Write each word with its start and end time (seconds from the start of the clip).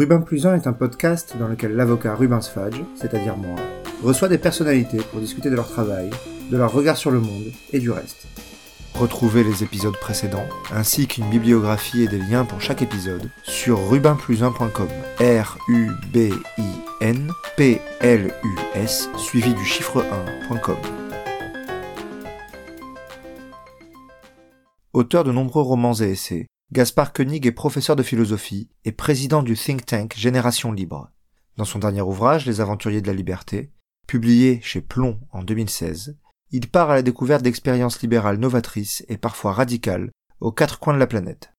Rubin 0.00 0.22
Plus 0.22 0.46
1 0.46 0.54
est 0.54 0.66
un 0.66 0.72
podcast 0.72 1.36
dans 1.38 1.46
lequel 1.46 1.76
l'avocat 1.76 2.14
Rubin 2.14 2.40
Sfadge, 2.40 2.80
c'est-à-dire 2.94 3.36
moi, 3.36 3.56
reçoit 4.02 4.28
des 4.28 4.38
personnalités 4.38 4.96
pour 4.96 5.20
discuter 5.20 5.50
de 5.50 5.56
leur 5.56 5.68
travail, 5.68 6.08
de 6.50 6.56
leur 6.56 6.72
regard 6.72 6.96
sur 6.96 7.10
le 7.10 7.20
monde 7.20 7.52
et 7.74 7.80
du 7.80 7.90
reste. 7.90 8.26
Retrouvez 8.94 9.44
les 9.44 9.62
épisodes 9.62 9.98
précédents, 10.00 10.46
ainsi 10.74 11.06
qu'une 11.06 11.28
bibliographie 11.28 12.04
et 12.04 12.08
des 12.08 12.16
liens 12.16 12.46
pour 12.46 12.62
chaque 12.62 12.80
épisode 12.80 13.30
sur 13.42 13.90
rubinplus1.com. 13.90 14.88
R-U-B-I-N 15.20 17.30
P-L-U-S 17.58 19.10
suivi 19.18 19.52
du 19.52 19.64
chiffre 19.66 20.02
1.com. 20.48 20.76
Auteur 24.94 25.24
de 25.24 25.32
nombreux 25.32 25.62
romans 25.62 25.92
et 25.92 26.12
essais, 26.12 26.46
Gaspard 26.72 27.12
Koenig 27.12 27.46
est 27.46 27.52
professeur 27.52 27.96
de 27.96 28.04
philosophie 28.04 28.68
et 28.84 28.92
président 28.92 29.42
du 29.42 29.56
think 29.56 29.84
tank 29.84 30.14
Génération 30.16 30.70
Libre. 30.70 31.10
Dans 31.56 31.64
son 31.64 31.80
dernier 31.80 32.00
ouvrage, 32.00 32.46
Les 32.46 32.60
Aventuriers 32.60 33.00
de 33.00 33.08
la 33.08 33.12
Liberté, 33.12 33.72
publié 34.06 34.60
chez 34.62 34.80
Plomb 34.80 35.18
en 35.32 35.42
2016, 35.42 36.16
il 36.52 36.68
part 36.68 36.90
à 36.90 36.94
la 36.94 37.02
découverte 37.02 37.42
d'expériences 37.42 38.00
libérales 38.02 38.38
novatrices 38.38 39.04
et 39.08 39.16
parfois 39.16 39.52
radicales 39.52 40.12
aux 40.38 40.52
quatre 40.52 40.78
coins 40.78 40.94
de 40.94 41.00
la 41.00 41.08
planète. 41.08 41.52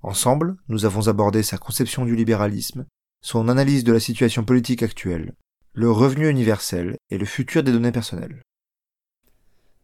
Ensemble, 0.00 0.56
nous 0.68 0.86
avons 0.86 1.08
abordé 1.08 1.42
sa 1.42 1.58
conception 1.58 2.06
du 2.06 2.16
libéralisme, 2.16 2.86
son 3.22 3.50
analyse 3.50 3.84
de 3.84 3.92
la 3.92 4.00
situation 4.00 4.42
politique 4.42 4.82
actuelle, 4.82 5.34
le 5.74 5.90
revenu 5.90 6.30
universel 6.30 6.96
et 7.10 7.18
le 7.18 7.26
futur 7.26 7.62
des 7.62 7.72
données 7.72 7.92
personnelles. 7.92 8.40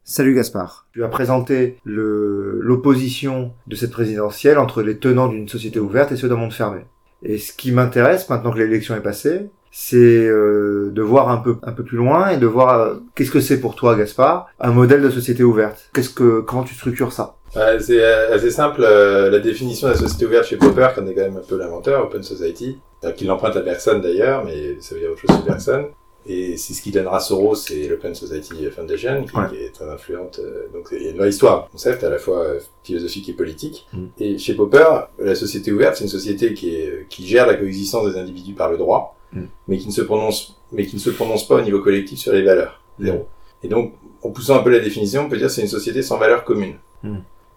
Salut 0.04 0.34
Gaspard. 0.34 0.88
Tu 0.92 1.04
as 1.04 1.08
présenté 1.08 1.78
l'opposition 1.84 3.52
de 3.68 3.76
cette 3.76 3.92
présidentielle 3.92 4.58
entre 4.58 4.82
les 4.82 4.98
tenants 4.98 5.28
d'une 5.28 5.48
société 5.48 5.78
ouverte 5.78 6.10
et 6.10 6.16
ceux 6.16 6.28
d'un 6.28 6.36
monde 6.36 6.52
fermé. 6.52 6.80
Et 7.22 7.38
ce 7.38 7.52
qui 7.52 7.70
m'intéresse 7.70 8.28
maintenant 8.28 8.50
que 8.50 8.58
l'élection 8.58 8.96
est 8.96 9.00
passée, 9.02 9.48
c'est 9.70 9.96
euh, 9.96 10.90
de 10.92 11.02
voir 11.02 11.30
un 11.30 11.36
peu 11.36 11.56
un 11.62 11.70
peu 11.70 11.84
plus 11.84 11.96
loin 11.96 12.30
et 12.30 12.36
de 12.36 12.46
voir 12.46 12.80
euh, 12.80 12.94
qu'est-ce 13.14 13.30
que 13.30 13.40
c'est 13.40 13.60
pour 13.60 13.76
toi 13.76 13.96
Gaspard 13.96 14.48
un 14.60 14.72
modèle 14.72 15.02
de 15.02 15.08
société 15.08 15.44
ouverte? 15.44 15.88
Qu'est-ce 15.94 16.10
que 16.10 16.40
comment 16.40 16.64
tu 16.64 16.74
structures 16.74 17.12
ça? 17.12 17.36
C'est 17.52 18.02
euh, 18.02 18.34
assez 18.34 18.50
simple. 18.50 18.82
la 18.82 19.38
définition 19.38 19.86
de 19.86 19.92
la 19.92 19.98
société 19.98 20.26
ouverte 20.26 20.46
chez 20.46 20.56
Popper, 20.56 20.88
qui 20.94 21.00
en 21.00 21.06
est 21.06 21.14
quand 21.14 21.22
même 21.22 21.36
un 21.36 21.48
peu 21.48 21.56
l'inventeur, 21.56 22.04
Open 22.06 22.24
Society, 22.24 22.80
qu'il 23.16 23.28
l'emprunte 23.28 23.56
à 23.56 23.60
personne 23.60 24.00
d'ailleurs, 24.00 24.44
mais 24.44 24.80
ça 24.80 24.96
veut 24.96 25.00
dire 25.00 25.12
autre 25.12 25.20
chose 25.20 25.38
que 25.38 25.46
personne. 25.46 25.86
Et 26.26 26.56
c'est 26.56 26.72
ce 26.72 26.82
qui 26.82 26.90
donnera 26.90 27.18
Soros 27.20 27.56
et 27.70 27.88
l'Open 27.88 28.14
Society 28.14 28.66
Foundation, 28.70 29.24
qui, 29.24 29.56
est 29.56 29.72
très 29.72 29.88
influente. 29.88 30.38
Euh, 30.38 30.68
donc 30.72 30.88
il 30.92 31.02
y 31.02 31.08
a 31.08 31.10
une 31.10 31.16
vraie 31.16 31.30
histoire, 31.30 31.68
concept 31.70 32.04
à 32.04 32.10
la 32.10 32.18
fois 32.18 32.38
euh, 32.38 32.60
philosophique 32.84 33.28
et 33.28 33.32
politique. 33.32 33.86
Mm. 33.92 34.04
Et 34.18 34.38
chez 34.38 34.54
Popper, 34.54 34.86
la 35.18 35.34
société 35.34 35.72
ouverte, 35.72 35.96
c'est 35.96 36.04
une 36.04 36.10
société 36.10 36.54
qui, 36.54 36.76
est, 36.76 37.06
qui 37.08 37.26
gère 37.26 37.46
la 37.46 37.54
coexistence 37.54 38.12
des 38.12 38.18
individus 38.18 38.54
par 38.54 38.70
le 38.70 38.78
droit, 38.78 39.16
mm. 39.32 39.42
mais 39.68 39.78
qui 39.78 39.88
ne 39.88 39.92
se 39.92 40.02
prononce, 40.02 40.56
mais 40.70 40.86
qui 40.86 40.96
ne 40.96 41.00
se 41.00 41.10
prononce 41.10 41.46
pas 41.46 41.56
au 41.56 41.62
niveau 41.62 41.80
collectif 41.80 42.20
sur 42.20 42.32
les 42.32 42.42
valeurs. 42.42 42.80
Mm. 42.98 43.04
Zéro. 43.04 43.26
Et 43.64 43.68
donc, 43.68 43.94
en 44.22 44.30
poussant 44.30 44.58
un 44.58 44.62
peu 44.62 44.70
la 44.70 44.80
définition, 44.80 45.22
on 45.22 45.28
peut 45.28 45.36
dire 45.36 45.48
que 45.48 45.52
c'est 45.52 45.62
une 45.62 45.68
société 45.68 46.02
sans 46.02 46.18
valeurs 46.18 46.44
communes. 46.44 46.76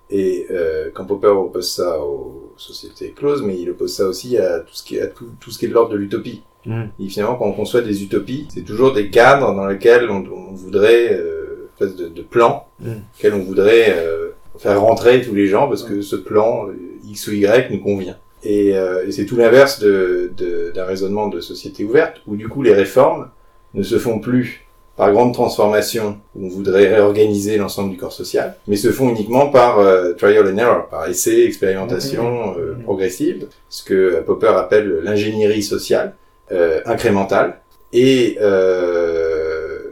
Et 0.09 0.47
euh, 0.51 0.91
quand 0.93 1.05
Popper 1.05 1.27
oppose 1.29 1.71
ça 1.71 1.99
aux 1.99 2.53
sociétés 2.57 3.11
closes, 3.11 3.41
mais 3.41 3.59
il 3.59 3.69
oppose 3.71 3.93
ça 3.93 4.05
aussi 4.05 4.37
à 4.37 4.59
tout 4.59 4.73
ce 4.73 4.83
qui 4.83 4.99
à 4.99 5.07
tout, 5.07 5.29
tout 5.39 5.51
ce 5.51 5.57
qui 5.57 5.65
est 5.65 5.67
de 5.67 5.73
l'ordre 5.73 5.91
de 5.91 5.97
l'utopie. 5.97 6.43
Mm. 6.65 6.83
Et 6.99 7.07
finalement, 7.07 7.35
quand 7.35 7.45
on 7.45 7.53
conçoit 7.53 7.81
des 7.81 8.03
utopies, 8.03 8.47
c'est 8.53 8.63
toujours 8.65 8.93
des 8.93 9.09
cadres 9.09 9.53
dans 9.53 9.67
lesquels 9.67 10.09
on, 10.09 10.23
on 10.31 10.53
voudrait, 10.53 11.13
euh, 11.13 11.69
de, 11.79 12.07
de 12.07 12.21
plan, 12.21 12.67
mm. 12.79 12.91
auquel 13.17 13.33
on 13.33 13.43
voudrait 13.43 13.95
euh, 13.97 14.29
faire 14.57 14.81
rentrer 14.81 15.21
tous 15.21 15.35
les 15.35 15.47
gens 15.47 15.67
parce 15.67 15.83
que 15.83 16.01
ce 16.01 16.15
plan 16.15 16.67
euh, 16.67 16.73
X 17.07 17.27
ou 17.27 17.33
Y 17.33 17.71
nous 17.71 17.79
convient. 17.79 18.17
Et, 18.43 18.77
euh, 18.77 19.07
et 19.07 19.11
c'est 19.11 19.25
tout 19.25 19.35
l'inverse 19.35 19.79
d'un 19.79 19.87
de, 19.87 20.79
raisonnement 20.79 21.27
de 21.27 21.39
société 21.39 21.83
ouverte, 21.83 22.21
où 22.27 22.35
du 22.35 22.47
coup 22.47 22.61
les 22.61 22.73
réformes 22.73 23.29
ne 23.73 23.83
se 23.83 23.97
font 23.97 24.19
plus 24.19 24.61
par 24.95 25.11
grande 25.11 25.33
transformation, 25.33 26.19
où 26.35 26.45
on 26.45 26.49
voudrait 26.49 26.87
réorganiser 26.87 27.57
l'ensemble 27.57 27.91
du 27.91 27.97
corps 27.97 28.13
social, 28.13 28.55
mais 28.67 28.77
se 28.77 28.91
font 28.91 29.09
uniquement 29.09 29.49
par 29.49 29.79
euh, 29.79 30.13
trial 30.13 30.47
and 30.47 30.57
error, 30.57 30.87
par 30.87 31.09
essai, 31.09 31.43
expérimentation 31.43 32.53
mm. 32.53 32.57
euh, 32.57 32.75
progressive, 32.83 33.47
ce 33.67 33.83
que 33.83 34.21
Popper 34.21 34.53
appelle 34.55 35.01
l'ingénierie 35.03 35.63
sociale, 35.63 36.15
euh, 36.51 36.81
incrémentale 36.85 37.61
et 37.93 38.37
euh, 38.41 39.91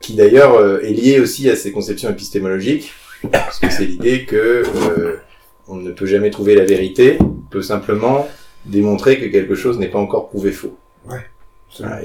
qui 0.00 0.14
d'ailleurs 0.14 0.54
euh, 0.54 0.80
est 0.80 0.92
lié 0.92 1.20
aussi 1.20 1.48
à 1.48 1.56
ces 1.56 1.72
conceptions 1.72 2.10
épistémologiques, 2.10 2.92
parce 3.30 3.58
que 3.58 3.70
c'est 3.70 3.84
l'idée 3.84 4.24
que 4.24 4.62
euh, 4.64 5.16
on 5.68 5.76
ne 5.76 5.92
peut 5.92 6.06
jamais 6.06 6.30
trouver 6.30 6.54
la 6.54 6.64
vérité, 6.64 7.16
on 7.20 7.34
peut 7.50 7.62
simplement 7.62 8.28
démontrer 8.66 9.18
que 9.18 9.26
quelque 9.26 9.54
chose 9.54 9.78
n'est 9.78 9.88
pas 9.88 9.98
encore 9.98 10.28
prouvé 10.28 10.52
faux. 10.52 10.76
Ouais. 11.08 11.20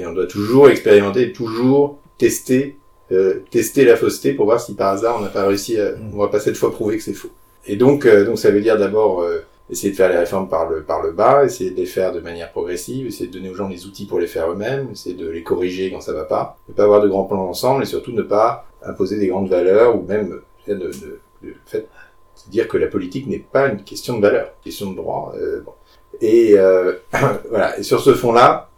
et 0.00 0.06
on 0.06 0.12
doit 0.12 0.26
toujours 0.26 0.70
expérimenter, 0.70 1.32
toujours 1.32 1.98
tester, 2.16 2.76
euh, 3.12 3.44
tester 3.50 3.84
la 3.84 3.96
fausseté 3.96 4.32
pour 4.32 4.46
voir 4.46 4.60
si 4.60 4.74
par 4.74 4.92
hasard 4.92 5.16
on 5.18 5.22
n'a 5.22 5.28
pas 5.28 5.46
réussi, 5.46 5.78
à, 5.78 5.92
on 6.12 6.18
va 6.18 6.28
pas 6.28 6.40
cette 6.40 6.56
fois 6.56 6.72
prouver 6.72 6.96
que 6.96 7.02
c'est 7.02 7.12
faux. 7.12 7.30
Et 7.66 7.76
donc, 7.76 8.06
donc 8.06 8.38
ça 8.38 8.50
veut 8.50 8.60
dire 8.60 8.78
d'abord 8.78 9.24
essayer 9.70 9.90
de 9.90 9.96
faire 9.96 10.08
les 10.08 10.16
réformes 10.16 10.48
par 10.48 10.68
le, 10.68 10.82
par 10.82 11.02
le 11.02 11.12
bas, 11.12 11.44
essayer 11.44 11.70
de 11.70 11.76
les 11.76 11.86
faire 11.86 12.12
de 12.12 12.20
manière 12.20 12.50
progressive, 12.50 13.06
essayer 13.06 13.26
de 13.26 13.32
donner 13.32 13.50
aux 13.50 13.54
gens 13.54 13.68
les 13.68 13.86
outils 13.86 14.06
pour 14.06 14.18
les 14.18 14.26
faire 14.26 14.50
eux-mêmes, 14.50 14.90
essayer 14.92 15.14
de 15.14 15.28
les 15.28 15.42
corriger 15.42 15.90
quand 15.90 16.00
ça 16.00 16.12
va 16.12 16.24
pas, 16.24 16.58
ne 16.68 16.74
pas 16.74 16.84
avoir 16.84 17.02
de 17.02 17.08
grands 17.08 17.24
plans 17.24 17.48
ensemble 17.48 17.82
et 17.82 17.86
surtout 17.86 18.12
ne 18.12 18.22
pas 18.22 18.66
imposer 18.82 19.18
des 19.18 19.28
grandes 19.28 19.48
valeurs 19.48 19.96
ou 19.96 20.06
même 20.06 20.40
de, 20.66 20.74
de, 20.74 20.90
de, 21.42 21.86
dire 22.48 22.68
que 22.68 22.78
la 22.78 22.86
politique 22.86 23.26
n'est 23.26 23.38
pas 23.38 23.68
une 23.68 23.82
question 23.82 24.16
de 24.16 24.22
valeur, 24.22 24.52
question 24.62 24.90
de 24.90 24.96
droit. 24.96 25.34
Euh, 25.36 25.60
bon. 25.60 25.72
Et 26.20 26.54
euh, 26.56 26.94
voilà. 27.50 27.78
Et 27.78 27.82
sur 27.82 28.00
ce 28.00 28.14
fond-là, 28.14 28.70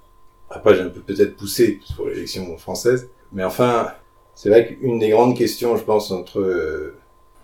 après 0.48 0.74
j'ai 0.74 0.82
un 0.82 0.88
peu 0.88 1.00
peut-être 1.00 1.36
poussé 1.36 1.80
pour 1.96 2.06
l'élection 2.06 2.56
française, 2.58 3.08
mais 3.32 3.44
enfin, 3.44 3.92
c'est 4.34 4.48
vrai 4.48 4.66
qu'une 4.66 4.98
des 4.98 5.10
grandes 5.10 5.36
questions, 5.36 5.76
je 5.76 5.84
pense, 5.84 6.10
entre 6.10 6.40
euh, 6.40 6.96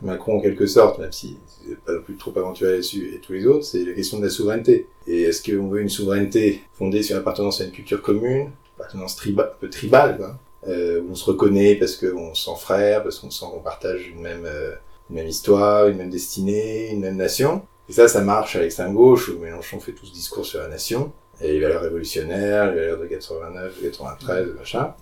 Macron 0.02 0.38
en 0.38 0.40
quelque 0.40 0.66
sorte, 0.66 0.98
même 0.98 1.12
si 1.12 1.38
c'est 1.46 1.78
pas 1.78 1.98
plus 2.00 2.16
trop 2.16 2.32
aventuré 2.36 2.72
là-dessus, 2.72 3.14
et 3.14 3.18
tous 3.18 3.32
les 3.32 3.46
autres, 3.46 3.64
c'est 3.64 3.84
la 3.84 3.92
question 3.92 4.18
de 4.18 4.24
la 4.24 4.30
souveraineté. 4.30 4.88
Et 5.06 5.22
est-ce 5.22 5.42
qu'on 5.42 5.68
veut 5.68 5.80
une 5.80 5.88
souveraineté 5.88 6.62
fondée 6.74 7.02
sur 7.02 7.16
l'appartenance 7.16 7.60
à 7.60 7.64
une 7.64 7.72
culture 7.72 8.02
commune, 8.02 8.50
appartenance 8.78 9.16
un 9.26 9.42
peu 9.60 9.70
tribale, 9.70 10.36
euh, 10.68 11.00
où 11.00 11.12
on 11.12 11.14
se 11.14 11.24
reconnaît 11.24 11.76
parce 11.76 11.96
qu'on 11.96 12.34
se 12.34 12.44
sent 12.44 12.58
frère, 12.60 13.02
parce 13.02 13.18
qu'on 13.18 13.60
partage 13.60 14.08
une 14.08 14.20
même, 14.20 14.44
euh, 14.44 14.74
une 15.10 15.16
même 15.16 15.28
histoire, 15.28 15.88
une 15.88 15.96
même 15.96 16.10
destinée, 16.10 16.90
une 16.90 17.00
même 17.00 17.16
nation. 17.16 17.62
Et 17.88 17.92
ça, 17.92 18.08
ça 18.08 18.20
marche 18.20 18.56
à 18.56 18.60
l'extrême 18.60 18.94
gauche, 18.94 19.28
où 19.28 19.38
Mélenchon 19.38 19.80
fait 19.80 19.92
tout 19.92 20.04
ce 20.04 20.12
discours 20.12 20.44
sur 20.44 20.60
la 20.60 20.68
nation, 20.68 21.12
et 21.40 21.52
les 21.52 21.60
valeurs 21.60 21.82
révolutionnaires, 21.82 22.72
les 22.72 22.80
valeurs 22.80 23.00
de 23.00 23.06
89, 23.06 23.78
de 23.78 23.88
93, 23.88 24.48
machin 24.58 24.94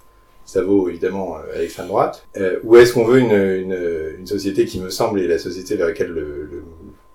ça 0.45 0.63
vaut 0.63 0.89
évidemment 0.89 1.37
euh, 1.37 1.55
à 1.55 1.59
l'extrême 1.59 1.89
droite, 1.89 2.27
euh, 2.37 2.59
ou 2.65 2.77
est-ce 2.77 2.93
qu'on 2.93 3.05
veut 3.05 3.19
une, 3.19 3.33
une, 3.33 4.19
une, 4.19 4.27
société 4.27 4.65
qui 4.67 4.81
me 4.81 4.91
semble 4.91 5.21
est 5.21 5.27
la 5.27 5.39
société 5.39 5.77
vers 5.77 5.87
laquelle 5.87 6.11
le, 6.11 6.49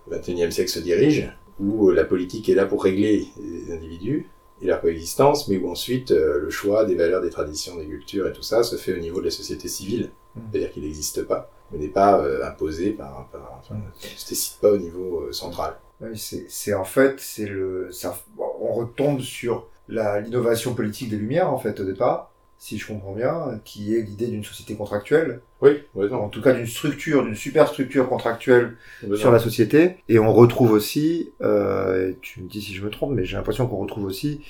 le 0.10 0.18
21e 0.18 0.52
siècle 0.52 0.70
se 0.70 0.80
dirige, 0.80 1.32
où 1.60 1.90
euh, 1.90 1.94
la 1.94 2.06
politique 2.06 2.50
est 2.50 2.56
là 2.56 2.66
pour 2.66 2.84
régler 2.84 3.28
les 3.38 3.74
individus 3.74 4.30
et 4.62 4.66
leur 4.66 4.82
coexistence, 4.82 5.48
mais 5.48 5.58
où 5.58 5.70
ensuite 5.70 6.12
euh, 6.12 6.40
le 6.40 6.50
choix 6.50 6.86
des 6.86 6.96
valeurs, 6.96 7.22
des 7.22 7.30
traditions, 7.30 7.78
des 7.78 7.86
cultures 7.86 8.28
et 8.28 8.34
tout 8.34 8.44
ça 8.44 8.64
se 8.64 8.76
fait 8.76 8.94
au 8.94 9.00
niveau 9.00 9.20
de 9.20 9.26
la 9.26 9.32
société 9.32 9.68
civile, 9.68 10.12
mmh. 10.36 10.40
c'est-à-dire 10.52 10.72
qu'il 10.72 10.84
n'existe 10.84 11.24
pas, 11.24 11.52
mais 11.72 11.80
n'est 11.80 11.88
pas 11.88 12.20
euh, 12.20 12.46
imposé 12.46 12.92
par, 12.92 13.30
par 13.32 13.60
enfin, 13.60 13.76
ne 13.76 14.18
se 14.18 14.30
décide 14.30 14.60
pas 14.60 14.72
au 14.72 14.78
niveau 14.78 15.32
central. 15.32 15.76
Oui, 16.02 16.18
c'est 16.18 16.74
en 16.74 16.86
fait, 16.86 17.20
c'est 17.20 17.46
le, 17.46 17.90
ça, 17.92 18.18
on 18.38 18.74
retombe 18.74 19.20
sur 19.20 19.68
l'innovation 19.90 20.74
politique 20.74 21.10
des 21.10 21.18
Lumières 21.18 21.52
en 21.52 21.58
fait 21.58 21.80
au 21.80 21.84
départ, 21.84 22.29
si 22.60 22.78
je 22.78 22.86
comprends 22.86 23.14
bien, 23.14 23.60
qui 23.64 23.96
est 23.96 24.02
l'idée 24.02 24.28
d'une 24.28 24.44
société 24.44 24.76
contractuelle. 24.76 25.40
Oui, 25.62 25.82
en 25.96 26.28
tout 26.28 26.42
cas 26.42 26.52
d'une 26.54 26.68
structure, 26.68 27.24
d'une 27.24 27.36
superstructure 27.36 28.08
contractuelle 28.10 28.76
sur 29.16 29.32
la 29.32 29.40
société. 29.40 29.96
Et 30.10 30.20
on 30.20 30.34
retrouve 30.34 30.74
aussi, 30.74 31.32
euh, 31.42 32.12
tu 32.22 32.42
me 32.42 32.50
dis 32.50 32.62
si 32.62 32.74
je 32.74 32.84
me 32.84 32.90
trompe, 32.90 33.14
mais 33.14 33.24
j'ai 33.24 33.38
l'impression 33.38 33.66
qu'on 33.66 33.78
retrouve 33.78 34.04
aussi 34.04 34.42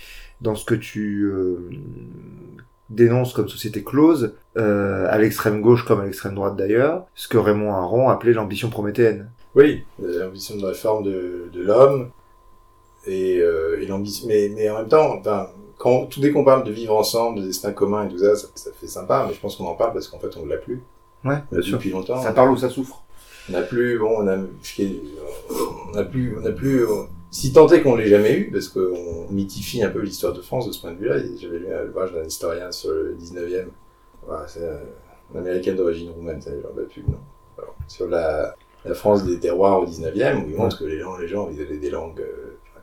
dans 0.42 0.56
ce 0.56 0.66
que 0.66 0.74
tu 0.74 1.24
euh, 1.24 1.70
dénonces 2.90 3.34
comme 3.34 3.48
société 3.48 3.84
close, 3.84 4.34
euh, 4.58 5.06
à 5.08 5.20
l'extrême 5.20 5.62
gauche 5.62 5.86
comme 5.86 6.02
à 6.02 6.06
l'extrême 6.06 6.34
droite 6.34 6.56
d'ailleurs, 6.56 7.06
ce 7.14 7.28
que 7.28 7.38
Raymond 7.38 7.74
Aron 7.74 8.10
appelait 8.10 8.34
l'ambition 8.34 8.70
prométhéenne. 8.70 9.30
Oui, 9.54 9.84
l'ambition 10.00 10.58
de 10.58 10.66
réforme 10.66 11.04
de, 11.04 11.50
de 11.54 11.62
l'homme 11.62 12.10
et, 13.06 13.40
euh, 13.40 13.80
et 13.80 13.86
l'ambition, 13.86 14.28
mais, 14.28 14.50
mais 14.56 14.70
en 14.70 14.80
même 14.80 14.88
temps, 14.88 15.18
enfin, 15.20 15.50
quand, 15.80 16.08
tout 16.08 16.20
dès 16.20 16.32
qu'on 16.32 16.44
parle 16.44 16.66
de 16.66 16.72
vivre 16.72 16.96
ensemble, 16.96 17.40
de 17.40 17.46
destin 17.46 17.72
commun 17.72 18.06
et 18.06 18.10
tout 18.10 18.20
ça, 18.20 18.36
ça, 18.36 18.70
fait 18.72 18.88
sympa, 18.88 19.26
mais 19.28 19.34
je 19.34 19.40
pense 19.40 19.56
qu'on 19.56 19.66
en 19.66 19.76
parle 19.76 19.94
parce 19.94 20.10
qu'en 20.10 20.20
fait, 20.20 20.36
on 20.38 20.46
ne 20.46 20.50
l'a 20.50 20.58
plus. 20.58 20.84
Ouais, 21.24 21.38
bien 21.52 21.62
sûr. 21.62 21.78
Depuis 21.78 21.90
longtemps. 21.90 22.22
Ça 22.22 22.34
parle 22.34 22.52
ou 22.52 22.58
ça 22.58 22.70
souffre. 22.70 23.02
On 23.50 23.54
n'a 23.54 23.62
plus, 23.62 23.98
bon, 23.98 24.14
on 24.18 24.28
a, 24.28 24.38
on 24.38 25.98
a 25.98 26.04
plus, 26.04 26.38
on 26.38 26.46
a 26.46 26.52
plus, 26.52 26.86
si 27.32 27.54
tant 27.54 27.68
est 27.70 27.82
qu'on 27.82 27.96
l'ait 27.96 28.10
jamais 28.10 28.38
eu, 28.38 28.52
parce 28.52 28.68
qu'on 28.68 29.28
mythifie 29.32 29.82
un 29.82 29.90
peu 29.90 30.02
l'histoire 30.02 30.34
de 30.34 30.42
France 30.42 30.68
de 30.68 30.74
ce 30.74 30.82
point 30.82 30.92
de 30.92 30.98
vue-là. 30.98 31.16
J'avais 31.40 31.60
lu 31.60 31.74
un 31.74 31.88
ouvrage 31.88 32.12
d'un 32.12 32.26
historien 32.26 32.72
sur 32.72 32.92
le 32.92 33.16
19e. 33.16 33.68
Voilà, 34.28 34.48
c'est 34.48 34.68
un 35.34 35.40
américain 35.40 35.74
d'origine 35.74 36.12
roumaine, 36.12 36.42
ça 36.42 36.52
genre 36.62 36.74
de 36.74 36.84
pub, 36.84 37.08
non? 37.08 37.20
Alors, 37.58 37.76
sur 37.88 38.08
la, 38.08 38.54
la 38.84 38.94
France 38.94 39.24
des 39.24 39.40
terroirs 39.40 39.82
au 39.82 39.86
19e, 39.86 40.44
où 40.44 40.50
il 40.50 40.56
montre 40.56 40.78
que 40.78 40.86
les 40.86 41.00
gens, 41.00 41.18
les 41.18 41.28
gens, 41.28 41.50
ils 41.50 41.62
avaient 41.62 41.78
des 41.78 41.90
langues, 41.90 42.22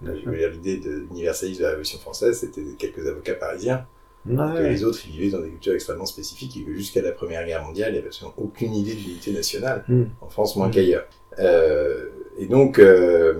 L'idée 0.02 0.76
de 0.78 0.90
l'universalisme 1.10 1.58
de 1.58 1.62
la 1.64 1.70
Révolution 1.70 1.98
française, 1.98 2.38
c'était 2.40 2.62
quelques 2.78 3.06
avocats 3.06 3.34
parisiens. 3.34 3.86
Ouais. 4.28 4.70
les 4.70 4.82
autres, 4.82 4.98
ils 5.06 5.12
vivaient 5.12 5.30
dans 5.30 5.40
des 5.40 5.50
cultures 5.50 5.74
extrêmement 5.74 6.04
spécifiques 6.06 6.56
et 6.56 6.62
que 6.64 6.72
jusqu'à 6.74 7.00
la 7.00 7.12
Première 7.12 7.46
Guerre 7.46 7.62
mondiale, 7.62 7.90
il 7.90 7.92
n'y 7.92 7.98
avait 7.98 8.08
absolument 8.08 8.34
aucune 8.38 8.74
idée 8.74 8.94
de 8.94 8.98
l'unité 8.98 9.30
nationale, 9.32 9.84
Mm. 9.86 10.02
en 10.20 10.28
France 10.28 10.56
moins 10.56 10.66
Mm. 10.66 10.70
qu'ailleurs. 10.72 11.04
Euh, 11.38 12.06
et 12.36 12.46
donc, 12.46 12.80
euh, 12.80 13.34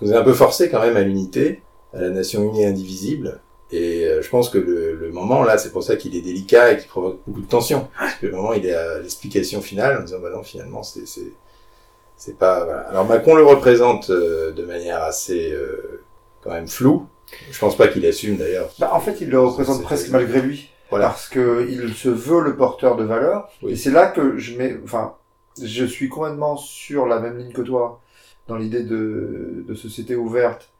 nous 0.00 0.12
a 0.12 0.18
un 0.18 0.22
peu 0.22 0.32
forcé 0.32 0.68
quand 0.70 0.80
même 0.80 0.96
à 0.96 1.02
l'unité, 1.02 1.62
à 1.92 2.00
la 2.02 2.10
nation 2.10 2.44
unie 2.44 2.62
et 2.62 2.66
indivisible. 2.66 3.40
Et 3.72 4.04
euh, 4.04 4.22
je 4.22 4.28
pense 4.30 4.50
que 4.50 4.58
le, 4.58 4.94
le 4.94 5.10
moment, 5.10 5.42
là, 5.42 5.58
c'est 5.58 5.72
pour 5.72 5.82
ça 5.82 5.96
qu'il 5.96 6.14
est 6.16 6.20
délicat 6.20 6.72
et 6.74 6.76
qu'il 6.78 6.86
provoque 6.88 7.18
beaucoup 7.26 7.40
de 7.40 7.48
tension. 7.48 7.88
Parce 7.98 8.14
que 8.16 8.26
le 8.26 8.32
moment, 8.36 8.52
il 8.52 8.64
est 8.66 8.72
à 8.74 9.00
l'explication 9.00 9.60
finale, 9.60 9.98
en 9.98 10.04
disant, 10.04 10.20
bah 10.20 10.30
non, 10.32 10.42
finalement, 10.44 10.82
c'est... 10.84 11.02
c'est 12.20 12.38
pas 12.38 12.64
voilà. 12.64 12.80
alors 12.90 13.06
Macron 13.06 13.34
le 13.34 13.42
représente 13.44 14.10
euh, 14.10 14.52
de 14.52 14.62
manière 14.64 15.02
assez 15.02 15.52
euh, 15.52 16.02
quand 16.42 16.50
même 16.50 16.68
floue 16.68 17.06
je 17.50 17.58
pense 17.58 17.76
pas 17.76 17.88
qu'il 17.88 18.04
assume 18.06 18.36
d'ailleurs 18.36 18.68
Bah, 18.78 18.90
en 18.92 18.98
fait, 19.00 19.20
il 19.20 19.30
le 19.30 19.38
représente 19.40 19.82
presque 19.84 20.10
malgré 20.10 20.40
lui. 20.42 20.70
Voilà. 20.90 21.06
Parce 21.06 21.28
que 21.28 21.64
il 21.70 21.94
se 21.94 22.08
veut 22.08 22.40
le 22.42 22.56
porteur 22.56 22.96
de 22.96 23.04
valeur. 23.04 23.48
Oui. 23.62 23.70
Et 23.72 23.76
c'est 23.76 23.92
là 23.92 24.08
que 24.08 24.36
je 24.36 24.58
mets, 24.58 24.76
enfin, 24.82 25.14
je 25.62 25.84
suis 25.84 26.08
complètement 26.08 26.56
sur 26.56 27.06
la 27.06 27.20
même 27.20 27.38
ligne 27.38 27.52
que 27.52 27.62
toi 27.62 28.00
dans 28.48 28.56
l'idée 28.56 28.82
de, 28.82 29.64
de 29.64 29.74
société 29.76 30.16
ouverte 30.16 30.70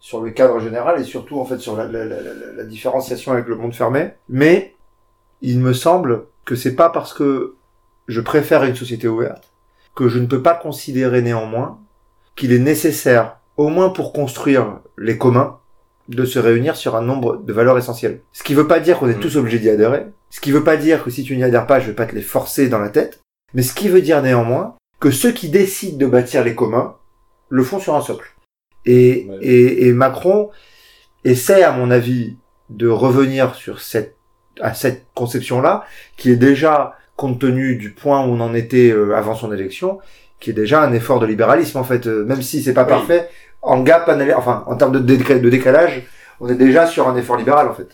sur 0.00 0.22
le 0.22 0.30
cadre 0.30 0.60
général 0.60 0.98
et 0.98 1.04
surtout 1.04 1.38
en 1.40 1.44
fait 1.44 1.58
sur 1.58 1.76
la, 1.76 1.84
la, 1.84 2.06
la, 2.06 2.22
la- 2.22 2.52
la 2.56 2.64
différenciation 2.64 3.32
avec 3.32 3.46
le 3.46 3.56
monde 3.56 3.74
fermé. 3.74 4.12
Mais 4.30 4.74
il 5.42 5.58
me 5.60 5.74
semble 5.74 6.24
que 6.46 6.54
c'est 6.56 6.74
pas 6.74 6.88
parce 6.88 7.12
que 7.12 7.54
je 8.06 8.22
préfère 8.22 8.64
une 8.64 8.74
société 8.76 9.08
ouverte 9.08 9.52
que 9.98 10.08
je 10.08 10.20
ne 10.20 10.26
peux 10.26 10.42
pas 10.42 10.54
considérer 10.54 11.22
néanmoins 11.22 11.80
qu'il 12.36 12.52
est 12.52 12.60
nécessaire, 12.60 13.38
au 13.56 13.66
moins 13.68 13.90
pour 13.90 14.12
construire 14.12 14.78
les 14.96 15.18
communs, 15.18 15.58
de 16.08 16.24
se 16.24 16.38
réunir 16.38 16.76
sur 16.76 16.94
un 16.94 17.02
nombre 17.02 17.38
de 17.38 17.52
valeurs 17.52 17.76
essentielles. 17.78 18.20
Ce 18.32 18.44
qui 18.44 18.54
veut 18.54 18.68
pas 18.68 18.78
dire 18.78 18.98
qu'on 18.98 19.08
est 19.08 19.16
Mm. 19.16 19.20
tous 19.20 19.36
obligés 19.36 19.58
d'y 19.58 19.68
adhérer. 19.70 20.06
Ce 20.30 20.40
qui 20.40 20.52
veut 20.52 20.62
pas 20.62 20.76
dire 20.76 21.02
que 21.02 21.10
si 21.10 21.24
tu 21.24 21.36
n'y 21.36 21.42
adhères 21.42 21.66
pas, 21.66 21.80
je 21.80 21.88
vais 21.88 21.94
pas 21.94 22.06
te 22.06 22.14
les 22.14 22.22
forcer 22.22 22.68
dans 22.68 22.78
la 22.78 22.90
tête. 22.90 23.18
Mais 23.54 23.62
ce 23.62 23.74
qui 23.74 23.88
veut 23.88 24.00
dire 24.00 24.22
néanmoins 24.22 24.76
que 25.00 25.10
ceux 25.10 25.32
qui 25.32 25.48
décident 25.48 25.98
de 25.98 26.06
bâtir 26.06 26.44
les 26.44 26.54
communs 26.54 26.94
le 27.48 27.64
font 27.64 27.80
sur 27.80 27.94
un 27.96 28.00
socle. 28.00 28.28
Et, 28.86 29.26
Ouais. 29.28 29.38
et, 29.42 29.88
et 29.88 29.92
Macron 29.92 30.50
essaie, 31.24 31.64
à 31.64 31.72
mon 31.72 31.90
avis, 31.90 32.36
de 32.70 32.88
revenir 32.88 33.54
sur 33.56 33.80
cette, 33.80 34.14
à 34.60 34.74
cette 34.74 35.06
conception-là, 35.14 35.84
qui 36.16 36.30
est 36.30 36.36
déjà, 36.36 36.94
compte 37.18 37.40
tenu 37.40 37.74
du 37.74 37.90
point 37.90 38.24
où 38.24 38.30
on 38.30 38.40
en 38.40 38.54
était 38.54 38.90
euh, 38.92 39.14
avant 39.16 39.34
son 39.34 39.52
élection, 39.52 39.98
qui 40.40 40.50
est 40.50 40.52
déjà 40.54 40.80
un 40.82 40.92
effort 40.92 41.18
de 41.18 41.26
libéralisme, 41.26 41.76
en 41.78 41.84
fait, 41.84 42.06
euh, 42.06 42.24
même 42.24 42.42
si 42.42 42.62
c'est 42.62 42.72
pas 42.72 42.84
Oui. 42.84 42.88
parfait, 42.90 43.28
en 43.60 43.80
gap, 43.82 44.08
enfin, 44.36 44.62
en 44.68 44.76
termes 44.76 44.92
de, 44.92 45.16
déca- 45.16 45.40
de 45.40 45.50
décalage, 45.50 46.06
on 46.40 46.48
est 46.48 46.54
déjà 46.54 46.86
sur 46.86 47.08
un 47.08 47.16
effort 47.16 47.36
libéral, 47.36 47.66
en 47.68 47.74
fait. 47.74 47.88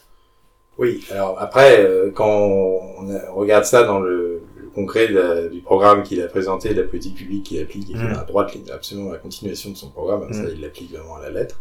Oui, 0.77 1.03
alors 1.11 1.37
après, 1.41 1.81
euh, 1.81 2.11
quand 2.15 2.29
on 2.29 3.35
regarde 3.35 3.65
ça 3.65 3.85
dans 3.85 3.99
le, 4.01 4.43
le 4.59 4.69
concret 4.75 5.09
de 5.09 5.15
la- 5.19 5.49
du 5.49 5.61
programme 5.61 6.03
qu'il 6.03 6.21
a 6.21 6.27
présenté, 6.27 6.75
de 6.75 6.83
la 6.83 6.87
politique 6.87 7.15
publique 7.17 7.45
qu'il 7.47 7.63
applique, 7.63 7.89
et 7.91 7.95
qui 7.95 7.99
Mm. 8.05 8.11
est 8.13 8.19
à 8.19 8.25
droite, 8.25 8.53
absolument 8.75 9.11
la 9.13 9.19
continuation 9.19 9.71
de 9.71 9.77
son 9.77 9.89
programme, 9.89 10.31
ça 10.33 10.43
Mm. 10.43 10.49
il 10.55 10.61
l'applique 10.61 10.93
vraiment 10.93 11.17
à 11.17 11.23
la 11.23 11.31
lettre. 11.31 11.61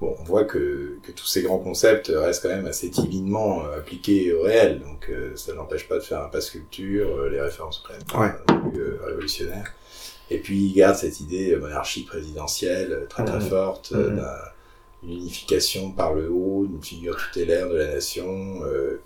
Bon, 0.00 0.14
on 0.20 0.24
voit 0.24 0.44
que, 0.44 0.98
que 1.02 1.10
tous 1.12 1.24
ces 1.26 1.40
grands 1.42 1.58
concepts 1.58 2.12
restent 2.14 2.42
quand 2.42 2.50
même 2.54 2.66
assez 2.66 2.90
timidement 2.90 3.64
euh, 3.64 3.78
appliqués 3.78 4.32
au 4.34 4.42
réel, 4.42 4.80
donc 4.80 5.08
euh, 5.08 5.34
ça 5.36 5.54
n'empêche 5.54 5.88
pas 5.88 5.94
de 5.96 6.00
faire 6.02 6.20
un 6.22 6.28
passe 6.28 6.50
culture, 6.50 7.16
euh, 7.16 7.30
les 7.30 7.40
réformes 7.40 7.72
sont 7.72 7.82
pas 7.88 8.18
Ouais. 8.22 8.30
révolutionnaires. 9.06 9.72
Et 10.30 10.38
puis 10.38 10.58
il 10.66 10.74
garde 10.74 10.96
cette 10.96 11.20
idée 11.20 11.56
monarchie 11.56 12.04
présidentielle 12.04 13.06
très 13.08 13.24
très 13.24 13.38
Mm. 13.38 13.48
forte, 13.48 13.92
euh, 13.94 14.10
Mm. 14.10 14.16
d'un- 14.16 14.38
une 15.04 15.12
unification 15.12 15.92
par 15.92 16.14
le 16.14 16.28
haut, 16.30 16.66
une 16.66 16.82
figure 16.82 17.16
tutélaire 17.16 17.68
de 17.70 17.76
la 17.76 17.86
nation 17.94 18.60
euh, 18.64 19.00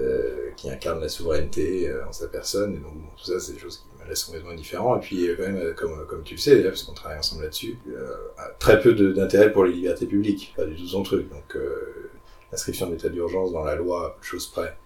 euh, 0.00 0.50
qui 0.56 0.68
incarne 0.68 1.00
la 1.00 1.08
souveraineté 1.08 1.90
en 2.06 2.12
sa 2.12 2.26
personne. 2.26 2.74
Et 2.74 2.78
donc 2.78 2.94
bon, 2.94 3.08
tout 3.16 3.24
ça, 3.32 3.38
c'est 3.40 3.52
des 3.52 3.58
choses 3.60 3.78
qui 3.78 3.84
me 4.04 4.08
laissent 4.10 4.24
complètement 4.24 4.50
indifférent. 4.50 4.96
Et 4.96 5.00
puis 5.00 5.28
euh, 5.28 5.34
quand 5.36 5.42
même, 5.44 5.56
euh, 5.56 5.72
comme, 5.74 6.06
comme 6.06 6.22
tu 6.22 6.34
le 6.34 6.40
sais, 6.40 6.62
parce 6.62 6.82
qu'on 6.84 6.92
travaille 6.94 7.18
ensemble 7.18 7.42
là-dessus, 7.44 7.78
euh, 7.88 8.12
très 8.58 8.80
peu 8.80 8.92
de- 8.94 9.12
d'intérêt 9.12 9.52
pour 9.52 9.64
les 9.64 9.72
libertés 9.72 10.06
publiques, 10.06 10.52
pas 10.56 10.64
du 10.64 10.74
tout 10.76 10.86
son 10.86 11.02
truc. 11.02 11.28
Donc 11.30 11.56
euh, 11.56 12.10
l'inscription 12.52 12.88
d'état 12.88 13.08
d'urgence 13.08 13.52
dans 13.52 13.64
la 13.64 13.74
loi, 13.74 14.16
de 14.20 14.24
choses 14.24 14.46
près, 14.46 14.76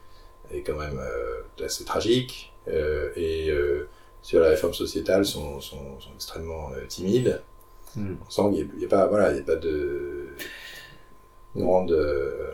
est 0.52 0.62
quand 0.62 0.76
même 0.78 0.98
euh, 0.98 1.64
assez 1.64 1.84
tragique. 1.84 2.52
Euh, 2.68 3.10
et 3.16 3.50
euh, 3.50 3.88
sur 4.22 4.40
la 4.40 4.48
réforme 4.50 4.74
sociétale, 4.74 5.24
sont, 5.24 5.60
sont, 5.60 5.98
sont 6.00 6.10
extrêmement 6.14 6.70
euh, 6.72 6.84
timides. 6.86 7.40
Mm. 7.96 8.14
On 8.26 8.30
sent 8.30 8.42
qu'il 8.54 8.78
n'y 8.78 8.84
a, 8.84 8.88
pas, 8.88 9.06
voilà, 9.06 9.30
il 9.32 9.36
y 9.38 9.40
a 9.40 9.42
pas 9.42 9.56
de 9.56 10.26
grande. 11.56 11.92
euh, 11.92 12.50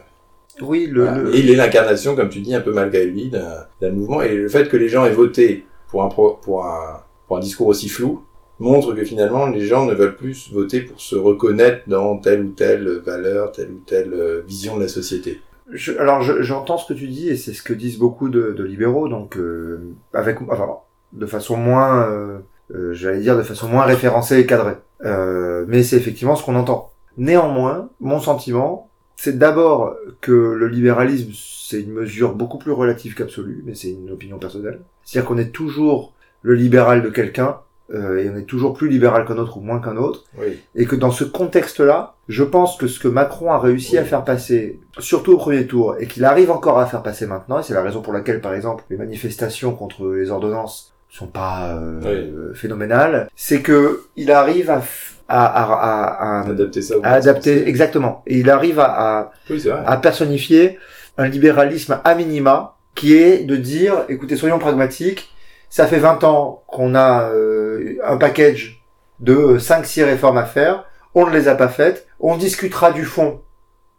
Oui, 0.61 0.87
le, 0.87 1.03
voilà. 1.05 1.19
le- 1.19 1.35
Et 1.35 1.41
il 1.41 1.51
est 1.51 1.57
l'incarnation, 1.57 2.15
comme 2.15 2.29
tu 2.29 2.41
dis, 2.41 2.55
un 2.55 2.61
peu 2.61 2.73
malgré 2.73 3.07
lui, 3.07 3.29
d'un 3.31 3.91
mouvement. 3.91 4.23
Et 4.23 4.35
le 4.37 4.49
fait 4.49 4.69
que 4.69 4.77
les 4.77 4.89
gens 4.89 5.05
aient 5.05 5.11
voté 5.13 5.67
pour 5.95 6.03
un, 6.03 6.09
pro- 6.09 6.41
pour 6.43 6.67
un, 6.67 7.05
pour 7.29 7.37
un 7.37 7.41
discours 7.41 7.69
aussi 7.69 7.89
flou 7.89 8.25
montre 8.59 8.93
que 8.95 9.05
finalement 9.05 9.47
les 9.47 9.65
gens 9.65 9.87
ne 9.87 9.95
veulent 9.95 10.17
plus 10.17 10.53
voter 10.53 10.81
pour 10.81 11.01
se 11.01 11.15
reconnaître 11.15 11.83
dans 11.87 12.19
telle 12.19 12.43
ou 12.43 12.49
telle 12.49 12.89
valeur, 13.07 13.53
telle 13.53 13.71
ou 13.71 13.81
telle 13.87 14.13
euh, 14.13 14.43
vision 14.45 14.77
de 14.77 14.83
la 14.83 14.89
société. 14.89 15.41
Je- 15.71 15.93
alors 15.97 16.21
je- 16.23 16.43
j'entends 16.43 16.79
ce 16.79 16.93
que 16.93 16.99
tu 16.99 17.07
dis 17.07 17.29
et 17.29 17.37
c'est 17.37 17.53
ce 17.53 17.63
que 17.63 17.73
disent 17.73 17.97
beaucoup 17.99 18.29
de, 18.29 18.51
de 18.51 18.65
libéraux, 18.65 19.07
donc 19.09 19.37
euh, 19.37 19.93
avec, 20.13 20.39
enfin, 20.51 20.69
de 21.13 21.27
façon 21.27 21.57
moins, 21.57 22.09
euh, 22.09 22.39
euh, 22.75 22.93
j'allais 22.93 23.21
dire 23.21 23.37
de 23.37 23.43
façon 23.45 23.69
moins 23.69 23.85
référencée 23.85 24.41
et 24.41 24.47
cadrée. 24.47 24.79
Euh, 25.05 25.65
mais 25.69 25.85
c'est 25.85 25.97
effectivement 25.97 26.35
ce 26.35 26.45
qu'on 26.45 26.57
entend. 26.57 26.91
Néanmoins, 27.19 27.89
mon 28.01 28.19
sentiment, 28.19 28.89
c'est 29.17 29.39
d'abord 29.39 29.95
que 30.21 30.33
le 30.33 30.69
libéralisme 30.69 31.31
c'est 31.35 31.81
une 31.81 31.93
mesure 31.93 32.35
beaucoup 32.35 32.59
plus 32.59 32.73
relative 32.73 33.15
qu'absolue, 33.15 33.63
mais 33.65 33.75
c'est 33.75 33.91
une 33.91 34.11
opinion 34.11 34.39
personnelle. 34.39 34.81
C'est-à-dire 35.03 35.29
qu'on 35.29 35.39
est 35.39 35.51
toujours 35.51 36.13
le 36.43 36.55
libéral 36.55 37.03
de 37.03 37.09
quelqu'un 37.09 37.57
euh, 37.93 38.19
et 38.23 38.31
on 38.31 38.37
est 38.37 38.45
toujours 38.45 38.75
plus 38.75 38.89
libéral 38.89 39.27
qu'un 39.27 39.37
autre 39.39 39.57
ou 39.57 39.61
moins 39.61 39.81
qu'un 39.81 39.97
autre 39.97 40.25
Oui. 40.39 40.59
et 40.75 40.85
que 40.87 40.95
dans 40.97 41.11
ce 41.11 41.25
contexte-là, 41.25 42.15
je 42.29 42.45
pense 42.45 42.77
que 42.77 42.87
ce 42.87 42.99
que 42.99 43.09
Macron 43.09 43.51
a 43.53 43.59
réussi 43.59 43.93
Oui. 43.93 43.99
à 43.99 44.05
faire 44.05 44.25
passer, 44.25 44.81
surtout 44.99 45.33
au 45.33 45.37
premier 45.37 45.67
tour, 45.67 45.97
et 45.99 46.07
qu'il 46.07 46.25
arrive 46.25 46.51
encore 46.51 46.79
à 46.79 46.87
faire 46.87 47.03
passer 47.03 47.27
maintenant, 47.27 47.61
et 47.61 47.63
c'est 47.63 47.75
la 47.75 47.83
raison 47.83 48.01
pour 48.03 48.13
laquelle, 48.13 48.41
par 48.41 48.55
exemple, 48.55 48.85
les 48.91 48.97
manifestations 48.97 49.75
contre 49.75 50.13
les 50.15 50.31
ordonnances 50.31 50.95
sont 51.11 51.27
pas 51.29 51.77
euh, 51.77 52.53
phénoménales, 52.55 53.29
c'est 53.37 53.63
que 53.63 54.03
il 54.17 54.31
arrive 54.33 54.71
à, 54.71 54.83
à, 55.29 55.45
à, 55.47 55.63
à, 55.73 56.41
à- 56.41 56.49
Adapter 56.51 56.83
ça. 56.83 56.95
à 57.03 57.13
adapter 57.15 57.69
exactement, 57.69 58.23
et 58.27 58.39
il 58.39 58.51
arrive 58.51 58.79
à, 58.81 58.85
à, 59.21 59.33
Oui, 59.51 59.63
à 59.87 59.97
personnifier 59.97 60.79
un 61.19 61.29
libéralisme 61.29 62.01
à 62.05 62.15
minima 62.15 62.77
qui 62.95 63.17
est 63.17 63.45
de 63.45 63.57
dire, 63.57 64.05
écoutez, 64.09 64.37
soyons 64.37 64.59
pragmatiques, 64.59 65.31
ça 65.71 65.87
fait 65.87 65.99
20 65.99 66.23
ans 66.25 66.63
qu'on 66.69 66.95
a 66.95 67.31
euh, 67.31 67.97
un 68.05 68.17
package 68.17 68.85
de 69.21 69.59
5-6 69.59 70.05
réformes 70.05 70.39
à 70.39 70.45
faire, 70.45 70.85
on 71.15 71.27
ne 71.27 71.33
les 71.33 71.49
a 71.49 71.55
pas 71.55 71.69
faites, 71.69 72.07
on 72.21 72.37
discutera 72.37 72.93
du 72.93 73.05
fond 73.05 73.41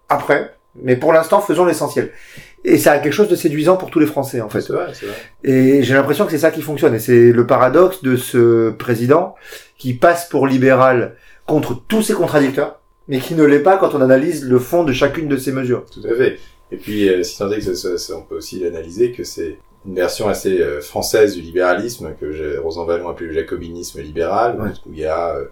après, 0.10 0.54
mais 0.82 0.96
pour 0.96 1.13
l'instant, 1.13 1.41
faisons 1.41 1.65
l'essentiel. 1.65 2.12
Et 2.63 2.77
ça 2.77 2.94
a 2.94 3.00
quelque 3.00 3.13
chose 3.13 3.29
de 3.29 3.36
séduisant 3.36 3.77
pour 3.77 3.91
tous 3.91 4.00
les 4.00 4.05
Français, 4.08 4.41
en 4.41 4.50
fait. 4.50 4.62
C'est 4.62 4.74
vrai, 4.74 4.88
c'est 4.94 5.05
vrai. 5.05 5.15
Et 5.44 5.84
j'ai 5.84 5.94
l'impression 5.94 6.25
que 6.25 6.32
c'est 6.32 6.39
ça 6.39 6.51
qui 6.51 6.62
fonctionne. 6.62 6.96
Et 6.96 7.00
c'est 7.00 7.32
le 7.32 7.46
paradoxe 7.46 8.01
de 8.03 8.15
ce 8.15 8.72
président 8.72 9.36
qui 9.77 9.94
passe 9.94 10.27
pour 10.29 10.48
libéral 10.48 11.15
contre 11.46 11.79
tous 11.88 12.01
ses 12.01 12.13
contradicteurs, 12.13 12.79
mais 13.08 13.20
qui 13.20 13.36
ne 13.36 13.44
l'est 13.44 13.60
pas 13.60 13.77
quand 13.77 13.94
on 13.94 14.01
analyse 14.01 14.44
le 14.46 14.58
fond 14.58 14.84
de 14.84 14.91
chacune 14.94 15.27
de 15.27 15.38
ses 15.38 15.51
mesures. 15.51 15.86
Tout 15.94 16.01
à 16.12 16.15
fait. 16.15 16.39
Et 16.72 16.77
puis, 16.77 17.08
euh, 17.08 17.22
si 17.22 17.38
tant 17.38 17.51
est 17.51 17.58
que 17.60 17.63
ça, 17.63 17.75
ça- 17.75 17.98
ça- 18.00 18.17
on 18.17 18.24
peut 18.24 18.38
aussi 18.38 18.60
l'analyser 18.60 19.12
que 19.12 19.24
c'est 19.24 19.58
une 19.88 19.96
version 19.96 20.27
assez 20.27 20.60
euh, 20.62 20.82
française 20.82 21.36
du 21.36 21.42
libéralisme 21.42 22.15
que 22.20 22.32
j'ai- 22.32 22.58
Rosan 22.58 22.86
Vallon 22.86 23.08
appelé 23.10 23.27
le 23.27 23.34
jacobinisme 23.34 24.01
libéral, 24.01 24.60
Ouais. 24.60 24.70
où 24.88 24.94
il 24.94 25.00
y 25.00 25.06
a 25.06 25.36
euh, 25.36 25.46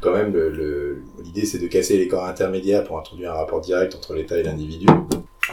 quand 0.00 0.12
même 0.12 0.32
le- 0.32 0.50
le- 0.50 0.98
l'idée 1.22 1.44
c'est 1.46 1.58
de 1.58 1.66
casser 1.68 1.96
les 1.96 2.08
corps 2.08 2.24
intermédiaires 2.26 2.84
pour 2.84 2.98
introduire 2.98 3.32
un 3.32 3.36
rapport 3.36 3.60
direct 3.60 3.94
entre 3.94 4.14
l'État 4.14 4.36
et 4.38 4.42
l'individu. 4.42 4.86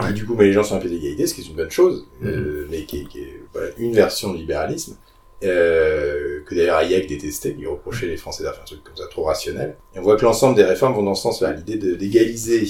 Et 0.08 0.12
du 0.12 0.26
coup, 0.26 0.34
met 0.34 0.44
les 0.46 0.52
gens 0.52 0.64
sur 0.64 0.74
un 0.74 0.80
pied 0.80 0.90
d'égalité, 0.90 1.26
ce 1.28 1.34
qui 1.34 1.42
est 1.42 1.48
une 1.48 1.54
bonne 1.54 1.70
chose, 1.70 2.06
Mhm. 2.20 2.28
euh, 2.28 2.66
mais 2.70 2.82
qui 2.84 3.02
est, 3.02 3.04
qui 3.04 3.20
est, 3.20 3.40
voilà, 3.52 3.68
une 3.78 3.94
version 3.94 4.32
du 4.32 4.38
libéralisme. 4.38 4.96
Euh, 5.42 6.40
que 6.46 6.54
d'ailleurs 6.54 6.78
Hayek 6.78 7.06
détestait, 7.06 7.54
qui 7.54 7.66
reprochait 7.66 8.06
les 8.06 8.16
Français 8.16 8.42
d'avoir 8.42 8.56
fait 8.56 8.62
un 8.62 8.76
truc 8.76 8.84
comme 8.84 8.96
ça 8.96 9.06
trop 9.10 9.24
rationnel. 9.24 9.76
Et 9.94 9.98
on 9.98 10.02
voit 10.02 10.16
que 10.16 10.24
l'ensemble 10.24 10.56
des 10.56 10.64
réformes 10.64 10.94
vont 10.94 11.02
dans 11.02 11.14
ce 11.14 11.22
sens-là, 11.22 11.52
l'idée 11.52 11.76
d'égaliser 11.96 12.64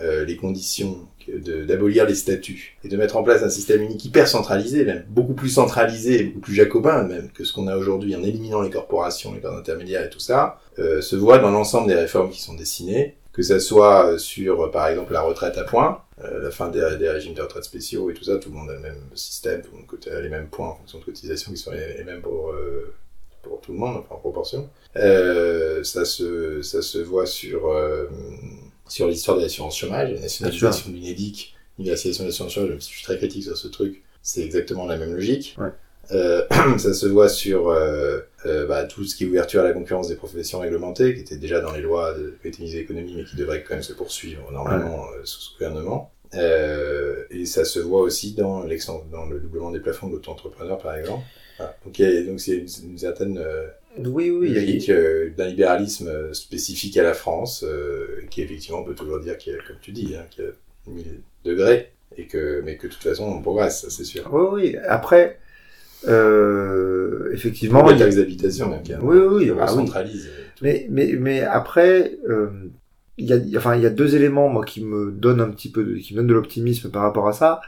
euh, 0.00 0.24
les 0.24 0.36
conditions, 0.36 1.08
d'abolir 1.66 2.06
les 2.06 2.14
statuts 2.14 2.76
et 2.84 2.88
de 2.88 2.96
mettre 2.96 3.16
en 3.16 3.22
place 3.22 3.42
un 3.42 3.50
système 3.50 3.82
unique 3.82 4.04
hyper 4.04 4.28
centralisé, 4.28 4.84
même 4.84 5.04
beaucoup 5.08 5.34
plus 5.34 5.48
centralisé 5.48 6.20
et 6.20 6.24
beaucoup 6.24 6.40
plus 6.40 6.54
jacobin 6.54 7.02
même 7.04 7.30
que 7.30 7.44
ce 7.44 7.52
qu'on 7.52 7.68
a 7.68 7.76
aujourd'hui 7.76 8.14
en 8.16 8.22
éliminant 8.22 8.62
les 8.62 8.70
corporations, 8.70 9.32
les 9.34 9.40
corps 9.40 9.56
intermédiaires 9.56 10.04
et 10.04 10.10
tout 10.10 10.20
ça, 10.20 10.60
euh, 10.78 11.00
se 11.00 11.16
voit 11.16 11.38
dans 11.38 11.50
l'ensemble 11.50 11.88
des 11.88 11.94
réformes 11.94 12.30
qui 12.30 12.40
sont 12.40 12.54
dessinées, 12.54 13.16
que 13.32 13.42
ça 13.42 13.60
soit 13.60 14.06
euh, 14.06 14.18
sur, 14.18 14.62
euh, 14.62 14.70
par 14.70 14.88
exemple, 14.88 15.12
la 15.12 15.22
retraite 15.22 15.58
à 15.58 15.64
points, 15.64 16.02
la 16.22 16.52
fin 16.52 16.68
des, 16.68 16.80
régimes 17.08 17.34
de 17.34 17.42
retraite 17.42 17.64
spéciaux 17.64 18.08
et 18.08 18.14
tout 18.14 18.22
ça, 18.22 18.36
tout 18.36 18.48
le 18.48 18.54
monde 18.54 18.70
a 18.70 18.74
le 18.74 18.78
même 18.78 19.00
système, 19.14 19.60
tout 19.60 19.70
le 19.72 19.78
monde 19.78 20.16
a 20.16 20.20
les 20.20 20.28
mêmes 20.28 20.46
points 20.46 20.68
en 20.68 20.76
fonction 20.76 21.00
de 21.00 21.04
cotisation 21.04 21.50
qui 21.50 21.58
sont 21.58 21.72
les, 21.72 22.04
mêmes 22.04 22.20
pour, 22.20 22.54
pour 23.42 23.60
tout 23.60 23.72
le 23.72 23.78
monde, 23.78 24.04
en 24.08 24.16
proportion. 24.18 24.68
Ça 24.94 26.04
se, 26.04 26.62
ça 26.62 26.80
se 26.80 26.98
voit 26.98 27.26
sur, 27.26 27.62
sur 28.88 29.08
l'histoire 29.08 29.36
de 29.38 29.42
l'assurance 29.42 29.76
chômage, 29.76 30.12
la 30.12 30.20
nationalisation 30.20 30.90
de 30.90 30.96
l'UNEDIC, 30.96 31.54
l'universalisation 31.78 32.24
de 32.24 32.28
l'assurance 32.28 32.52
chômage, 32.52 32.74
je 32.78 32.84
suis 32.84 33.02
très 33.02 33.16
critique 33.16 33.44
sur 33.44 33.56
ce 33.56 33.68
truc, 33.68 34.02
c'est 34.22 34.42
exactement 34.42 34.86
la 34.86 34.96
même 34.96 35.14
logique. 35.14 35.56
Ouais. 35.58 35.70
Euh, 36.10 36.44
ça 36.78 36.92
se 36.92 37.06
voit 37.06 37.28
sur 37.28 37.68
euh, 37.68 38.20
euh, 38.44 38.66
bah, 38.66 38.84
tout 38.84 39.04
ce 39.04 39.14
qui 39.16 39.24
est 39.24 39.26
ouverture 39.26 39.60
à 39.60 39.64
la 39.64 39.72
concurrence 39.72 40.08
des 40.08 40.16
professions 40.16 40.58
réglementées, 40.60 41.14
qui 41.14 41.20
était 41.20 41.36
déjà 41.36 41.60
dans 41.60 41.72
les 41.72 41.80
lois 41.80 42.12
de 42.14 42.34
l'économie, 42.44 43.14
mais 43.16 43.24
qui 43.24 43.36
devrait 43.36 43.62
quand 43.62 43.74
même 43.74 43.82
se 43.82 43.92
poursuivre 43.92 44.50
normalement 44.52 45.06
sous 45.24 45.40
ce 45.40 45.52
gouvernement. 45.54 46.12
Et 46.34 47.46
ça 47.46 47.64
se 47.64 47.78
voit 47.78 48.00
aussi 48.00 48.34
dans, 48.34 48.64
dans 48.64 49.26
le 49.26 49.38
doublement 49.38 49.70
des 49.70 49.80
plafonds 49.80 50.08
de 50.08 50.12
l'auto-entrepreneur, 50.12 50.78
par 50.78 50.96
exemple. 50.96 51.24
Voilà. 51.56 51.76
Donc, 51.84 51.98
il 51.98 52.04
y 52.04 52.16
a- 52.16 52.22
donc 52.24 52.40
c'est 52.40 52.56
une, 52.56 52.68
une 52.90 52.98
certaine 52.98 53.40
Oui, 53.98 54.30
oui, 54.30 54.48
il 54.48 54.54
y 54.54 54.56
a- 54.58 54.60
logique 54.60 54.88
euh, 54.90 55.30
d'un 55.36 55.46
libéralisme 55.48 56.08
euh, 56.08 56.32
spécifique 56.32 56.96
à 56.96 57.02
la 57.02 57.14
France, 57.14 57.64
euh, 57.66 58.06
qui 58.30 58.40
effectivement 58.42 58.80
on 58.80 58.84
peut 58.84 58.94
toujours 58.94 59.20
dire 59.20 59.36
qu'il 59.36 59.52
y 59.52 59.56
a, 59.56 59.58
comme 59.66 59.76
tu 59.82 59.92
dis, 59.92 60.14
hein, 60.16 60.24
qu'il 60.30 60.44
y 60.44 60.46
a 60.48 60.50
1000 60.90 61.20
degrés, 61.44 61.92
et 62.16 62.26
que, 62.26 62.62
mais 62.64 62.76
que 62.76 62.86
de 62.86 62.92
toute 62.92 63.02
façon 63.02 63.24
on 63.24 63.42
progresse, 63.42 63.82
ça 63.82 63.90
c'est 63.90 64.04
sûr. 64.04 64.28
Oui, 64.32 64.46
oui. 64.52 64.76
Après, 64.88 65.38
euh, 66.08 67.30
effectivement, 67.32 67.88
il 67.90 67.98
y 67.98 68.02
a- 68.02 68.04
taxe 68.06 68.16
d'habitation 68.16 68.70
même, 68.70 68.82
Oui, 69.02 69.16
oui, 69.18 69.26
oui. 69.44 69.50
on 69.50 69.58
Ah 69.60 69.66
oui. 69.70 69.86
centralise. 69.86 70.26
et 70.26 70.28
tout. 70.28 70.64
mais, 70.64 70.86
mais, 70.90 71.12
mais 71.18 71.42
après, 71.42 72.16
euh, 72.28 72.48
il 73.18 73.26
y 73.26 73.32
a, 73.32 73.58
enfin, 73.58 73.76
il 73.76 73.82
y 73.82 73.86
a 73.86 73.90
deux 73.90 74.14
éléments 74.16 74.48
moi 74.48 74.64
qui 74.64 74.82
me 74.84 75.12
donnent 75.12 75.40
un 75.40 75.50
petit 75.50 75.70
peu, 75.70 75.84
de, 75.84 75.94
qui 75.96 76.14
me 76.14 76.18
donnent 76.18 76.28
de 76.28 76.34
l'optimisme 76.34 76.90
par 76.90 77.02
rapport 77.02 77.28
à 77.28 77.32
ça. 77.32 77.60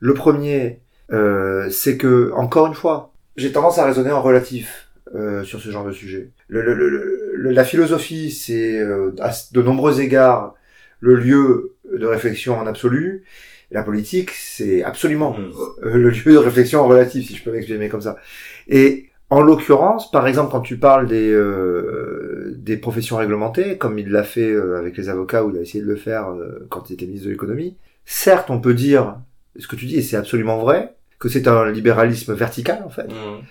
Le 0.00 0.14
premier, 0.14 0.80
euh, 1.12 1.68
c'est 1.70 1.96
que 1.96 2.30
encore 2.34 2.66
une 2.66 2.74
fois, 2.74 3.12
j'ai 3.36 3.52
tendance 3.52 3.78
à 3.78 3.86
raisonner 3.86 4.10
en 4.10 4.20
relatif 4.22 4.87
euh, 5.14 5.42
sur 5.44 5.60
ce 5.60 5.70
genre 5.70 5.84
de 5.86 5.92
sujet. 5.92 6.30
Le, 6.48 6.62
le, 6.62 6.74
le- 6.74 7.32
le- 7.34 7.50
la 7.50 7.64
philosophie, 7.64 8.30
c'est 8.30 8.78
euh, 8.80 9.12
à 9.20 9.30
de 9.52 9.62
nombreux 9.62 10.00
égards 10.00 10.54
le 11.00 11.14
lieu 11.14 11.74
de 11.96 12.06
réflexion 12.06 12.58
en 12.58 12.66
absolu. 12.66 13.24
La 13.70 13.82
politique, 13.82 14.30
c'est 14.30 14.82
absolument 14.82 15.36
Mm. 15.38 15.50
euh, 15.86 15.94
le 15.96 16.10
lieu 16.10 16.32
de 16.32 16.38
réflexion 16.38 16.80
en 16.80 16.88
relatif, 16.88 17.26
si 17.26 17.36
je 17.36 17.44
peux 17.44 17.52
m'exprimer 17.52 17.88
comme 17.88 18.00
ça. 18.00 18.16
Et 18.68 19.10
en 19.30 19.42
l'occurrence, 19.42 20.10
par 20.10 20.26
exemple, 20.26 20.50
quand 20.50 20.60
tu 20.62 20.78
parles 20.78 21.06
des 21.06 21.30
euh, 21.30 22.54
des 22.56 22.76
professions 22.78 23.16
réglementées, 23.16 23.76
comme 23.78 23.98
il 23.98 24.08
l'a 24.10 24.24
fait 24.24 24.50
euh, 24.50 24.78
avec 24.78 24.96
les 24.96 25.08
avocats, 25.10 25.44
ou 25.44 25.50
il 25.50 25.58
a 25.58 25.60
essayé 25.62 25.82
de 25.84 25.88
le 25.88 25.96
faire 25.96 26.28
euh, 26.30 26.66
quand 26.70 26.88
il 26.90 26.94
était 26.94 27.06
ministre 27.06 27.26
de 27.26 27.32
l'économie, 27.32 27.76
certes, 28.06 28.50
on 28.50 28.60
peut 28.60 28.74
dire 28.74 29.16
ce 29.58 29.66
que 29.66 29.76
tu 29.76 29.86
dis, 29.86 29.96
et 29.96 30.02
c'est 30.02 30.16
absolument 30.16 30.58
vrai, 30.58 30.94
que 31.18 31.28
c'est 31.28 31.46
un 31.48 31.70
libéralisme 31.70 32.32
vertical 32.34 32.82
en 32.84 32.90
fait. 32.90 33.08
Mm. 33.08 33.42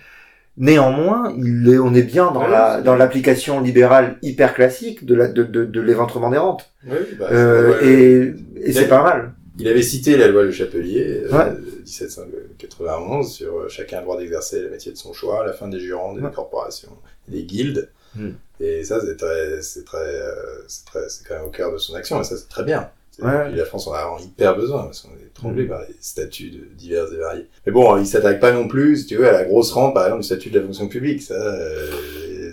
Néanmoins, 0.58 1.32
il 1.38 1.68
est, 1.72 1.78
on 1.78 1.94
est 1.94 2.02
bien 2.02 2.30
dans 2.32 2.42
Ouais, 2.44 2.50
la 2.50 2.76
c'est 2.78 2.82
dans 2.82 2.92
bien. 2.92 2.96
l'application 2.98 3.60
libérale 3.60 4.18
hyper 4.22 4.54
classique 4.54 5.06
de 5.06 5.14
la 5.14 5.28
de 5.28 5.44
de, 5.44 5.64
de 5.64 5.80
l'éventrement 5.80 6.30
des 6.30 6.38
rentes. 6.38 6.70
Oui, 6.86 6.96
bah, 7.18 7.28
Euh, 7.30 7.80
et 7.82 8.34
et 8.68 8.72
c'est 8.72 8.88
pas 8.88 9.02
mal. 9.02 9.32
Il 9.60 9.66
avait 9.68 9.82
cité 9.82 10.16
la 10.16 10.28
loi 10.28 10.44
Le 10.44 10.50
Chapelier, 10.52 11.22
euh, 11.24 11.36
Ouais. 11.36 11.50
de 11.50 11.80
1791, 11.82 13.28
sur 13.32 13.56
euh, 13.58 13.68
chacun 13.68 13.96
a 13.96 14.00
le 14.00 14.04
droit 14.06 14.18
d'exercer 14.18 14.60
le 14.62 14.70
métier 14.70 14.92
de 14.92 14.96
son 14.96 15.12
choix, 15.12 15.44
la 15.44 15.52
fin 15.52 15.68
des 15.68 15.80
jurons 15.80 16.14
des 16.14 16.22
Ouais. 16.22 16.30
corporations, 16.32 16.92
des 17.28 17.42
guildes. 17.42 17.88
Mm. 18.14 18.28
Et 18.60 18.84
ça, 18.84 19.00
c'est 19.00 19.16
très, 19.16 19.60
c'est 19.62 19.84
très, 19.84 19.98
euh, 19.98 20.32
c'est 20.66 20.84
très, 20.86 21.08
c'est 21.08 21.26
quand 21.26 21.34
même 21.36 21.44
au 21.44 21.50
cœur 21.50 21.72
de 21.72 21.78
son 21.78 21.94
action, 21.94 22.20
et 22.20 22.24
ça, 22.24 22.36
c'est 22.36 22.48
très 22.48 22.64
bien. 22.64 22.88
Ouais. 23.20 23.48
puis 23.48 23.56
La 23.58 23.64
France 23.64 23.86
en 23.88 23.92
a 23.92 24.02
vraiment 24.02 24.18
hyper 24.18 24.56
besoin, 24.56 24.84
parce 24.84 25.00
qu'on 25.02 25.10
est 25.10 25.26
étranglé 25.26 25.64
Mm. 25.64 25.68
par 25.68 25.80
les 25.82 25.94
statuts 26.00 26.50
de 26.50 26.64
divers 26.76 27.04
et 27.12 27.16
variés. 27.16 27.46
Mais 27.66 27.72
bon, 27.72 27.96
il 27.98 28.06
s'attaque 28.06 28.40
pas 28.40 28.52
non 28.52 28.68
plus, 28.68 28.96
si 28.98 29.06
tu 29.06 29.16
veux, 29.16 29.28
à 29.28 29.32
la 29.32 29.44
grosse 29.44 29.72
rente, 29.72 29.94
par 29.94 30.04
exemple, 30.04 30.22
du 30.22 30.26
statut 30.26 30.50
de 30.50 30.58
la 30.58 30.64
fonction 30.64 30.88
publique. 30.88 31.22
Ça, 31.22 31.34
euh, 31.34 31.90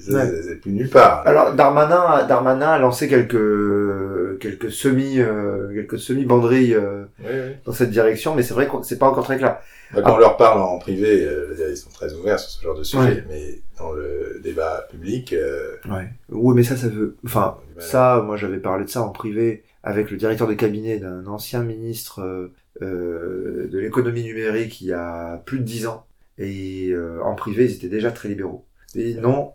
ça, 0.02 0.14
Ouais. 0.14 0.28
c'est- 0.30 0.44
c'est 0.44 0.56
plus 0.58 0.72
nulle 0.72 0.90
part. 0.90 1.24
Alors 1.26 1.54
Darmanin, 1.54 2.26
Darmanin 2.28 2.68
a 2.70 2.80
lancé 2.80 3.08
quelques 3.08 4.40
quelques 4.40 4.72
semi 4.72 5.20
euh, 5.20 5.74
quelques 5.74 5.98
semi 6.00 6.26
banderilles 6.26 6.76
euh, 6.76 7.04
Oui, 7.20 7.26
oui. 7.32 7.54
dans 7.66 7.72
cette 7.72 7.90
direction, 7.90 8.36
mais 8.36 8.44
c'est 8.44 8.54
vrai 8.54 8.68
que 8.68 8.74
c'est 8.84 9.00
pas 9.00 9.08
encore 9.08 9.24
très 9.24 9.38
clair. 9.38 9.58
Bah, 9.94 10.02
quand 10.04 10.16
on 10.16 10.18
leur 10.18 10.36
parle 10.38 10.62
en 10.62 10.78
privé, 10.80 11.24
euh, 11.26 11.56
ils 11.72 11.78
sont 11.78 11.90
très 11.90 12.14
ouverts 12.14 12.40
sur 12.40 12.50
ce 12.50 12.62
genre 12.64 12.78
de 12.78 12.84
sujet, 12.84 13.02
Ouais. 13.04 13.24
mais 13.30 13.62
dans 13.78 13.92
le 13.94 14.40
débat 14.44 14.88
public, 14.92 15.32
euh, 15.34 15.76
Ouais. 15.90 16.10
Oui, 16.30 16.54
mais 16.56 16.64
ça, 16.64 16.76
ça 16.76 16.88
veut. 16.88 17.16
Enfin, 17.26 17.58
ça, 17.80 18.22
moi, 18.26 18.36
j'avais 18.36 18.58
parlé 18.58 18.86
de 18.86 18.90
ça 18.90 19.02
en 19.02 19.10
privé 19.10 19.64
avec 19.86 20.10
le 20.10 20.18
directeur 20.18 20.48
de 20.48 20.56
cabinet 20.56 20.98
d'un 20.98 21.26
ancien 21.28 21.64
ministre 21.64 22.22
euh, 22.22 22.54
euh, 22.82 23.70
de 23.72 23.78
l'économie 23.78 24.24
numérique 24.24 24.82
il 24.82 24.88
y 24.88 24.94
a 24.94 25.42
plus 25.46 25.60
de 25.60 25.64
dix 25.64 25.88
ans. 25.88 26.06
Et 26.38 26.90
euh, 26.90 27.24
en 27.24 27.36
privé, 27.36 27.66
ils 27.66 27.76
étaient 27.76 27.88
déjà 27.88 28.12
très 28.12 28.28
libéraux. 28.28 28.66
Et 28.96 29.14
non, 29.14 29.52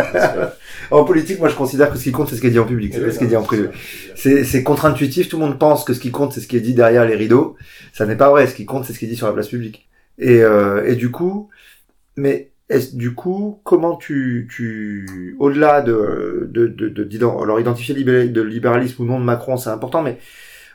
en 0.90 1.04
politique, 1.04 1.40
moi, 1.40 1.48
je 1.48 1.56
considère 1.56 1.90
que 1.90 1.98
ce 1.98 2.04
qui 2.04 2.12
compte, 2.12 2.28
c'est 2.28 2.36
ce 2.36 2.40
qui 2.40 2.46
est 2.46 2.50
dit 2.50 2.58
en 2.58 2.66
public, 2.66 2.94
c'est 2.94 3.04
pas 3.04 3.10
ce 3.10 3.18
qui 3.18 3.24
est 3.24 3.28
dit 3.28 3.36
en 3.36 3.42
privé. 3.42 3.68
C'est 4.14 4.44
c'est 4.44 4.62
contre-intuitif, 4.62 5.28
tout 5.28 5.38
le 5.38 5.44
monde 5.44 5.58
pense 5.58 5.84
que 5.84 5.92
ce 5.92 5.98
qui 5.98 6.12
compte, 6.12 6.32
c'est 6.32 6.40
ce 6.40 6.46
qui 6.46 6.56
est 6.56 6.60
dit 6.60 6.74
derrière 6.74 7.04
les 7.04 7.16
rideaux. 7.16 7.56
Ça 7.92 8.06
n'est 8.06 8.16
pas 8.16 8.30
vrai, 8.30 8.46
ce 8.46 8.54
qui 8.54 8.64
compte, 8.64 8.84
c'est 8.84 8.92
ce 8.92 8.98
qui 9.00 9.06
est 9.06 9.08
dit 9.08 9.16
sur 9.16 9.26
la 9.26 9.32
place 9.32 9.48
publique. 9.48 9.88
Et, 10.18 10.40
euh, 10.42 10.86
et 10.86 10.94
du 10.94 11.10
coup, 11.10 11.50
mais 12.16 12.52
est 12.68 12.96
du 12.96 13.14
coup, 13.14 13.60
comment 13.64 13.96
tu, 13.96 14.48
tu 14.50 15.36
au-delà 15.38 15.82
de, 15.82 16.48
de, 16.50 16.66
de, 16.68 16.88
alors 17.42 17.60
identifier 17.60 17.94
libé- 17.94 18.28
de 18.28 18.42
libéralisme 18.42 19.02
ou 19.02 19.06
non 19.06 19.20
de 19.20 19.24
Macron, 19.24 19.56
c'est 19.56 19.70
important, 19.70 20.02
mais 20.02 20.18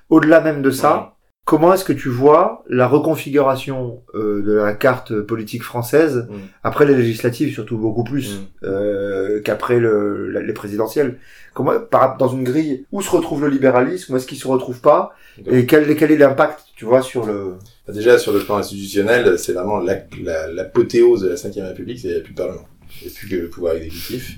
au-delà 0.10 0.42
même 0.42 0.62
de 0.62 0.72
ça, 0.72 1.19
comment 1.50 1.74
est-ce 1.74 1.84
que 1.84 1.94
tu 1.94 2.10
vois 2.10 2.64
la 2.70 2.88
reconfiguration 2.88 4.04
euh, 4.14 4.44
de 4.44 4.54
la 4.54 4.74
carte 4.74 5.20
politique 5.22 5.64
française 5.64 6.28
Mm. 6.30 6.36
après 6.64 6.86
les 6.86 6.96
législatives, 6.96 7.52
surtout 7.54 7.78
beaucoup 7.78 8.04
plus 8.04 8.28
Mm. 8.36 8.44
euh, 8.66 9.42
qu'après 9.42 9.80
le, 9.80 10.30
les 10.50 10.54
présidentielles? 10.54 11.18
Comment, 11.56 11.80
par, 11.80 12.18
dans 12.18 12.28
une 12.30 12.44
grille, 12.44 12.86
où 12.92 13.02
se 13.02 13.10
retrouve 13.10 13.42
le 13.46 13.50
libéralisme, 13.50 14.14
où 14.14 14.18
est-ce 14.18 14.28
qu'il 14.28 14.38
se 14.38 14.48
retrouve 14.48 14.80
pas, 14.80 15.12
et 15.48 15.66
quel, 15.66 15.96
quel 15.96 16.12
est 16.12 16.18
l'impact, 16.18 16.60
tu 16.76 16.86
vois, 16.86 17.02
sur 17.02 17.26
le... 17.26 17.56
Bah, 17.88 17.94
Déjà, 17.94 18.18
sur 18.20 18.32
le 18.32 18.40
plan 18.40 18.58
institutionnel, 18.58 19.40
c'est 19.40 19.54
vraiment 19.54 19.80
la- 19.80 20.04
la- 20.24 20.48
l'apothéose 20.52 21.22
de 21.22 21.30
la 21.30 21.36
Ve 21.36 21.68
République, 21.70 22.00
c'est 22.00 22.22
plus 22.22 22.34
de 22.34 22.38
Parlement. 22.38 22.68
Il 23.02 23.08
n'y 23.08 23.12
a 23.12 23.16
plus 23.18 23.28
que 23.28 23.36
le 23.36 23.50
pouvoir 23.50 23.74
exécutif. 23.76 24.38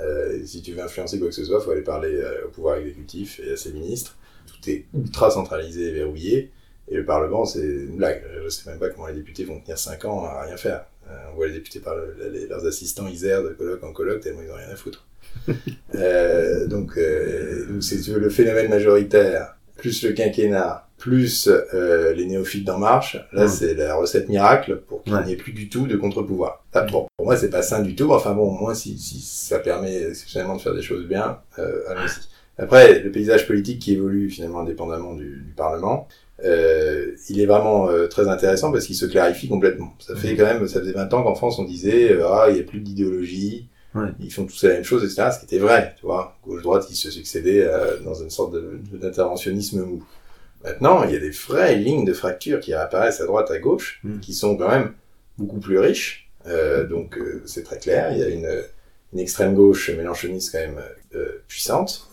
Euh, 0.00 0.38
si 0.44 0.62
tu 0.62 0.72
veux 0.72 0.82
influencer 0.82 1.18
quoi 1.18 1.28
que 1.28 1.34
ce 1.34 1.44
soit, 1.44 1.58
il 1.60 1.64
faut 1.64 1.70
aller 1.72 1.82
parler 1.82 2.14
euh, 2.14 2.46
au 2.46 2.48
pouvoir 2.48 2.76
exécutif 2.76 3.40
et 3.46 3.52
à 3.52 3.56
ses 3.56 3.72
ministres. 3.72 4.16
Tout 4.66 4.70
est 4.70 4.84
ultra 4.94 5.30
centralisé 5.30 5.88
et 5.88 5.92
verrouillé. 5.92 6.50
Et 6.88 6.96
le 6.96 7.04
Parlement, 7.04 7.44
c'est 7.44 7.60
une 7.62 7.96
blague. 7.96 8.22
Je 8.38 8.44
ne 8.44 8.48
sais 8.48 8.68
même 8.70 8.78
pas 8.78 8.90
comment 8.90 9.06
les 9.08 9.14
députés 9.14 9.44
vont 9.44 9.58
tenir 9.60 9.78
5 9.78 10.04
ans 10.04 10.24
à 10.24 10.42
rien 10.42 10.56
faire. 10.56 10.84
Euh, 11.08 11.14
on 11.32 11.36
voit 11.36 11.46
les 11.48 11.52
députés 11.54 11.80
par 11.80 11.94
le- 11.96 12.16
leurs 12.48 12.66
assistants, 12.66 13.06
ils 13.06 13.24
errent 13.26 13.42
de 13.44 13.50
colloque 13.50 13.82
en 13.84 13.92
colloque 13.92 14.20
tellement 14.20 14.42
ils 14.42 14.48
n'ont 14.48 14.54
rien 14.54 14.68
à 14.72 14.76
foutre. 14.76 15.06
euh, 15.94 16.66
donc, 16.66 16.96
euh, 16.96 17.66
donc 17.66 17.82
c'est 17.82 18.06
le 18.08 18.28
phénomène 18.30 18.68
majoritaire, 18.68 19.56
plus 19.76 20.02
le 20.04 20.12
quinquennat, 20.12 20.88
plus 20.98 21.48
euh, 21.48 22.12
les 22.12 22.26
néophytes 22.26 22.64
d'En 22.64 22.78
Marche, 22.78 23.18
là 23.32 23.46
c'est 23.46 23.74
la 23.74 23.94
recette 23.94 24.28
miracle 24.28 24.82
pour 24.88 25.02
qu'il 25.04 25.14
Ouais. 25.14 25.24
n'y 25.26 25.32
ait 25.32 25.36
plus 25.36 25.52
du 25.52 25.68
tout 25.68 25.86
de 25.86 25.96
contre-pouvoir. 25.96 26.64
Bon, 26.90 27.06
pour 27.16 27.26
moi 27.26 27.36
c'est 27.36 27.50
pas 27.50 27.62
sain 27.62 27.82
du 27.82 27.94
tout, 27.94 28.10
enfin 28.12 28.32
bon, 28.34 28.48
au 28.48 28.58
moins 28.58 28.74
si, 28.74 28.98
si 28.98 29.20
ça 29.20 29.58
permet 29.58 30.02
exceptionnellement 30.08 30.56
de 30.56 30.62
faire 30.62 30.74
des 30.74 30.82
choses 30.82 31.04
bien, 31.06 31.38
allons-y. 31.56 32.26
Après, 32.58 33.00
le 33.00 33.10
paysage 33.10 33.46
politique 33.46 33.80
qui 33.80 33.92
évolue 33.94 34.30
finalement 34.30 34.60
indépendamment 34.60 35.14
du, 35.14 35.42
du 35.46 35.52
Parlement, 35.54 36.08
euh, 36.44 37.12
il 37.28 37.40
est 37.40 37.46
vraiment 37.46 37.88
euh, 37.88 38.06
très 38.08 38.28
intéressant 38.28 38.72
parce 38.72 38.86
qu'il 38.86 38.96
se 38.96 39.06
clarifie 39.06 39.48
complètement. 39.48 39.94
Ça 39.98 40.14
fait 40.16 40.32
Mhm. 40.32 40.36
quand 40.38 40.44
même, 40.44 40.68
ça 40.68 40.80
faisait 40.80 40.92
20 40.92 41.12
ans 41.14 41.22
qu'en 41.22 41.34
France 41.34 41.58
on 41.58 41.64
disait 41.64 42.12
euh, 42.12 42.26
ah 42.28 42.46
il 42.48 42.54
n'y 42.54 42.60
a 42.60 42.64
plus 42.64 42.80
d'idéologie, 42.80 43.68
Ouais. 43.94 44.08
ils 44.20 44.30
font 44.32 44.44
tous 44.44 44.62
la 44.64 44.74
même 44.74 44.84
chose, 44.84 45.02
etc. 45.04 45.30
Ce 45.32 45.38
qui 45.38 45.46
était 45.46 45.58
vrai, 45.62 45.94
tu 45.98 46.04
vois. 46.04 46.36
Gauche-droite, 46.46 46.86
ils 46.90 46.94
se 46.96 47.10
succédaient 47.10 47.66
dans 48.04 48.12
une 48.14 48.28
sorte 48.28 48.54
d'interventionnisme 48.92 49.82
mou. 49.84 50.04
Maintenant, 50.64 51.04
il 51.04 51.12
y 51.12 51.16
a 51.16 51.20
des 51.20 51.30
vraies 51.30 51.76
lignes 51.76 52.04
de 52.04 52.12
fracture 52.12 52.60
qui 52.60 52.74
apparaissent 52.74 53.20
à 53.22 53.26
droite, 53.26 53.50
à 53.50 53.58
gauche, 53.58 54.00
Mm. 54.04 54.20
qui 54.20 54.34
sont 54.34 54.56
quand 54.56 54.68
même 54.68 54.92
beaucoup 55.38 55.58
plus 55.60 55.78
riches. 55.78 56.28
Donc 56.90 57.18
c'est 57.46 57.62
très 57.64 57.78
clair. 57.78 58.12
Il 58.12 58.18
y 58.18 58.22
a 58.22 58.28
une, 58.28 58.48
une 59.14 59.18
extrême 59.18 59.54
gauche 59.54 59.88
mélanchoniste 59.90 60.52
quand 60.52 60.58
même 60.60 60.80
puissante, 61.48 62.08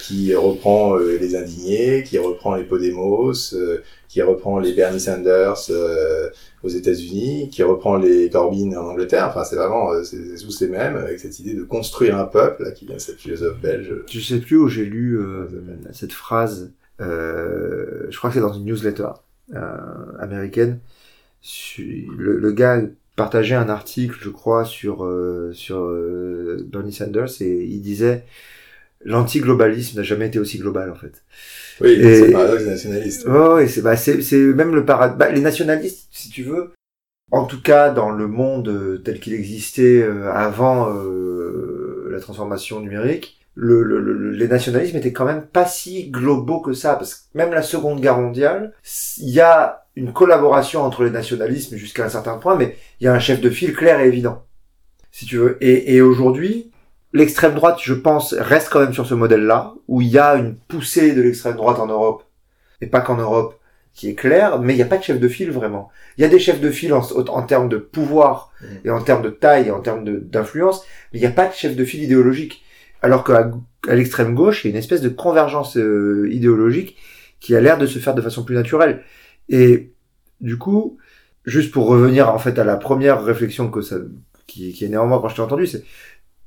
qui 0.00 0.34
reprend 0.34 0.98
euh, 0.98 1.18
les 1.18 1.36
indignés, 1.36 2.02
qui 2.02 2.18
reprend 2.18 2.54
les 2.54 2.64
Podemos, 2.64 3.32
euh, 3.54 3.82
qui 4.08 4.22
reprend 4.22 4.58
les 4.58 4.72
Bernie 4.72 5.00
Sanders 5.00 5.66
euh, 5.70 6.30
aux 6.62 6.68
États-Unis, 6.68 7.50
qui 7.50 7.62
reprend 7.62 7.96
les 7.96 8.30
Corbyn 8.30 8.72
en 8.76 8.90
Angleterre. 8.90 9.26
Enfin, 9.28 9.44
c'est 9.44 9.56
vraiment, 9.56 9.92
euh, 9.92 10.02
c'est 10.04 10.16
tous 10.44 10.60
les 10.60 10.68
mêmes, 10.68 10.96
avec 10.96 11.20
cette 11.20 11.38
idée 11.38 11.54
de 11.54 11.64
construire 11.64 12.16
un 12.16 12.24
peuple, 12.24 12.72
qui 12.74 12.86
vient 12.86 12.96
de 12.96 13.00
cette 13.00 13.18
philosophe 13.18 13.60
belge. 13.60 13.92
Je 14.10 14.20
sais 14.20 14.38
plus 14.38 14.56
où 14.56 14.68
j'ai 14.68 14.84
lu 14.84 15.18
euh, 15.18 15.46
cette 15.92 16.12
phrase, 16.12 16.72
euh, 17.00 18.06
je 18.10 18.16
crois 18.16 18.30
que 18.30 18.34
c'est 18.34 18.40
dans 18.40 18.54
une 18.54 18.64
newsletter 18.64 19.08
euh, 19.54 19.58
américaine. 20.18 20.78
Le, 21.78 22.38
le 22.38 22.52
gars 22.52 22.82
partageait 23.14 23.54
un 23.54 23.68
article, 23.68 24.18
je 24.20 24.30
crois, 24.30 24.64
sur, 24.64 25.04
euh, 25.04 25.50
sur 25.52 25.78
euh, 25.78 26.66
Bernie 26.70 26.92
Sanders 26.92 27.40
et 27.40 27.64
il 27.64 27.80
disait 27.80 28.24
l'antiglobalisme 29.06 29.96
n'a 29.98 30.02
jamais 30.02 30.26
été 30.26 30.38
aussi 30.38 30.58
global 30.58 30.90
en 30.90 30.94
fait. 30.94 31.24
Oui, 31.80 31.98
c'est 32.02 32.26
le 32.26 32.32
paradoxe 32.32 32.66
nationaliste. 32.66 33.26
Oh, 33.28 33.58
et 33.58 33.68
c'est 33.68 33.82
bah, 33.82 33.96
c'est 33.96 34.22
c'est 34.22 34.36
même 34.38 34.74
le 34.74 34.84
paradoxe. 34.84 35.18
Bah, 35.18 35.30
les 35.30 35.40
nationalistes, 35.40 36.08
si 36.10 36.30
tu 36.30 36.42
veux, 36.42 36.72
en 37.30 37.44
tout 37.44 37.60
cas 37.62 37.90
dans 37.90 38.10
le 38.10 38.26
monde 38.26 38.68
euh, 38.68 38.98
tel 38.98 39.20
qu'il 39.20 39.34
existait 39.34 40.02
euh, 40.02 40.30
avant 40.32 40.90
euh, 40.94 42.08
la 42.10 42.20
transformation 42.20 42.80
numérique, 42.80 43.38
le, 43.54 43.82
le- 43.82 44.00
le- 44.00 44.30
les 44.32 44.48
nationalismes 44.48 44.96
étaient 44.96 45.12
quand 45.12 45.24
même 45.24 45.42
pas 45.46 45.66
si 45.66 46.10
globaux 46.10 46.60
que 46.60 46.72
ça, 46.72 46.94
parce 46.94 47.14
que 47.14 47.20
même 47.38 47.52
la 47.52 47.62
Seconde 47.62 48.00
Guerre 48.00 48.18
mondiale, 48.18 48.72
il 49.18 49.30
y 49.30 49.40
a 49.40 49.86
une 49.96 50.12
collaboration 50.12 50.82
entre 50.82 51.04
les 51.04 51.10
nationalismes 51.10 51.76
jusqu'à 51.76 52.04
un 52.04 52.10
certain 52.10 52.36
point, 52.36 52.54
mais 52.56 52.76
il 53.00 53.04
y 53.04 53.08
a 53.08 53.14
un 53.14 53.18
chef 53.18 53.40
de 53.40 53.48
file 53.50 53.74
clair 53.74 54.00
et 54.00 54.08
évident, 54.08 54.44
si 55.10 55.24
tu 55.26 55.36
veux. 55.38 55.56
Et, 55.62 55.94
et 55.96 56.02
aujourd'hui, 56.02 56.70
l'extrême 57.16 57.54
droite, 57.54 57.78
je 57.82 57.94
pense, 57.94 58.34
reste 58.34 58.68
quand 58.70 58.80
même 58.80 58.92
sur 58.92 59.06
ce 59.06 59.14
modèle-là, 59.14 59.74
où 59.88 60.00
il 60.00 60.08
y 60.08 60.18
a 60.18 60.34
une 60.36 60.56
poussée 60.56 61.14
de 61.14 61.22
l'extrême 61.22 61.56
droite 61.56 61.78
en 61.78 61.86
Europe, 61.86 62.24
et 62.80 62.86
pas 62.86 63.00
qu'en 63.00 63.16
Europe, 63.16 63.58
qui 63.94 64.10
est 64.10 64.14
claire, 64.14 64.60
mais 64.60 64.74
il 64.74 64.76
n'y 64.76 64.82
a 64.82 64.86
pas 64.86 64.98
de 64.98 65.02
chef 65.02 65.18
de 65.18 65.28
file 65.28 65.50
vraiment. 65.50 65.88
Il 66.18 66.22
y 66.22 66.24
a 66.24 66.28
des 66.28 66.38
chefs 66.38 66.60
de 66.60 66.70
file 66.70 66.92
en, 66.92 67.00
en 67.00 67.42
termes 67.42 67.68
de 67.68 67.78
pouvoir, 67.78 68.52
Mhm. 68.60 68.68
et 68.84 68.90
en 68.90 69.02
termes 69.02 69.22
de 69.22 69.30
taille, 69.30 69.68
et 69.68 69.70
en 69.70 69.80
termes 69.80 70.04
d'influence, 70.04 70.82
mais 71.12 71.18
il 71.18 71.22
n'y 71.22 71.26
a 71.26 71.30
pas 71.30 71.46
de 71.46 71.52
chef 71.54 71.74
de 71.76 71.84
file 71.84 72.02
idéologique. 72.02 72.62
Alors 73.02 73.24
qu'à 73.24 73.50
à 73.88 73.94
l'extrême 73.94 74.34
gauche, 74.34 74.64
il 74.64 74.68
y 74.68 74.70
a 74.70 74.72
une 74.72 74.78
espèce 74.78 75.00
de 75.02 75.08
convergence 75.08 75.76
euh, 75.76 76.28
idéologique 76.32 76.96
qui 77.40 77.54
a 77.54 77.60
l'air 77.60 77.78
de 77.78 77.86
se 77.86 77.98
faire 77.98 78.14
de 78.14 78.22
façon 78.22 78.42
plus 78.44 78.54
naturelle. 78.56 79.02
Et 79.48 79.92
du 80.40 80.58
coup, 80.58 80.98
juste 81.44 81.70
pour 81.72 81.86
revenir 81.86 82.28
en 82.28 82.38
fait 82.38 82.58
à 82.58 82.64
la 82.64 82.76
première 82.76 83.22
réflexion 83.22 83.70
que 83.70 83.80
ça, 83.82 83.96
qui, 84.46 84.72
qui 84.72 84.84
est 84.84 84.88
moi 84.88 85.20
quand 85.20 85.28
je 85.28 85.36
t'ai 85.36 85.42
entendu, 85.42 85.66
c'est 85.66 85.84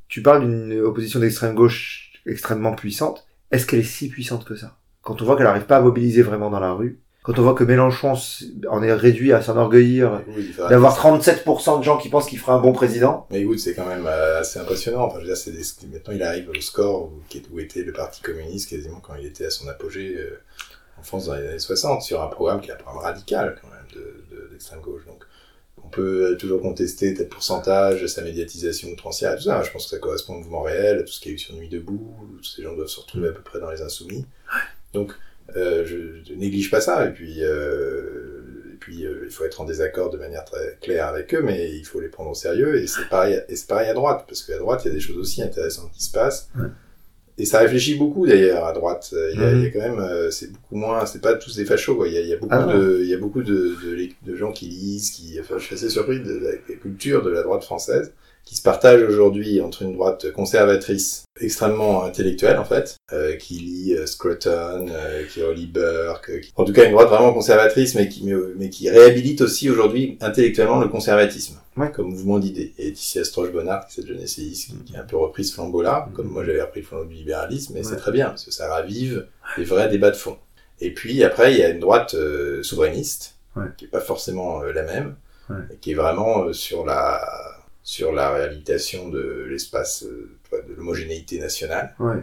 tu 0.09 0.21
parles 0.21 0.41
d'une 0.41 0.79
opposition 0.81 1.19
d'extrême 1.19 1.55
gauche 1.55 2.11
extrêmement 2.25 2.73
puissante. 2.73 3.25
Est-ce 3.51 3.65
qu'elle 3.65 3.79
est 3.79 3.83
si 3.83 4.09
puissante 4.09 4.43
que 4.45 4.55
ça? 4.55 4.75
Quand 5.01 5.21
on 5.21 5.25
voit 5.25 5.35
qu'elle 5.37 5.45
n'arrive 5.45 5.65
pas 5.65 5.77
à 5.77 5.81
mobiliser 5.81 6.21
vraiment 6.21 6.49
dans 6.49 6.59
la 6.59 6.73
rue, 6.73 6.99
quand 7.23 7.37
on 7.37 7.41
voit 7.43 7.53
que 7.53 7.63
Mélenchon 7.63 8.13
en 8.69 8.81
est 8.81 8.93
réduit 8.93 9.33
à 9.33 9.41
s'enorgueillir 9.41 10.21
Oui, 10.35 10.51
d'avoir 10.69 10.97
37% 10.97 11.79
de 11.79 11.83
gens 11.83 11.97
qui 11.97 12.09
pensent 12.09 12.27
qu'il 12.27 12.39
fera 12.39 12.53
un 12.53 12.59
bon 12.59 12.73
président, 12.73 13.27
Mais 13.29 13.41
écoute, 13.41 13.59
c'est 13.59 13.73
quand 13.75 13.85
même 13.85 14.05
euh, 14.07 14.39
assez 14.39 14.59
impressionnant. 14.59 15.03
Enfin, 15.03 15.15
je 15.17 15.21
veux 15.21 15.27
dire, 15.27 15.37
c'est 15.37 15.51
des... 15.51 15.63
maintenant 15.93 16.13
il 16.13 16.23
arrive 16.23 16.49
au 16.49 16.59
score 16.61 17.11
où, 17.51 17.59
était 17.59 17.83
le 17.83 17.91
Parti 17.93 18.21
communiste 18.21 18.69
quasiment 18.69 18.99
quand 18.99 19.15
il 19.15 19.25
était 19.27 19.45
à 19.45 19.49
son 19.49 19.67
apogée 19.67 20.15
euh, 20.17 20.41
en 20.97 21.03
France 21.03 21.25
dans 21.27 21.35
les 21.35 21.47
années 21.47 21.59
60 21.59 22.01
sur 22.01 22.21
un 22.21 22.27
programme 22.27 22.61
qui 22.61 22.69
est 22.69 22.73
un 22.73 22.77
programme 22.77 23.03
radical 23.03 23.59
quand 23.61 23.67
même 23.69 23.85
de, 23.93 24.35
de- 24.35 24.49
d'extrême 24.51 24.79
gauche. 24.81 25.05
Donc, 25.05 25.18
on 25.89 25.95
peut 25.95 26.37
toujours 26.37 26.61
contester 26.61 27.15
tel 27.15 27.27
pourcentage, 27.27 28.05
sa 28.05 28.21
médiatisation 28.21 28.89
outrancière, 28.89 29.35
tout 29.35 29.43
ça. 29.43 29.63
Je 29.63 29.71
pense 29.71 29.85
que 29.85 29.89
ça 29.89 29.97
correspond 29.97 30.35
au 30.35 30.37
mouvement 30.37 30.61
réel, 30.61 30.99
à 30.99 31.01
tout 31.01 31.11
ce 31.11 31.19
qu'il 31.19 31.31
y 31.31 31.33
a 31.33 31.35
eu 31.35 31.39
sur 31.39 31.55
Nuit 31.55 31.67
debout. 31.67 32.15
où 32.21 32.43
Ces 32.43 32.61
gens 32.61 32.75
doivent 32.75 32.87
se 32.87 32.99
retrouver 32.99 33.29
à 33.29 33.31
peu 33.31 33.41
près 33.41 33.59
dans 33.59 33.71
les 33.71 33.81
insoumis. 33.81 34.25
Donc, 34.93 35.13
euh, 35.55 35.83
je, 35.85 36.33
néglige 36.35 36.69
pas 36.69 36.79
ça. 36.79 37.07
Et 37.07 37.11
puis, 37.11 37.43
euh, 37.43 38.73
et 38.73 38.77
puis 38.79 39.05
euh, 39.05 39.23
il 39.25 39.31
faut 39.31 39.45
être 39.45 39.61
en 39.61 39.65
désaccord 39.65 40.11
de 40.11 40.17
manière 40.17 40.45
très 40.45 40.77
claire 40.79 41.07
avec 41.07 41.33
eux, 41.33 41.41
mais 41.41 41.71
il 41.71 41.85
faut 41.85 41.99
les 41.99 42.09
prendre 42.09 42.29
au 42.29 42.35
sérieux. 42.35 42.75
Et 42.79 42.85
c'est 42.85 43.09
pareil, 43.09 43.41
et 43.49 43.55
c'est 43.55 43.67
pareil 43.67 43.89
à 43.89 43.93
droite, 43.95 44.25
parce 44.27 44.43
qu'à 44.43 44.59
droite, 44.59 44.81
il 44.85 44.89
y 44.89 44.91
a 44.91 44.93
des 44.93 44.99
choses 44.99 45.17
aussi 45.17 45.41
intéressantes 45.41 45.91
qui 45.91 46.03
se 46.03 46.11
passent. 46.11 46.49
Ouais. 46.55 46.67
Et 47.39 47.45
ça 47.45 47.59
réfléchit 47.59 47.95
beaucoup 47.95 48.27
d'ailleurs 48.27 48.65
à 48.65 48.73
droite. 48.73 49.13
Il 49.33 49.39
y 49.39 49.43
a, 49.43 49.51
Mhm. 49.51 49.57
il 49.59 49.63
y 49.63 49.67
a 49.67 49.71
quand 49.71 49.79
même, 49.79 49.99
euh, 49.99 50.29
c'est 50.29 50.51
beaucoup 50.51 50.75
moins, 50.75 51.05
c'est 51.05 51.21
pas 51.21 51.35
tous 51.35 51.55
des 51.55 51.65
fachos. 51.65 51.95
Quoi. 51.95 52.07
Il, 52.09 52.13
y 52.13 52.17
a, 52.17 52.21
il 52.21 52.27
y 52.27 52.33
a 52.33 52.37
beaucoup 52.37 52.53
Ah 52.53 52.73
de, 52.75 52.99
il 53.01 53.07
y 53.09 53.13
a 53.13 53.17
beaucoup 53.17 53.41
de, 53.43 53.75
de, 53.83 54.09
de 54.29 54.35
gens 54.35 54.51
qui 54.51 54.65
lisent, 54.65 55.11
qui, 55.11 55.39
enfin, 55.39 55.55
je 55.57 55.63
suis 55.65 55.75
assez 55.75 55.89
surpris 55.89 56.19
de 56.19 56.33
la, 56.33 56.51
la 56.51 56.75
culture 56.75 57.23
de 57.23 57.29
la 57.29 57.41
droite 57.43 57.63
française, 57.63 58.11
qui 58.45 58.55
se 58.55 58.61
partage 58.63 59.03
aujourd'hui 59.03 59.61
entre 59.61 59.83
une 59.83 59.93
droite 59.93 60.31
conservatrice, 60.31 61.23
extrêmement 61.39 62.03
intellectuelle 62.03 62.57
en 62.57 62.65
fait, 62.65 62.97
euh, 63.13 63.35
qui 63.35 63.55
lit 63.55 63.93
euh, 63.93 64.07
Scruton, 64.07 64.87
euh, 64.89 65.23
qui 65.31 65.43
relit 65.43 65.67
Burke, 65.67 66.29
euh, 66.31 66.39
qui- 66.39 66.51
en 66.55 66.65
tout 66.65 66.73
cas 66.73 66.85
une 66.85 66.91
droite 66.93 67.09
vraiment 67.09 67.31
conservatrice, 67.31 67.93
mais 67.93 68.09
qui, 68.09 68.27
mais, 68.57 68.69
qui 68.69 68.89
réhabilite 68.89 69.41
aussi 69.41 69.69
aujourd'hui 69.69 70.17
intellectuellement 70.21 70.79
le 70.79 70.87
conservatisme 70.87 71.57
Ouais. 71.77 71.91
comme 71.91 72.09
mouvement 72.09 72.39
d'idées. 72.39 72.73
Et 72.79 72.91
Ticia 72.91 73.23
Stroche-Bonnard, 73.23 73.85
qui 73.85 73.91
est 73.91 73.95
cette 74.01 74.07
jeune 74.07 74.19
essayiste 74.21 74.69
qui, 74.69 74.77
qui 74.91 74.97
a 74.97 75.01
un 75.01 75.05
peu 75.05 75.15
repris 75.17 75.45
ce 75.45 75.53
flambeau-là, 75.53 76.09
comme 76.15 76.27
moi 76.27 76.43
j'avais 76.43 76.61
repris 76.61 76.81
le 76.81 76.85
flambeau 76.87 77.05
du 77.05 77.13
libéralisme, 77.15 77.77
et 77.77 77.79
Ouais. 77.81 77.85
c'est 77.85 77.95
très 77.97 78.11
bien, 78.11 78.29
parce 78.29 78.43
que 78.45 78.51
ça 78.51 78.67
ravive 78.67 79.27
des 79.57 79.63
vrais 79.63 79.87
débats 79.89 80.11
de 80.11 80.15
fond. 80.17 80.37
Et 80.81 80.93
puis 80.93 81.23
après, 81.23 81.53
il 81.53 81.59
y 81.59 81.63
a 81.63 81.69
une 81.69 81.79
droite 81.79 82.15
euh, 82.15 82.63
souverainiste, 82.63 83.35
Ouais. 83.55 83.65
qui 83.77 83.85
est 83.85 83.89
pas 83.89 84.01
forcément 84.01 84.61
euh, 84.63 84.71
la 84.73 84.83
même, 84.83 85.15
et 85.71 85.77
qui 85.77 85.91
est 85.91 85.95
vraiment 85.95 86.45
euh, 86.45 86.53
sur 86.53 86.85
la 86.85 87.21
sur 87.83 88.11
la 88.11 88.31
réhabilitation 88.31 89.09
de 89.09 89.45
l'espace, 89.49 90.03
euh, 90.03 90.37
de 90.67 90.73
l'homogénéité 90.73 91.39
nationale. 91.39 91.95
ouais. 91.99 92.17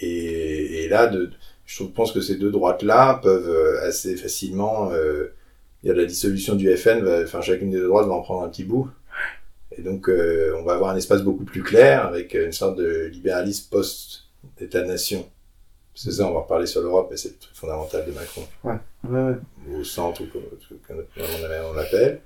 Et, 0.00 0.84
et 0.84 0.88
là, 0.88 1.08
de, 1.08 1.30
je 1.66 1.82
pense 1.84 2.12
que 2.12 2.20
ces 2.20 2.36
deux 2.36 2.50
droites-là 2.50 3.20
peuvent 3.22 3.48
euh, 3.50 3.82
assez 3.86 4.16
facilement... 4.16 4.92
Euh, 4.92 5.34
il 5.84 5.88
y 5.88 5.90
a 5.90 5.94
la 5.94 6.04
dissolution 6.04 6.54
du 6.54 6.72
FN, 6.76 7.00
va, 7.00 7.22
enfin 7.22 7.40
chacune 7.40 7.70
des 7.72 7.78
deux 7.78 7.88
droites 7.88 8.06
va 8.06 8.12
en 8.14 8.22
prendre 8.22 8.44
un 8.44 8.48
petit 8.48 8.62
bout. 8.62 8.88
Et 9.76 9.82
donc 9.82 10.08
euh, 10.08 10.54
on 10.56 10.62
va 10.62 10.74
avoir 10.74 10.90
un 10.90 10.96
espace 10.96 11.22
beaucoup 11.22 11.42
plus 11.44 11.64
clair 11.64 12.06
avec 12.06 12.34
une 12.34 12.52
sorte 12.52 12.76
de 12.78 13.06
libéralisme 13.06 13.68
post-État-nation. 13.68 15.28
C'est 15.94 16.12
ça, 16.12 16.28
on 16.28 16.34
va 16.34 16.40
reparler 16.42 16.66
sur 16.66 16.82
l'Europe, 16.82 17.08
mais 17.10 17.16
c'est 17.16 17.30
le 17.30 17.34
truc 17.34 17.56
fondamental 17.56 18.06
de 18.06 18.12
Macron 18.12 18.42
Ouais, 18.62 18.78
ouais. 19.10 19.34
au 19.76 19.82
centre 19.82 20.22
ou 20.22 20.26
comme, 20.26 20.42
comme 20.86 21.04
on 21.68 21.72
l'appelle, 21.72 22.20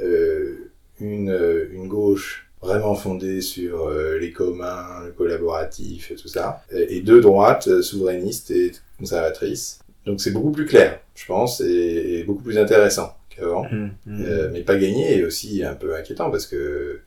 euh, 0.00 0.69
une, 1.00 1.30
euh, 1.30 1.68
une 1.72 1.88
gauche 1.88 2.46
vraiment 2.62 2.94
fondée 2.94 3.40
sur 3.40 3.88
euh, 3.88 4.18
les 4.18 4.32
communs, 4.32 5.04
le 5.06 5.12
collaboratif 5.12 6.10
et 6.10 6.14
tout 6.14 6.28
ça, 6.28 6.62
et, 6.70 6.96
et 6.96 7.00
deux 7.00 7.20
droites 7.20 7.68
euh, 7.68 7.82
souverainistes 7.82 8.50
et 8.50 8.72
conservatrices. 8.98 9.80
Donc 10.06 10.20
c'est 10.20 10.30
beaucoup 10.30 10.50
plus 10.50 10.66
clair, 10.66 11.00
je 11.14 11.26
pense, 11.26 11.60
et, 11.60 12.18
et 12.18 12.24
beaucoup 12.24 12.42
plus 12.42 12.58
intéressant 12.58 13.16
qu'avant, 13.30 13.64
mhm. 13.70 13.90
Euh, 14.08 14.50
mais 14.52 14.62
pas 14.62 14.76
gagné 14.76 15.18
et 15.18 15.24
aussi 15.24 15.62
un 15.64 15.74
peu 15.74 15.94
inquiétant 15.94 16.30
parce 16.30 16.46
que 16.46 17.00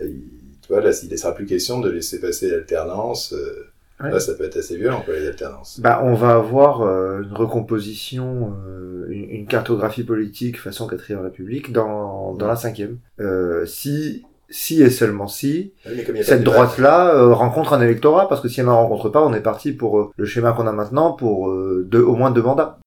euh, 0.00 0.08
tu 0.62 0.68
vois 0.68 0.80
là, 0.80 0.90
il 1.02 1.10
ne 1.10 1.16
sera 1.16 1.34
plus 1.34 1.46
question 1.46 1.80
de 1.80 1.90
laisser 1.90 2.20
passer 2.20 2.50
l'alternance. 2.50 3.34
Ouais. 4.02 4.10
Là, 4.10 4.20
ça 4.20 4.34
peut 4.34 4.44
être 4.44 4.58
assez 4.58 4.76
violent, 4.76 5.02
quoi, 5.04 5.14
les 5.14 5.26
alternances. 5.26 5.80
Bah, 5.80 6.00
on 6.04 6.14
va 6.14 6.34
avoir 6.34 6.82
euh, 6.82 7.22
une 7.22 7.32
recomposition, 7.32 8.54
euh, 8.68 9.06
une, 9.10 9.30
une 9.30 9.46
cartographie 9.46 10.04
politique 10.04 10.60
façon 10.60 10.86
quatrième 10.86 11.20
République 11.22 11.72
dans, 11.72 12.34
dans 12.34 12.46
la 12.46 12.56
cinquième. 12.56 12.98
Euh, 13.20 13.64
si, 13.64 14.24
si 14.50 14.82
et 14.82 14.90
seulement 14.90 15.28
si, 15.28 15.72
Oui, 15.86 15.92
mais 15.96 16.04
comme 16.04 16.16
il 16.16 16.18
y 16.18 16.22
a 16.22 16.24
pas 16.24 16.30
cette 16.32 16.44
droite-là 16.44 17.14
euh, 17.14 17.32
rencontre 17.32 17.72
un 17.72 17.80
électorat, 17.80 18.28
parce 18.28 18.42
que 18.42 18.48
si 18.48 18.60
elle 18.60 18.66
n'en 18.66 18.82
rencontre 18.82 19.08
pas, 19.08 19.24
on 19.24 19.32
est 19.32 19.40
parti 19.40 19.72
pour 19.72 19.98
euh, 19.98 20.10
le 20.18 20.24
schéma 20.26 20.52
qu'on 20.52 20.66
a 20.66 20.72
maintenant 20.72 21.12
pour 21.12 21.48
euh, 21.50 21.86
deux, 21.90 22.02
au 22.02 22.14
moins 22.16 22.30
deux 22.30 22.42
mandats. 22.42 22.78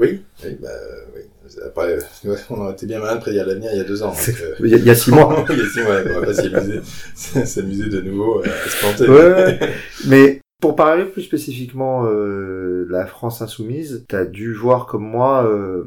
Oui, 0.00 0.22
oui, 0.44 0.58
bah, 0.60 0.68
oui. 1.14 1.22
Après, 1.66 1.98
euh, 2.24 2.34
on 2.50 2.60
aurait 2.62 2.72
été 2.72 2.86
bien 2.86 2.98
malin 2.98 3.16
de 3.16 3.20
prédire 3.20 3.46
l'avenir 3.46 3.70
il 3.72 3.78
y 3.78 3.80
a 3.80 3.84
deux 3.84 4.02
ans. 4.02 4.08
donc, 4.10 4.34
euh, 4.42 4.54
Il 4.60 4.68
y, 4.68 4.74
a- 4.74 4.78
il 4.78 4.84
y 4.84 4.90
a 4.90 4.94
six 4.94 5.10
mois. 5.10 5.44
il 5.50 5.58
y 5.58 5.60
a 5.60 5.66
six 5.66 5.82
mois, 5.82 5.96
on 6.16 6.20
va 6.20 6.26
pas 6.26 6.34
s'amuser, 6.34 6.80
s'amuser 7.14 7.88
de 7.90 8.00
nouveau 8.00 8.40
à 8.42 8.44
se 8.68 8.78
planter. 8.80 9.08
Ouais, 9.10 9.58
Mais 10.06 10.40
pour 10.62 10.76
parler 10.76 11.04
plus 11.04 11.22
spécifiquement 11.22 12.06
euh, 12.06 12.86
de 12.86 12.92
la 12.92 13.04
France 13.04 13.42
insoumise, 13.42 14.04
t'as 14.08 14.24
dû 14.24 14.54
voir 14.54 14.86
comme 14.86 15.02
moi. 15.04 15.44
Euh... 15.44 15.84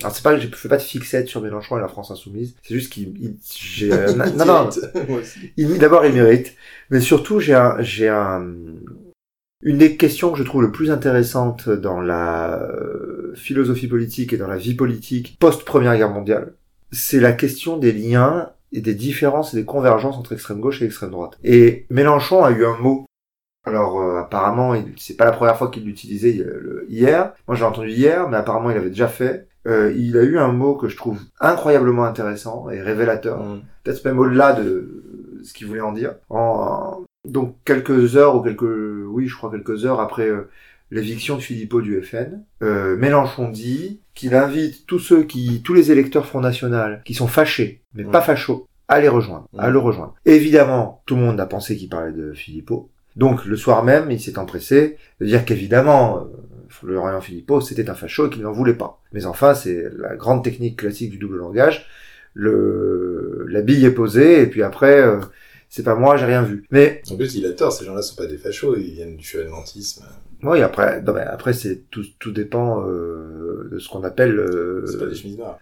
Alors 0.00 0.12
c'est 0.12 0.22
pas 0.24 0.34
que 0.34 0.40
je 0.40 0.48
fais 0.48 0.68
pas 0.68 0.76
de 0.76 0.82
fixette 0.82 1.28
sur 1.28 1.40
Mélenchon 1.40 1.78
et 1.78 1.80
la 1.80 1.86
France 1.88 2.10
insoumise. 2.10 2.56
C'est 2.64 2.74
juste 2.74 2.92
qu'il, 2.92 3.14
il- 3.22 3.36
j'ai 3.56 3.92
euh, 3.92 4.12
non 4.36 4.44
non. 4.44 4.68
Aussi. 5.16 5.52
Il, 5.56 5.78
d'abord 5.78 6.04
il 6.04 6.12
mérite, 6.12 6.54
mais 6.90 7.00
surtout 7.00 7.38
j'ai 7.38 7.54
un 7.54 7.80
j'ai 7.80 8.08
un 8.08 8.44
une 9.62 9.78
des 9.78 9.96
questions 9.96 10.32
que 10.32 10.38
je 10.38 10.42
trouve 10.42 10.60
le 10.62 10.72
plus 10.72 10.90
intéressante 10.90 11.70
dans 11.70 12.00
la 12.02 12.60
euh, 12.64 13.32
philosophie 13.36 13.86
politique 13.86 14.32
et 14.32 14.36
dans 14.36 14.48
la 14.48 14.58
vie 14.58 14.74
politique 14.74 15.36
post 15.38 15.64
Première 15.64 15.96
Guerre 15.96 16.10
mondiale, 16.10 16.54
c'est 16.90 17.20
la 17.20 17.32
question 17.32 17.78
des 17.78 17.92
liens 17.92 18.50
et 18.72 18.80
des 18.80 18.94
différences 18.94 19.54
et 19.54 19.56
des 19.56 19.64
convergences 19.64 20.16
entre 20.16 20.32
extrême 20.32 20.58
gauche 20.60 20.82
et 20.82 20.84
extrême 20.86 21.12
droite. 21.12 21.38
Et 21.44 21.86
Mélenchon 21.90 22.42
a 22.42 22.50
eu 22.50 22.64
un 22.66 22.76
mot. 22.76 23.06
Alors 23.64 24.00
euh, 24.00 24.18
apparemment, 24.20 24.74
c'est 24.96 25.16
pas 25.16 25.24
la 25.24 25.32
première 25.32 25.56
fois 25.56 25.70
qu'il 25.70 25.84
l'utilisait 25.84 26.38
euh, 26.40 26.84
hier. 26.88 27.32
Moi 27.48 27.56
j'ai 27.56 27.64
entendu 27.64 27.88
hier, 27.90 28.28
mais 28.28 28.36
apparemment 28.36 28.70
il 28.70 28.76
avait 28.76 28.90
déjà 28.90 29.08
fait. 29.08 29.46
Euh, 29.66 29.92
il 29.96 30.18
a 30.18 30.22
eu 30.22 30.36
un 30.38 30.52
mot 30.52 30.74
que 30.74 30.88
je 30.88 30.96
trouve 30.96 31.18
incroyablement 31.40 32.04
intéressant 32.04 32.68
et 32.68 32.80
révélateur 32.82 33.42
Mm. 33.42 33.62
peut-être 33.82 34.04
même 34.04 34.18
au-delà 34.18 34.52
de 34.52 35.40
ce 35.42 35.54
qu'il 35.54 35.66
voulait 35.66 35.80
en 35.80 35.92
dire. 35.92 36.16
En, 36.28 37.02
donc 37.26 37.56
quelques 37.64 38.16
heures 38.16 38.36
ou 38.36 38.40
quelques, 38.42 38.62
oui, 39.08 39.26
je 39.28 39.34
crois 39.36 39.50
quelques 39.50 39.86
heures 39.86 40.00
après 40.00 40.28
euh, 40.28 40.50
l'éviction 40.90 41.36
de 41.36 41.40
Philippot 41.40 41.80
du 41.80 42.02
FN, 42.02 42.42
euh, 42.62 42.96
Mélenchon 42.98 43.48
dit 43.48 44.00
qu'il 44.14 44.34
invite 44.34 44.86
tous 44.86 44.98
ceux 44.98 45.22
qui, 45.22 45.62
tous 45.62 45.72
les 45.72 45.90
électeurs 45.90 46.26
Front 46.26 46.40
National 46.40 47.00
qui 47.06 47.14
sont 47.14 47.26
fâchés, 47.26 47.80
mais 47.94 48.04
Mm. 48.04 48.10
pas 48.10 48.20
fachos, 48.20 48.66
à 48.88 49.00
les 49.00 49.08
rejoindre, 49.08 49.48
à 49.56 49.70
Mm. 49.70 49.72
le 49.72 49.78
rejoindre. 49.78 50.14
Évidemment, 50.26 51.02
tout 51.06 51.16
le 51.16 51.22
monde 51.22 51.40
a 51.40 51.46
pensé 51.46 51.74
qu'il 51.78 51.88
parlait 51.88 52.12
de 52.12 52.34
Philippot. 52.34 52.90
Donc 53.16 53.44
le 53.44 53.56
soir 53.56 53.84
même, 53.84 54.10
il 54.10 54.20
s'est 54.20 54.38
empressé 54.38 54.96
de 55.20 55.26
dire 55.26 55.44
qu'évidemment, 55.44 56.18
euh, 56.18 56.20
Florian 56.68 57.20
Philippot, 57.20 57.60
c'était 57.60 57.88
un 57.90 57.94
facho 57.94 58.26
et 58.26 58.30
qu'il 58.30 58.42
n'en 58.42 58.52
voulait 58.52 58.74
pas. 58.74 59.00
Mais 59.12 59.24
enfin, 59.26 59.54
c'est 59.54 59.84
la 59.96 60.16
grande 60.16 60.42
technique 60.42 60.78
classique 60.78 61.10
du 61.10 61.18
double 61.18 61.36
langage. 61.38 61.86
Le, 62.34 63.46
la 63.48 63.62
bille 63.62 63.84
est 63.84 63.92
posée 63.92 64.42
et 64.42 64.46
puis 64.46 64.62
après, 64.62 65.00
euh, 65.00 65.20
c'est 65.68 65.84
pas 65.84 65.94
moi, 65.94 66.16
j'ai 66.16 66.24
rien 66.26 66.42
vu. 66.42 66.64
Mais 66.70 67.00
En 67.10 67.16
plus, 67.16 67.34
il 67.36 67.46
a 67.46 67.52
tort, 67.52 67.72
ces 67.72 67.84
gens-là 67.84 68.02
sont 68.02 68.16
pas 68.16 68.26
des 68.26 68.36
fachos, 68.38 68.76
ils 68.76 68.92
viennent 68.94 69.16
du 69.16 69.24
chevènementisme. 69.24 70.04
oui, 70.42 70.60
après, 70.62 71.00
non, 71.02 71.12
mais 71.14 71.20
après 71.22 71.52
c'est 71.52 71.88
tout, 71.90 72.04
tout 72.18 72.32
dépend 72.32 72.84
euh, 72.86 73.68
de 73.70 73.78
ce 73.78 73.88
qu'on 73.88 74.02
appelle. 74.02 74.36
euh, 74.38 74.84
C'est 74.86 74.98
pas 74.98 75.06
des 75.06 75.14
chemises 75.14 75.38
noires. 75.38 75.58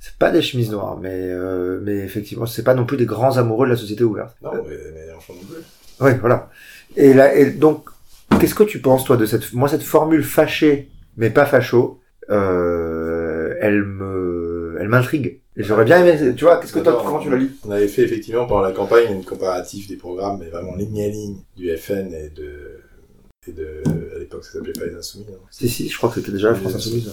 C'est 0.00 0.16
pas 0.18 0.30
des 0.30 0.42
chemises 0.42 0.70
noires, 0.70 0.98
mais 1.00 1.10
euh, 1.30 1.80
mais 1.82 1.96
effectivement, 1.96 2.46
c'est 2.46 2.62
pas 2.62 2.74
non 2.74 2.84
plus 2.84 2.96
des 2.98 3.06
grands 3.06 3.38
amoureux 3.38 3.66
de 3.66 3.72
la 3.72 3.76
société 3.78 4.04
ouverte. 4.04 4.36
Non, 4.42 4.50
mais, 4.68 4.76
mais 4.94 5.06
non 5.10 5.18
plus. 5.18 5.56
Oui, 6.00 6.12
voilà. 6.20 6.50
Et 6.96 7.12
là, 7.14 7.34
et 7.34 7.50
donc, 7.50 7.88
qu'est-ce 8.40 8.54
que 8.54 8.62
tu 8.64 8.80
penses 8.80 9.04
toi 9.04 9.16
de 9.16 9.26
cette, 9.26 9.52
moi 9.52 9.68
cette 9.68 9.82
formule 9.82 10.22
fâché 10.24 10.88
mais 11.16 11.30
pas 11.30 11.46
facho, 11.46 12.00
euh, 12.30 13.54
elle 13.60 13.82
me, 13.84 14.76
elle 14.80 14.88
m'intrigue. 14.88 15.40
J'aurais 15.56 15.84
bien 15.86 16.04
aimé, 16.04 16.34
tu 16.34 16.44
vois, 16.44 16.58
qu'est-ce 16.58 16.74
que 16.74 16.80
toi, 16.80 17.02
comment 17.04 17.18
tu 17.20 17.30
la 17.30 17.38
lis? 17.38 17.50
On 17.66 17.70
avait 17.70 17.88
fait 17.88 18.02
effectivement 18.02 18.46
pendant 18.46 18.60
la 18.62 18.72
campagne 18.72 19.10
une 19.10 19.24
comparatif 19.24 19.88
des 19.88 19.96
programmes, 19.96 20.38
mais 20.40 20.48
vraiment 20.50 20.74
ligne 20.76 21.02
à 21.02 21.08
ligne, 21.08 21.36
du 21.56 21.74
FN 21.76 22.12
et 22.12 22.28
de... 22.30 22.80
Et 23.48 23.52
de 23.52 23.82
à 24.16 24.18
l'époque, 24.18 24.44
ça 24.44 24.54
s'appelait 24.54 24.72
pas 24.72 24.86
les 24.86 24.94
Insoumis. 24.96 25.24
hein. 25.30 25.38
Si 25.50 25.68
si, 25.68 25.88
je 25.88 25.96
crois 25.96 26.08
que 26.10 26.16
c'était 26.16 26.32
déjà 26.32 26.48
la 26.50 26.56
France 26.56 26.74
Insoumise. 26.74 27.08
hein. 27.08 27.12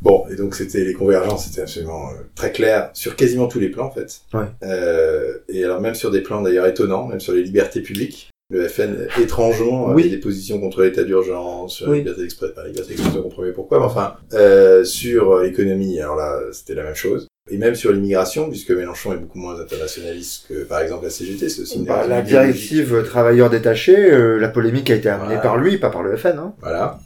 Bon, 0.00 0.24
et 0.30 0.36
donc 0.36 0.54
c'était 0.54 0.84
les 0.84 0.92
convergences, 0.94 1.46
c'était 1.46 1.62
absolument 1.62 2.08
euh, 2.10 2.22
très 2.34 2.52
clair 2.52 2.90
sur 2.94 3.16
quasiment 3.16 3.48
tous 3.48 3.58
les 3.58 3.68
plans 3.68 3.86
en 3.86 3.90
fait. 3.90 4.20
Ouais. 4.32 4.44
Euh, 4.62 5.38
et 5.48 5.64
alors 5.64 5.80
même 5.80 5.94
sur 5.94 6.10
des 6.10 6.20
plans 6.20 6.40
d'ailleurs 6.42 6.66
étonnants, 6.66 7.06
même 7.06 7.20
sur 7.20 7.32
les 7.32 7.42
libertés 7.42 7.80
publiques, 7.80 8.30
le 8.50 8.66
FN 8.68 9.08
étrangement 9.20 9.92
Oui. 9.92 10.02
avait 10.04 10.10
des 10.10 10.18
positions 10.18 10.58
contre 10.60 10.82
l'état 10.82 11.02
d'urgence, 11.04 11.74
sur 11.76 11.88
Oui. 11.88 11.98
la 11.98 11.98
liberté 12.04 12.22
d'expression, 12.22 12.54
la 12.56 12.68
liberté 12.68 12.88
d'expression, 12.90 13.20
on 13.20 13.22
comprenait 13.24 13.52
pourquoi, 13.52 13.78
mais 13.80 13.84
enfin 13.86 14.14
euh, 14.34 14.84
sur 14.84 15.32
euh, 15.32 15.42
l'économie, 15.44 16.00
alors 16.00 16.16
là 16.16 16.38
c'était 16.52 16.74
la 16.74 16.84
même 16.84 16.94
chose. 16.94 17.26
Et 17.50 17.56
même 17.56 17.74
sur 17.74 17.92
l'immigration, 17.92 18.50
puisque 18.50 18.70
Mélenchon 18.72 19.14
est 19.14 19.16
beaucoup 19.16 19.38
moins 19.38 19.58
internationaliste 19.58 20.46
que 20.50 20.64
par 20.64 20.80
exemple 20.80 21.04
la 21.04 21.10
CGT, 21.10 21.48
c'est 21.48 21.62
aussi 21.62 21.78
une 21.78 21.86
Bah, 21.86 22.06
la 22.06 22.20
directive 22.20 23.02
travailleurs 23.04 23.48
détachés, 23.50 24.12
euh, 24.12 24.36
la 24.38 24.48
polémique 24.48 24.90
a 24.90 24.94
été 24.94 25.08
amenée 25.08 25.26
Voilà. 25.28 25.40
par 25.40 25.56
lui, 25.56 25.78
pas 25.78 25.88
par 25.90 26.02
le 26.02 26.14
FN. 26.16 26.38
Hein. 26.38 26.54
Voilà. 26.60 27.00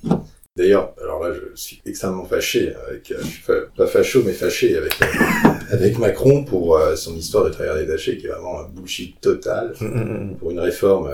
D'ailleurs, 0.56 0.94
alors 1.02 1.22
là, 1.24 1.32
je 1.32 1.58
suis 1.58 1.80
extrêmement 1.86 2.26
fâché 2.26 2.74
avec, 2.86 3.10
euh, 3.10 3.16
je 3.22 3.26
suis 3.26 3.42
fa- 3.42 3.62
pas 3.74 3.86
facho, 3.86 4.22
mais 4.22 4.34
fâché 4.34 4.76
avec 4.76 4.92
euh, 5.00 5.06
avec 5.70 5.98
Macron 5.98 6.44
pour 6.44 6.76
euh, 6.76 6.94
son 6.94 7.16
histoire 7.16 7.44
de 7.46 7.48
travailleurs 7.48 7.78
détachés, 7.78 8.18
qui 8.18 8.26
est 8.26 8.28
vraiment 8.28 8.60
un 8.60 8.68
bullshit 8.68 9.18
total, 9.22 9.72
pour 10.38 10.50
une 10.50 10.60
réforme 10.60 11.10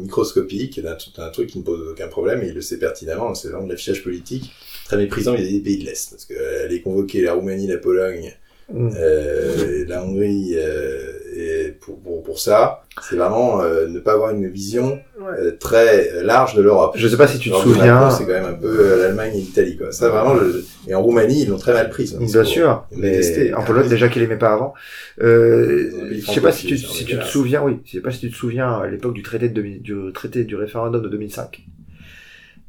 microscopique 0.00 0.80
d'un 0.82 1.30
truc 1.30 1.48
qui 1.48 1.58
ne 1.60 1.64
pose 1.64 1.88
aucun 1.92 2.08
problème, 2.08 2.42
et 2.42 2.48
il 2.48 2.54
le 2.54 2.60
sait 2.60 2.78
pertinemment, 2.78 3.34
c'est 3.34 3.48
vraiment 3.48 3.64
de 3.64 3.70
l'affichage 3.70 4.04
politique 4.04 4.52
très 4.84 4.98
méprisant 4.98 5.32
vis-à-vis 5.34 5.60
des 5.60 5.64
pays 5.64 5.78
de 5.78 5.84
l'Est, 5.86 6.10
parce 6.10 6.26
qu'elle 6.26 6.70
est 6.70 6.82
convoquée 6.82 7.22
la 7.22 7.32
Roumanie, 7.32 7.66
la 7.66 7.78
Pologne, 7.78 8.34
Mm. 8.72 8.92
euh, 8.96 9.84
la 9.86 10.02
Hongrie, 10.02 10.54
euh, 10.56 11.12
et 11.36 11.72
pour, 11.80 12.00
pour, 12.00 12.22
pour 12.22 12.38
ça, 12.38 12.82
c'est 13.02 13.16
vraiment 13.16 13.60
euh, 13.62 13.86
ne 13.88 13.98
pas 13.98 14.12
avoir 14.12 14.30
une 14.30 14.48
vision 14.48 15.00
euh, 15.20 15.52
très 15.58 16.22
large 16.22 16.54
de 16.54 16.62
l'Europe. 16.62 16.94
Je 16.96 17.08
sais 17.08 17.16
pas 17.16 17.26
si 17.26 17.38
tu 17.38 17.48
te 17.50 17.54
Alors 17.54 17.62
souviens. 17.66 18.10
C'est 18.10 18.24
quand 18.24 18.32
même 18.32 18.44
un 18.44 18.52
peu 18.54 18.68
euh, 18.68 18.96
l'Allemagne 19.02 19.32
et 19.34 19.40
l'Italie, 19.40 19.76
quoi. 19.76 19.90
Ça, 19.92 20.08
vraiment, 20.10 20.36
je- 20.36 20.62
et 20.90 20.94
en 20.94 21.02
Roumanie, 21.02 21.42
ils 21.42 21.48
l'ont 21.48 21.58
très 21.58 21.72
mal 21.72 21.90
prise. 21.90 22.14
hein, 22.14 22.24
Bien 22.24 22.44
sûr, 22.44 22.86
Ils 22.92 22.96
l'ont 22.96 23.02
détesté. 23.02 23.44
mais 23.50 23.54
en 23.54 23.62
Pologne 23.64 23.88
déjà 23.88 24.08
qu'il 24.08 24.22
aimait 24.22 24.38
pas 24.38 24.52
avant. 24.52 24.74
Euh, 25.20 26.10
je 26.12 26.30
sais 26.30 26.40
pas 26.40 26.52
si 26.52 26.66
tu, 26.66 26.78
si 26.78 27.04
tu 27.04 27.18
te 27.18 27.24
souviens, 27.24 27.62
oui, 27.62 27.80
je 27.84 27.92
sais 27.92 28.00
pas 28.00 28.10
si 28.10 28.20
tu 28.20 28.30
te 28.30 28.36
souviens 28.36 28.72
à 28.80 28.86
l'époque 28.86 29.14
du 29.14 29.22
traité 29.22 29.48
de 29.48 29.54
2000 29.54 29.82
du 29.82 30.12
traité 30.12 30.44
du 30.44 30.56
référendum 30.56 31.02
de 31.02 31.08
2005. 31.08 31.64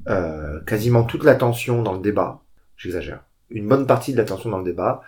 Euh, 0.08 0.60
quasiment 0.67 1.04
toute 1.04 1.23
l'attention 1.23 1.82
dans 1.82 1.93
le 1.93 1.99
débat, 1.99 2.39
j'exagère, 2.78 3.21
une 3.49 3.67
bonne 3.67 3.88
partie 3.88 4.12
de 4.13 4.17
l'attention 4.17 4.51
dans 4.51 4.60
le 4.60 4.63
débat, 4.63 5.01
euh, 5.01 5.06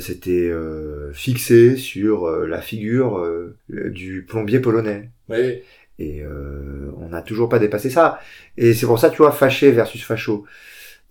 c'était 0.00 0.48
euh, 0.50 1.12
fixée 1.12 1.76
sur 1.76 2.26
euh, 2.26 2.46
la 2.46 2.60
figure 2.60 3.18
euh, 3.18 3.56
du 3.68 4.24
plombier 4.28 4.60
polonais. 4.60 5.10
Oui, 5.28 5.60
Et 5.98 6.22
euh, 6.22 6.90
on 6.98 7.08
n'a 7.10 7.22
toujours 7.22 7.48
pas 7.48 7.58
dépassé 7.58 7.88
ça. 7.90 8.20
Et 8.56 8.74
c'est 8.74 8.86
pour 8.86 8.98
ça, 8.98 9.10
tu 9.10 9.18
vois, 9.18 9.32
fâché 9.32 9.70
versus 9.70 10.02
facho. 10.02 10.44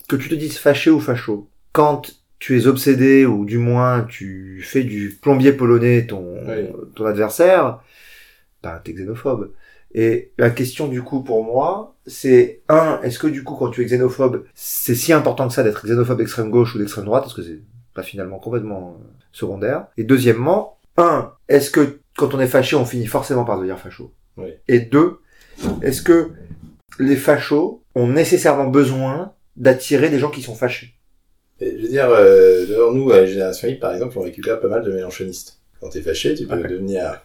Que 0.08 0.16
tu 0.18 0.28
te 0.30 0.36
dises 0.36 0.58
fâché 0.58 0.90
ou 0.90 1.00
facho, 1.00 1.48
quand 1.72 2.12
tu 2.40 2.58
es 2.58 2.68
obsédé 2.68 3.26
ou 3.26 3.46
du 3.46 3.58
moins 3.58 4.04
tu 4.04 4.62
fais 4.64 4.84
du 4.84 5.18
plombier 5.22 5.52
polonais 5.54 6.06
ton, 6.08 6.38
Oui. 6.48 6.68
ton 6.96 7.06
adversaire, 7.06 7.82
ben 8.64 8.80
t'es 8.84 8.94
xénophobe. 8.94 9.52
Et 9.94 10.32
la 10.38 10.50
question 10.50 10.88
du 10.88 11.02
coup 11.02 11.22
pour 11.24 11.44
moi, 11.44 11.96
c'est 12.08 12.62
un, 12.70 13.00
est-ce 13.04 13.20
que 13.20 13.28
du 13.28 13.44
coup 13.44 13.56
quand 13.56 13.70
tu 13.72 13.82
es 13.82 13.86
xénophobe, 13.86 14.46
c'est 14.56 14.96
si 14.96 15.12
important 15.14 15.48
que 15.48 15.54
ça 15.54 15.64
d'être 15.64 15.86
xénophobe 15.86 16.18
d'extrême 16.18 16.50
gauche 16.50 16.76
ou 16.76 16.80
d'extrême 16.80 17.06
droite, 17.06 17.24
parce 17.24 17.34
que 17.34 17.42
c'est 17.44 17.60
pas 18.00 18.04
finalement 18.04 18.40
complètement 18.40 18.98
euh, 19.00 19.04
secondaire. 19.32 19.88
Et 19.98 20.04
deuxièmement, 20.04 20.78
un, 20.98 21.32
est-ce 21.48 21.70
que 21.72 22.00
quand 22.18 22.34
on 22.34 22.40
est 22.40 22.48
fâché, 22.48 22.76
on 22.76 22.86
finit 22.86 23.08
forcément 23.08 23.46
par 23.46 23.58
devenir 23.58 23.80
facho? 23.80 24.14
Oui. 24.38 24.50
Et 24.68 24.80
deux, 24.80 25.20
est-ce 25.82 26.02
que 26.02 26.30
les 27.00 27.16
fachos 27.16 27.84
ont 27.96 28.08
nécessairement 28.08 28.68
besoin 28.68 29.34
d'attirer 29.56 30.10
des 30.10 30.20
gens 30.20 30.32
qui 30.32 30.42
sont 30.42 30.56
fâchés? 30.56 30.94
Et 31.62 31.72
je 31.78 31.82
veux 31.84 31.90
dire, 31.90 32.10
euh, 32.10 32.66
devant 32.68 32.92
nous, 32.94 33.12
à 33.12 33.18
la 33.18 33.26
génération 33.26 33.68
Y, 33.68 33.80
par 33.80 33.94
exemple, 33.94 34.18
on 34.18 34.22
récupère 34.22 34.60
pas 34.62 34.70
mal 34.70 34.84
de 34.84 34.92
mélanchonistes. 34.92 35.60
Quand 35.82 35.90
t'es 35.90 36.02
fâché, 36.02 36.36
tu 36.36 36.46
peux 36.48 36.60
Ok. 36.60 36.68
devenir 36.70 37.22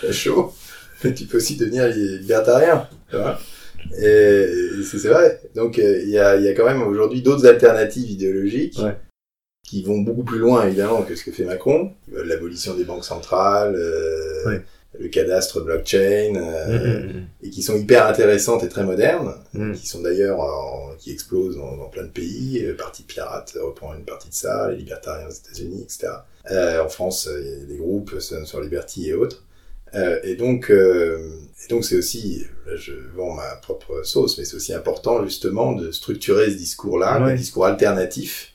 facho, 0.00 0.54
mais 1.02 1.12
tu 1.14 1.24
peux 1.26 1.36
aussi 1.36 1.56
devenir 1.56 1.88
li- 1.88 2.18
libertarien. 2.18 2.88
Tu 3.10 3.16
vois? 3.16 3.38
Et 3.98 4.48
et 4.80 4.82
c'est 4.82 5.08
vrai. 5.08 5.40
Donc, 5.54 5.78
euh, 5.78 6.00
il 6.02 6.08
y, 6.08 6.18
a, 6.18 6.36
il 6.36 6.44
y 6.44 6.48
a 6.48 6.54
quand 6.54 6.64
même 6.64 6.82
aujourd'hui 6.82 7.20
d'autres 7.22 7.46
alternatives 7.46 8.10
idéologiques 8.10 8.78
Ouais. 8.82 8.96
Qui 9.64 9.82
vont 9.82 9.98
beaucoup 9.98 10.22
plus 10.24 10.38
loin, 10.38 10.66
évidemment, 10.66 11.02
que 11.02 11.16
ce 11.16 11.24
que 11.24 11.32
fait 11.32 11.44
Macron. 11.44 11.92
Veulent 12.08 12.28
L'abolition 12.28 12.74
des 12.74 12.84
banques 12.84 13.04
centrales, 13.04 13.74
euh, 13.76 14.46
Ouais. 14.46 14.62
le 15.00 15.08
cadastre 15.08 15.60
blockchain, 15.62 16.34
euh, 16.36 17.02
Mm, 17.08 17.26
et 17.42 17.50
qui 17.50 17.62
sont 17.62 17.74
hyper 17.76 18.06
intéressantes 18.06 18.62
et 18.62 18.68
très 18.68 18.84
modernes 18.84 19.34
mm, 19.54 19.70
mm. 19.70 19.74
qui 19.74 19.88
sont 19.88 20.02
d'ailleurs 20.02 20.38
en- 20.40 20.94
qui 20.98 21.10
explosent 21.12 21.56
dans, 21.56 21.76
dans 21.76 21.88
plein 21.88 22.04
de 22.04 22.08
pays. 22.10 22.60
Le 22.60 22.76
Parti 22.76 23.02
pirate 23.02 23.52
reprend 23.60 23.94
une 23.94 24.04
partie 24.04 24.28
de 24.28 24.34
ça, 24.34 24.70
les 24.70 24.76
libertariens 24.76 25.26
aux 25.26 25.32
États-Unis, 25.32 25.82
etc. 25.82 26.12
Euh, 26.50 26.84
en 26.84 26.88
France, 26.88 27.26
euh, 27.26 27.40
il 27.42 27.60
y 27.60 27.62
a 27.62 27.66
des 27.66 27.76
groupes, 27.78 28.14
for 28.46 28.60
Liberty 28.60 29.08
et 29.08 29.14
autres. 29.14 29.44
Euh, 29.94 30.18
et 30.24 30.34
donc, 30.36 30.70
euh, 30.70 31.30
et 31.64 31.68
donc 31.68 31.84
c'est 31.84 31.96
aussi, 31.96 32.44
là 32.66 32.74
je 32.76 32.92
vends 33.16 33.32
ma 33.32 33.54
propre 33.56 34.02
sauce, 34.04 34.36
mais 34.38 34.44
c'est 34.44 34.56
aussi 34.56 34.74
important 34.74 35.24
justement 35.24 35.72
de 35.72 35.90
structurer 35.92 36.50
ce 36.50 36.56
discours-là, 36.56 37.22
Ouais. 37.24 37.32
un 37.32 37.34
discours 37.36 37.64
alternatif, 37.66 38.54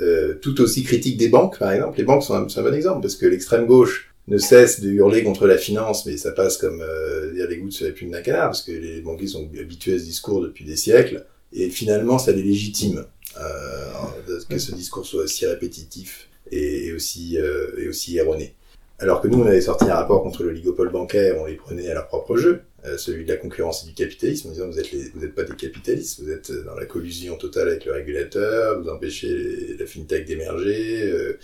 euh, 0.00 0.34
tout 0.34 0.60
aussi 0.60 0.82
critique 0.82 1.16
des 1.16 1.28
banques, 1.28 1.58
par 1.58 1.72
exemple. 1.72 1.98
Les 1.98 2.04
banques 2.04 2.22
sont 2.22 2.34
un, 2.34 2.62
bon 2.62 2.74
exemple 2.74 3.02
parce 3.02 3.16
que 3.16 3.26
l'extrême 3.26 3.66
gauche 3.66 4.14
ne 4.28 4.38
cesse 4.38 4.80
de 4.80 4.90
hurler 4.90 5.24
contre 5.24 5.46
la 5.46 5.56
finance, 5.56 6.06
mais 6.06 6.16
ça 6.16 6.32
passe 6.32 6.58
comme 6.58 6.82
euh, 6.82 7.32
dire 7.32 7.48
les 7.48 7.58
gouttes 7.58 7.72
sur 7.72 7.86
les 7.86 7.92
plumes 7.92 8.10
d'un 8.10 8.20
canard, 8.20 8.50
parce 8.50 8.62
que 8.62 8.72
les 8.72 9.00
banquiers 9.00 9.26
sont 9.26 9.48
habitués 9.58 9.94
à 9.94 9.98
ce 9.98 10.04
discours 10.04 10.42
depuis 10.42 10.64
des 10.64 10.76
siècles, 10.76 11.24
et 11.52 11.70
finalement 11.70 12.18
ça 12.18 12.32
les 12.32 12.42
légitime 12.42 13.04
euh, 13.40 14.40
que 14.48 14.58
ce 14.58 14.72
discours 14.74 15.06
soit 15.06 15.24
aussi 15.24 15.46
répétitif 15.46 16.28
et, 16.50 16.86
et 16.86 16.92
aussi 16.92 17.38
euh, 17.38 17.68
et 17.78 17.88
aussi 17.88 18.18
erroné. 18.18 18.54
Alors 18.98 19.20
que 19.20 19.28
nous, 19.28 19.40
on 19.40 19.46
avait 19.46 19.60
sorti 19.60 19.84
un 19.84 19.94
rapport 19.94 20.22
contre 20.22 20.42
l'oligopole 20.42 20.90
bancaire, 20.90 21.36
on 21.40 21.46
les 21.46 21.54
prenait 21.54 21.88
à 21.88 21.94
leur 21.94 22.08
propre 22.08 22.36
jeu, 22.36 22.62
celui 22.96 23.24
de 23.24 23.28
la 23.30 23.36
concurrence 23.36 23.84
et 23.84 23.88
du 23.88 23.94
capitalisme, 23.94 24.48
en 24.48 24.52
disant 24.52 24.68
vous 24.68 24.76
vous 25.14 25.20
n'êtes 25.20 25.34
pas 25.34 25.42
des 25.42 25.56
capitalistes, 25.56 26.20
vous 26.20 26.30
êtes 26.30 26.52
dans 26.64 26.74
la 26.74 26.86
collusion 26.86 27.36
totale 27.36 27.68
avec 27.68 27.84
le 27.84 27.92
régulateur, 27.92 28.80
vous 28.80 28.88
empêchez 28.88 29.76
la 29.78 29.86
fintech 29.86 30.26
d'émerger, 30.26 31.02
euh, 31.10 31.38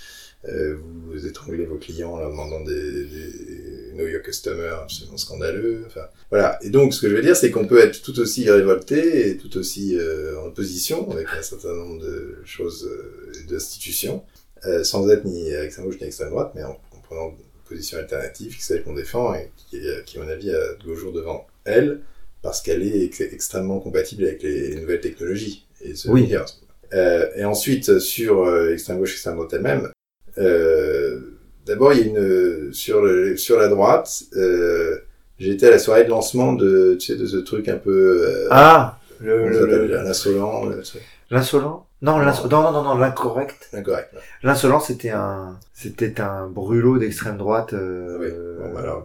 euh, 0.49 0.77
vous 1.09 1.27
étranglez 1.27 1.65
vos 1.65 1.79
clients 1.79 2.13
en 2.13 2.19
leur 2.19 2.31
demandant 2.31 2.63
des, 2.63 3.05
des 3.05 3.93
know 3.95 4.07
your 4.07 4.23
customer 4.23 4.69
absolument 4.83 5.17
scandaleux. 5.17 5.85
Enfin, 5.87 6.07
voilà. 6.31 6.59
Et 6.63 6.71
donc, 6.71 6.93
ce 6.95 7.01
que 7.01 7.09
je 7.09 7.15
veux 7.15 7.23
dire, 7.23 7.37
c'est 7.37 7.51
qu'on 7.51 7.67
peut 7.67 7.79
être 7.79 8.03
tout 8.03 8.19
aussi 8.21 8.51
révolté 8.51 9.31
et 9.31 9.37
tout 9.37 9.57
aussi 9.57 9.97
euh, 9.97 10.39
en 10.41 10.47
opposition 10.47 11.11
avec 11.11 11.29
un 11.37 11.43
certain 11.43 11.75
nombre 11.75 12.03
de 12.03 12.39
choses 12.45 12.87
euh, 12.87 13.33
et 13.41 13.51
d'institutions, 13.51 14.23
euh, 14.67 14.85
sans 14.85 15.09
être 15.11 15.25
ni 15.25 15.51
extrême 15.51 15.87
gauche 15.87 16.01
ni 16.01 16.07
extrême 16.07 16.31
droite, 16.31 16.53
mais 16.55 16.63
en, 16.63 16.79
en 16.93 17.01
prenant 17.03 17.35
position 17.69 17.99
alternative, 17.99 18.53
qui 18.53 18.59
est 18.61 18.63
celle 18.65 18.83
qu'on 18.83 18.95
défend 18.95 19.35
et 19.35 19.51
qui, 19.57 19.77
est, 19.79 20.05
qui, 20.05 20.19
à 20.19 20.23
mon 20.23 20.29
avis, 20.29 20.51
a 20.51 20.75
de 20.75 20.85
beaux 20.85 20.95
jours 20.95 21.13
devant 21.13 21.47
elle, 21.65 22.01
parce 22.43 22.61
qu'elle 22.63 22.83
est 22.83 23.05
ex- 23.05 23.21
extrêmement 23.21 23.81
compatible 23.81 24.25
avec 24.25 24.43
les, 24.43 24.69
les 24.69 24.81
nouvelles 24.81 25.01
technologies. 25.01 25.67
Et 25.83 25.95
ce 25.95 26.09
Oui. 26.09 26.23
Euh, 26.93 27.27
et 27.37 27.45
ensuite, 27.45 27.99
sur 27.99 28.45
euh, 28.45 28.73
extrême 28.73 28.99
gauche 28.99 29.13
extrême 29.13 29.35
droite 29.37 29.53
elle-même, 29.55 29.91
euh, 30.39 31.21
d'abord, 31.67 31.93
il 31.93 31.99
y 32.01 32.03
a 32.03 32.07
une 32.07 32.73
sur 32.73 33.03
le, 33.03 33.37
sur 33.37 33.59
la 33.59 33.69
droite. 33.69 34.23
Euh, 34.37 34.99
J'étais 35.39 35.67
à 35.67 35.71
la 35.71 35.79
soirée 35.81 36.05
de 36.05 36.11
lancement 36.11 36.53
de 36.53 36.97
tu 37.01 37.07
sais 37.13 37.17
de 37.19 37.27
ce 37.27 37.39
truc 37.39 37.69
un 37.69 37.77
peu 37.77 38.23
euh, 38.25 38.47
Ah 38.51 39.01
le, 39.21 39.49
le- 39.67 39.87
l'insolent. 40.05 40.71
L'insolent? 41.31 41.87
Non, 42.05 42.19
non, 42.19 42.33
non, 42.51 42.73
non, 42.73 42.83
non, 42.83 42.99
l'incorrect. 42.99 43.71
Incorrect. 43.73 44.11
L'insolent, 44.43 44.79
c'était 44.81 45.11
un, 45.11 45.59
c'était 45.73 46.21
un 46.21 46.47
brûlot 46.49 46.99
d'extrême 46.99 47.39
droite. 47.39 47.73
Euh... 47.73 48.19
Oui. 48.21 48.29
Bon, 48.61 48.75
bah 48.75 48.81
alors, 48.83 49.05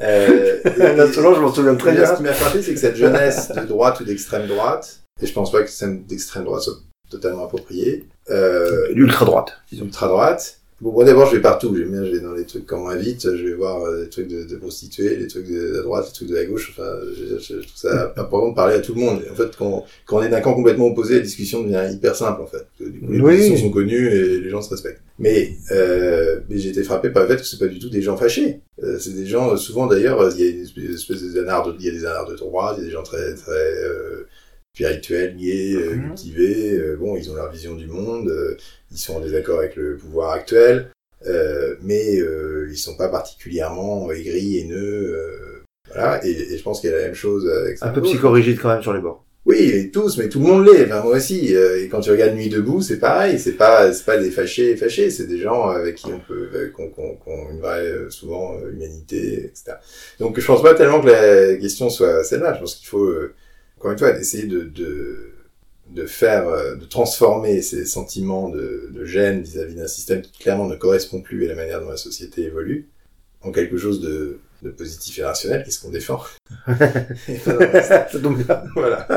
Euh, 0.00 0.60
et- 0.64 0.96
L'insolent, 0.96 1.34
je 1.34 1.40
m'en 1.40 1.52
souviens 1.52 1.74
très 1.74 1.92
bien. 1.92 2.06
Ce 2.06 2.14
qui 2.16 2.22
m'a 2.22 2.32
frappé, 2.32 2.62
c'est 2.62 2.72
que 2.74 2.80
cette 2.80 2.96
jeunesse 2.96 3.50
de 3.52 3.60
droite 3.66 4.00
ou 4.00 4.04
d'extrême 4.04 4.46
droite, 4.46 5.00
et 5.20 5.26
je 5.26 5.32
pense 5.32 5.52
pas 5.52 5.62
que 5.62 5.70
celle 5.70 6.06
d'extrême 6.06 6.44
droite 6.44 6.62
soit 6.62 6.74
totalement 7.10 7.44
appropriée, 7.44 8.06
euh, 8.30 8.88
L'ultra 8.92 9.24
droite, 9.26 9.58
disons. 9.70 9.84
ultra 9.84 10.06
droite, 10.08 10.59
Bon, 10.80 10.92
moi 10.92 11.04
d'abord, 11.04 11.26
je 11.28 11.36
vais 11.36 11.42
partout. 11.42 11.76
J'aime 11.76 11.90
bien, 11.90 12.04
je 12.06 12.12
vais 12.12 12.20
dans 12.20 12.32
les 12.32 12.44
trucs 12.46 12.64
quand 12.66 12.80
on 12.80 12.86
m'invite, 12.86 13.22
je 13.36 13.44
vais 13.48 13.52
voir 13.54 13.82
euh, 13.84 14.02
les 14.04 14.08
trucs 14.08 14.28
de, 14.28 14.44
de 14.44 14.56
prostituées, 14.56 15.16
les 15.16 15.26
trucs 15.26 15.46
de 15.50 15.72
la 15.76 15.82
droite, 15.82 16.06
les 16.06 16.12
trucs 16.14 16.28
de 16.28 16.34
la 16.34 16.44
gauche. 16.46 16.70
Enfin, 16.72 16.90
je, 17.14 17.38
je, 17.38 17.60
je 17.60 17.66
trouve 17.66 17.76
ça 17.76 18.14
important 18.16 18.48
de 18.50 18.54
parler 18.54 18.76
à 18.76 18.80
tout 18.80 18.94
le 18.94 19.00
monde. 19.00 19.20
En 19.30 19.34
fait, 19.34 19.54
quand, 19.58 19.84
quand 20.06 20.18
on 20.18 20.22
est 20.22 20.30
d'un 20.30 20.40
camp 20.40 20.54
complètement 20.54 20.86
opposé, 20.86 21.14
la 21.16 21.20
discussion 21.20 21.62
devient 21.62 21.86
hyper 21.92 22.16
simple, 22.16 22.40
en 22.40 22.46
fait. 22.46 22.64
Du 22.80 22.98
coup, 23.00 23.12
les 23.12 23.20
Oui. 23.20 23.36
positions 23.36 23.56
sont 23.66 23.70
connues 23.70 24.08
et 24.08 24.40
les 24.40 24.48
gens 24.48 24.62
se 24.62 24.70
respectent. 24.70 25.02
Mais, 25.18 25.52
euh, 25.70 26.40
mais 26.48 26.56
j'ai 26.56 26.70
été 26.70 26.82
frappé 26.82 27.10
par 27.10 27.24
le 27.24 27.28
fait 27.28 27.36
que 27.36 27.44
c'est 27.46 27.58
pas 27.58 27.66
du 27.66 27.78
tout 27.78 27.90
des 27.90 28.00
gens 28.00 28.16
fâchés. 28.16 28.60
Euh, 28.82 28.98
c'est 28.98 29.14
des 29.14 29.26
gens, 29.26 29.54
souvent 29.58 29.86
d'ailleurs, 29.86 30.32
il 30.34 30.42
y 30.42 30.46
a 30.48 30.50
une 30.50 30.62
espèce, 30.62 30.84
une 30.84 30.94
espèce 30.94 31.22
de 31.34 31.40
anards 31.42 31.66
de, 31.66 31.74
il 31.78 31.84
y 31.84 31.88
a 31.90 31.92
des 31.92 32.06
anards 32.06 32.30
de 32.30 32.36
droite, 32.36 32.76
il 32.78 32.80
y 32.80 32.84
a 32.84 32.86
des 32.86 32.92
gens 32.92 33.02
très, 33.02 33.34
très, 33.34 33.52
euh, 33.52 34.26
spirituels, 34.74 35.36
liés, 35.36 35.74
euh, 35.74 35.94
Mhm. 35.96 36.06
cultivés. 36.08 36.72
euh, 36.78 36.96
bon, 36.96 37.16
ils 37.16 37.30
ont 37.30 37.34
leur 37.34 37.50
vision 37.50 37.74
du 37.74 37.86
monde, 37.86 38.28
euh, 38.28 38.56
ils 38.90 38.98
sont 38.98 39.16
en 39.16 39.20
désaccord 39.20 39.58
avec 39.58 39.76
le 39.76 39.96
pouvoir 39.96 40.32
actuel. 40.32 40.90
Euh, 41.26 41.74
mais 41.82 42.18
euh, 42.18 42.66
ils 42.70 42.78
sont 42.78 42.96
pas 42.96 43.08
particulièrement 43.08 44.10
aigris, 44.10 44.58
haineux, 44.58 45.14
euh, 45.14 45.62
voilà. 45.92 46.24
Et, 46.26 46.30
et 46.30 46.56
je 46.56 46.62
pense 46.62 46.80
qu'il 46.80 46.88
y 46.90 46.94
a 46.94 46.96
la 46.96 47.04
même 47.04 47.14
chose 47.14 47.46
avec 47.48 47.76
Un 47.82 47.90
peu 47.90 48.00
psychorigide 48.00 48.58
quand 48.58 48.68
même 48.72 48.82
sur 48.82 48.94
les 48.94 49.00
bords. 49.00 49.24
Oui, 49.44 49.90
tous, 49.90 50.16
mais 50.18 50.28
tout 50.30 50.38
le 50.38 50.46
monde 50.46 50.66
l'est. 50.66 50.84
Enfin, 50.86 51.02
moi 51.02 51.16
aussi. 51.16 51.54
Euh, 51.56 51.82
Et 51.82 51.88
quand 51.88 52.00
tu 52.00 52.10
regardes 52.10 52.34
Nuit 52.34 52.48
debout, 52.48 52.80
c'est 52.80 52.98
pareil. 52.98 53.38
C'est 53.38 53.52
pas, 53.56 53.92
c'est 53.92 54.04
pas 54.04 54.16
des 54.18 54.30
fâchés, 54.30 54.76
fâchés. 54.76 55.10
C'est 55.10 55.26
des 55.26 55.38
gens 55.38 55.68
avec 55.68 55.96
qui 55.96 56.06
on 56.06 56.20
peut, 56.20 56.48
qu'on, 56.74 56.88
qu'on, 56.90 57.16
qu'on 57.16 57.50
une 57.50 57.58
vraie, 57.60 57.92
souvent, 58.10 58.58
humanité, 58.70 59.44
etc. 59.46 59.72
Donc, 60.20 60.38
je 60.40 60.46
pense 60.46 60.62
pas 60.62 60.74
tellement 60.74 61.00
que 61.02 61.08
la 61.08 61.56
question 61.56 61.90
soit 61.90 62.22
celle-là. 62.24 62.54
Je 62.54 62.60
pense 62.60 62.76
qu'il 62.76 62.86
faut, 62.88 63.04
euh, 63.04 63.34
encore 63.80 63.92
une 63.92 63.98
fois, 63.98 64.14
essayer 64.18 64.46
de, 64.46 64.60
de, 64.60 65.32
de 65.88 66.04
faire, 66.04 66.46
euh, 66.48 66.76
de 66.76 66.84
transformer 66.84 67.62
ces 67.62 67.86
sentiments 67.86 68.50
de, 68.50 68.90
de 68.92 69.04
gêne 69.06 69.40
vis-à-vis 69.40 69.74
d'un 69.74 69.88
système 69.88 70.20
qui 70.20 70.32
clairement 70.38 70.68
ne 70.68 70.76
correspond 70.76 71.22
plus 71.22 71.46
à 71.46 71.48
la 71.48 71.54
manière 71.54 71.80
dont 71.80 71.88
la 71.88 71.96
société 71.96 72.42
évolue 72.42 72.90
en 73.40 73.52
quelque 73.52 73.78
chose 73.78 74.02
de, 74.02 74.38
de 74.60 74.68
positif 74.68 75.18
et 75.18 75.24
rationnel, 75.24 75.64
qu'est-ce 75.64 75.80
qu'on 75.80 75.90
défend? 75.90 76.22
Et 76.68 77.38
voilà. 78.74 79.08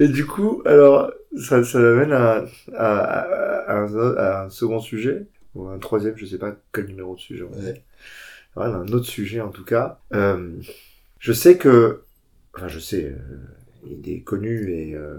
Et 0.00 0.08
du 0.08 0.26
coup, 0.26 0.62
alors, 0.66 1.10
ça, 1.40 1.64
ça 1.64 1.78
m'amène 1.78 2.12
à, 2.12 2.44
à, 2.76 3.20
à, 3.68 3.74
un, 3.78 4.16
à 4.16 4.44
un 4.44 4.50
second 4.50 4.80
sujet, 4.80 5.24
ou 5.54 5.66
un 5.68 5.78
troisième, 5.78 6.14
je 6.18 6.26
sais 6.26 6.36
pas 6.36 6.54
quel 6.74 6.88
numéro 6.88 7.14
de 7.14 7.20
sujet 7.20 7.44
on 7.50 7.58
est. 7.58 7.64
Ouais. 7.64 7.82
Voilà, 8.54 8.74
un 8.74 8.88
autre 8.88 9.06
sujet 9.06 9.40
en 9.40 9.48
tout 9.48 9.64
cas. 9.64 9.98
Euh, 10.12 10.50
je 11.18 11.32
sais 11.32 11.56
que, 11.56 12.02
enfin 12.58 12.68
je 12.68 12.80
sais, 12.80 13.04
euh, 13.04 13.36
il 13.86 14.10
est 14.10 14.20
connu 14.20 14.72
et 14.72 14.94
euh, 14.94 15.18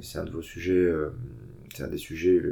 c'est 0.00 0.18
un 0.18 0.24
de 0.24 0.30
vos 0.30 0.42
sujets, 0.42 0.72
euh, 0.72 1.10
c'est 1.74 1.84
un 1.84 1.88
des 1.88 1.98
sujets 1.98 2.42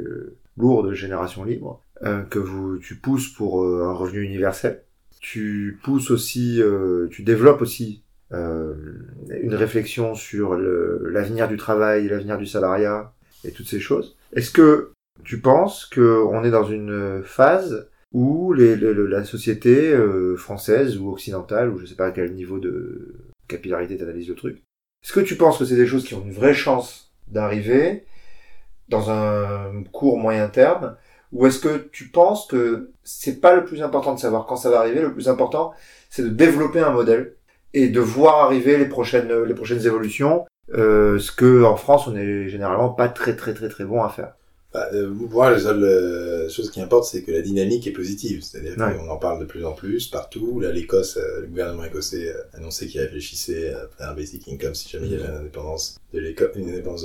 lourds 0.57 0.83
de 0.83 0.93
Génération 0.93 1.43
Libre, 1.43 1.83
que 2.31 2.39
vous, 2.39 2.79
tu 2.79 2.95
pousses 2.95 3.27
pour 3.27 3.63
un 3.63 3.93
revenu 3.93 4.21
universel. 4.21 4.81
Tu 5.19 5.79
pousses 5.83 6.09
aussi, 6.09 6.59
tu 7.11 7.21
développes 7.21 7.61
aussi 7.61 8.03
une 8.31 9.53
réflexion 9.53 10.15
sur 10.15 10.55
l'avenir 10.55 11.47
du 11.47 11.57
travail, 11.57 12.07
l'avenir 12.07 12.39
du 12.39 12.47
salariat 12.47 13.13
et 13.43 13.51
toutes 13.51 13.67
ces 13.67 13.79
choses. 13.79 14.17
Est-ce 14.33 14.49
que 14.49 14.93
tu 15.23 15.39
penses 15.39 15.85
qu'on 15.85 16.43
est 16.43 16.49
dans 16.49 16.65
une 16.65 17.21
phase 17.23 17.87
où 18.11 18.53
la 18.53 19.23
société 19.23 19.95
française 20.37 20.97
ou 20.97 21.11
occidentale, 21.11 21.69
ou 21.69 21.77
je 21.77 21.85
sais 21.85 21.95
pas 21.95 22.07
à 22.07 22.11
quel 22.11 22.33
niveau 22.33 22.57
de 22.57 23.13
capillarité 23.51 23.97
t'analyses 23.97 24.29
le 24.29 24.35
truc, 24.35 24.63
est-ce 25.03 25.13
que 25.13 25.19
tu 25.19 25.35
penses 25.35 25.57
que 25.57 25.65
c'est 25.65 25.75
des 25.75 25.87
choses 25.87 26.05
qui 26.05 26.13
ont 26.13 26.23
une 26.23 26.33
vraie 26.33 26.53
chance 26.53 27.11
d'arriver 27.27 28.05
dans 28.89 29.09
un 29.09 29.83
court 29.91 30.17
moyen 30.17 30.47
terme, 30.47 30.95
ou 31.31 31.47
est-ce 31.47 31.59
que 31.59 31.89
tu 31.91 32.09
penses 32.09 32.45
que 32.47 32.91
c'est 33.03 33.39
pas 33.39 33.55
le 33.55 33.63
plus 33.63 33.81
important 33.81 34.13
de 34.13 34.19
savoir 34.19 34.45
quand 34.45 34.57
ça 34.57 34.69
va 34.69 34.79
arriver, 34.79 35.01
le 35.01 35.13
plus 35.13 35.29
important 35.29 35.73
c'est 36.09 36.23
de 36.23 36.29
développer 36.29 36.79
un 36.79 36.91
modèle 36.91 37.35
et 37.73 37.87
de 37.87 38.01
voir 38.01 38.43
arriver 38.45 38.77
les 38.77 38.87
prochaines 38.87 39.43
les 39.43 39.53
prochaines 39.53 39.85
évolutions, 39.85 40.45
euh, 40.73 41.19
ce 41.19 41.31
que 41.31 41.63
en 41.63 41.77
France 41.77 42.07
on 42.07 42.15
est 42.15 42.49
généralement 42.49 42.89
pas 42.89 43.07
très 43.07 43.35
très 43.35 43.53
très 43.53 43.69
très 43.69 43.85
bon 43.85 44.03
à 44.03 44.09
faire. 44.09 44.33
Bah, 44.73 44.87
euh, 44.93 45.09
moi, 45.09 45.51
la 45.51 45.59
seule 45.59 45.83
euh, 45.83 46.49
chose 46.49 46.71
qui 46.71 46.79
importe, 46.79 47.03
c'est 47.03 47.23
que 47.23 47.31
la 47.31 47.41
dynamique 47.41 47.87
est 47.87 47.91
positive. 47.91 48.41
C'est-à-dire 48.41 48.77
Ouais. 48.77 48.95
qu'on 48.95 49.09
en 49.09 49.17
parle 49.17 49.41
de 49.41 49.45
plus 49.45 49.65
en 49.65 49.73
plus 49.73 50.07
partout. 50.07 50.61
Là, 50.61 50.71
l'Écosse, 50.71 51.17
euh, 51.17 51.41
le 51.41 51.47
gouvernement 51.47 51.83
écossais 51.83 52.33
a 52.53 52.57
annoncé 52.57 52.87
qu'il 52.87 53.01
réfléchissait 53.01 53.73
à 53.73 53.89
faire 53.97 54.09
un 54.09 54.13
basic 54.13 54.47
income 54.47 54.73
si 54.73 54.87
jamais 54.87 55.07
il 55.07 55.11
y 55.11 55.15
avait 55.15 55.27
une 55.27 55.35
indépendance 55.41 55.99
de 56.13 56.19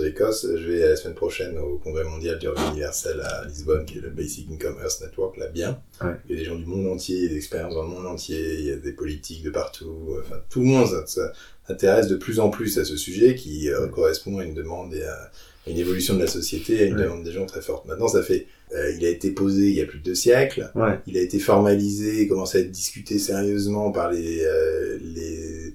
l'Écosse. 0.04 0.46
Je 0.48 0.64
vais 0.70 0.78
la 0.88 0.94
semaine 0.94 1.16
prochaine 1.16 1.58
au 1.58 1.78
congrès 1.78 2.04
mondial 2.04 2.38
du 2.38 2.48
revenu 2.48 2.68
universel 2.70 3.20
à 3.20 3.44
Lisbonne, 3.46 3.84
qui 3.84 3.98
est 3.98 4.02
le 4.02 4.10
Basic 4.10 4.48
Income 4.48 4.76
Earth 4.80 5.00
Network, 5.00 5.36
là, 5.36 5.48
bien. 5.48 5.80
Ouais. 6.00 6.12
Il 6.28 6.36
y 6.36 6.38
a 6.38 6.38
des 6.38 6.44
gens 6.44 6.54
du 6.56 6.66
monde 6.66 6.86
entier, 6.86 7.28
des 7.28 7.36
expériences 7.36 7.74
dans 7.74 7.82
le 7.82 7.88
monde 7.88 8.06
entier, 8.06 8.54
il 8.60 8.64
y 8.66 8.70
a 8.70 8.76
des 8.76 8.92
politiques 8.92 9.42
de 9.42 9.50
partout. 9.50 10.16
Enfin, 10.20 10.36
tout 10.50 10.60
le 10.60 10.66
monde 10.66 10.86
ça, 10.86 11.04
ça 11.06 11.32
intéresse 11.68 12.06
de 12.06 12.14
plus 12.16 12.38
en 12.38 12.48
plus 12.48 12.78
à 12.78 12.84
ce 12.84 12.96
sujet 12.96 13.34
qui 13.34 13.70
euh, 13.70 13.88
correspond 13.88 14.38
à 14.38 14.44
une 14.44 14.54
demande 14.54 14.94
et 14.94 15.02
à 15.02 15.32
à 15.66 15.70
une 15.70 15.78
évolution 15.78 16.14
de 16.14 16.20
la 16.20 16.26
société, 16.26 16.80
à 16.80 16.84
une 16.84 16.96
Ouais. 16.96 17.02
demande 17.04 17.24
des 17.24 17.32
gens 17.32 17.46
très 17.46 17.60
forte. 17.60 17.86
Maintenant, 17.86 18.08
ça 18.08 18.22
fait, 18.22 18.46
euh, 18.74 18.92
il 18.98 19.04
a 19.04 19.08
été 19.08 19.30
posé 19.32 19.64
il 19.68 19.74
y 19.74 19.80
a 19.80 19.86
plus 19.86 19.98
de 19.98 20.04
deux 20.04 20.14
siècles, 20.14 20.70
Ouais. 20.74 20.98
il 21.06 21.16
a 21.16 21.20
été 21.20 21.38
formalisé, 21.38 22.28
commence 22.28 22.54
à 22.54 22.60
être 22.60 22.70
discuté 22.70 23.18
sérieusement 23.18 23.90
par 23.90 24.10
les, 24.12 24.42
euh, 24.44 24.98
les 25.02 25.74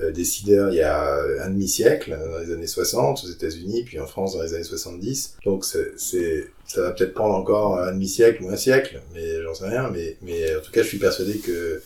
euh, 0.00 0.10
décideurs 0.10 0.70
il 0.72 0.76
y 0.76 0.80
a 0.82 1.22
un 1.44 1.50
demi-siècle, 1.50 2.16
dans 2.32 2.38
les 2.38 2.50
années 2.52 2.66
60 2.66 3.24
aux 3.24 3.28
États-Unis, 3.30 3.84
puis 3.84 4.00
en 4.00 4.06
France 4.06 4.34
dans 4.36 4.42
les 4.42 4.54
années 4.54 4.64
70. 4.64 5.36
Donc 5.44 5.64
c'est, 5.64 5.92
ça 6.66 6.80
va 6.82 6.90
peut-être 6.92 7.12
prendre 7.14 7.34
encore 7.34 7.78
un 7.78 7.92
demi-siècle 7.92 8.42
ou 8.42 8.48
un 8.48 8.56
siècle, 8.56 9.00
mais 9.14 9.42
j'en 9.42 9.54
sais 9.54 9.66
rien. 9.68 9.90
Mais, 9.90 10.16
mais 10.22 10.56
en 10.56 10.60
tout 10.60 10.72
cas, 10.72 10.82
je 10.82 10.88
suis 10.88 10.98
persuadé 10.98 11.34
que 11.38 11.82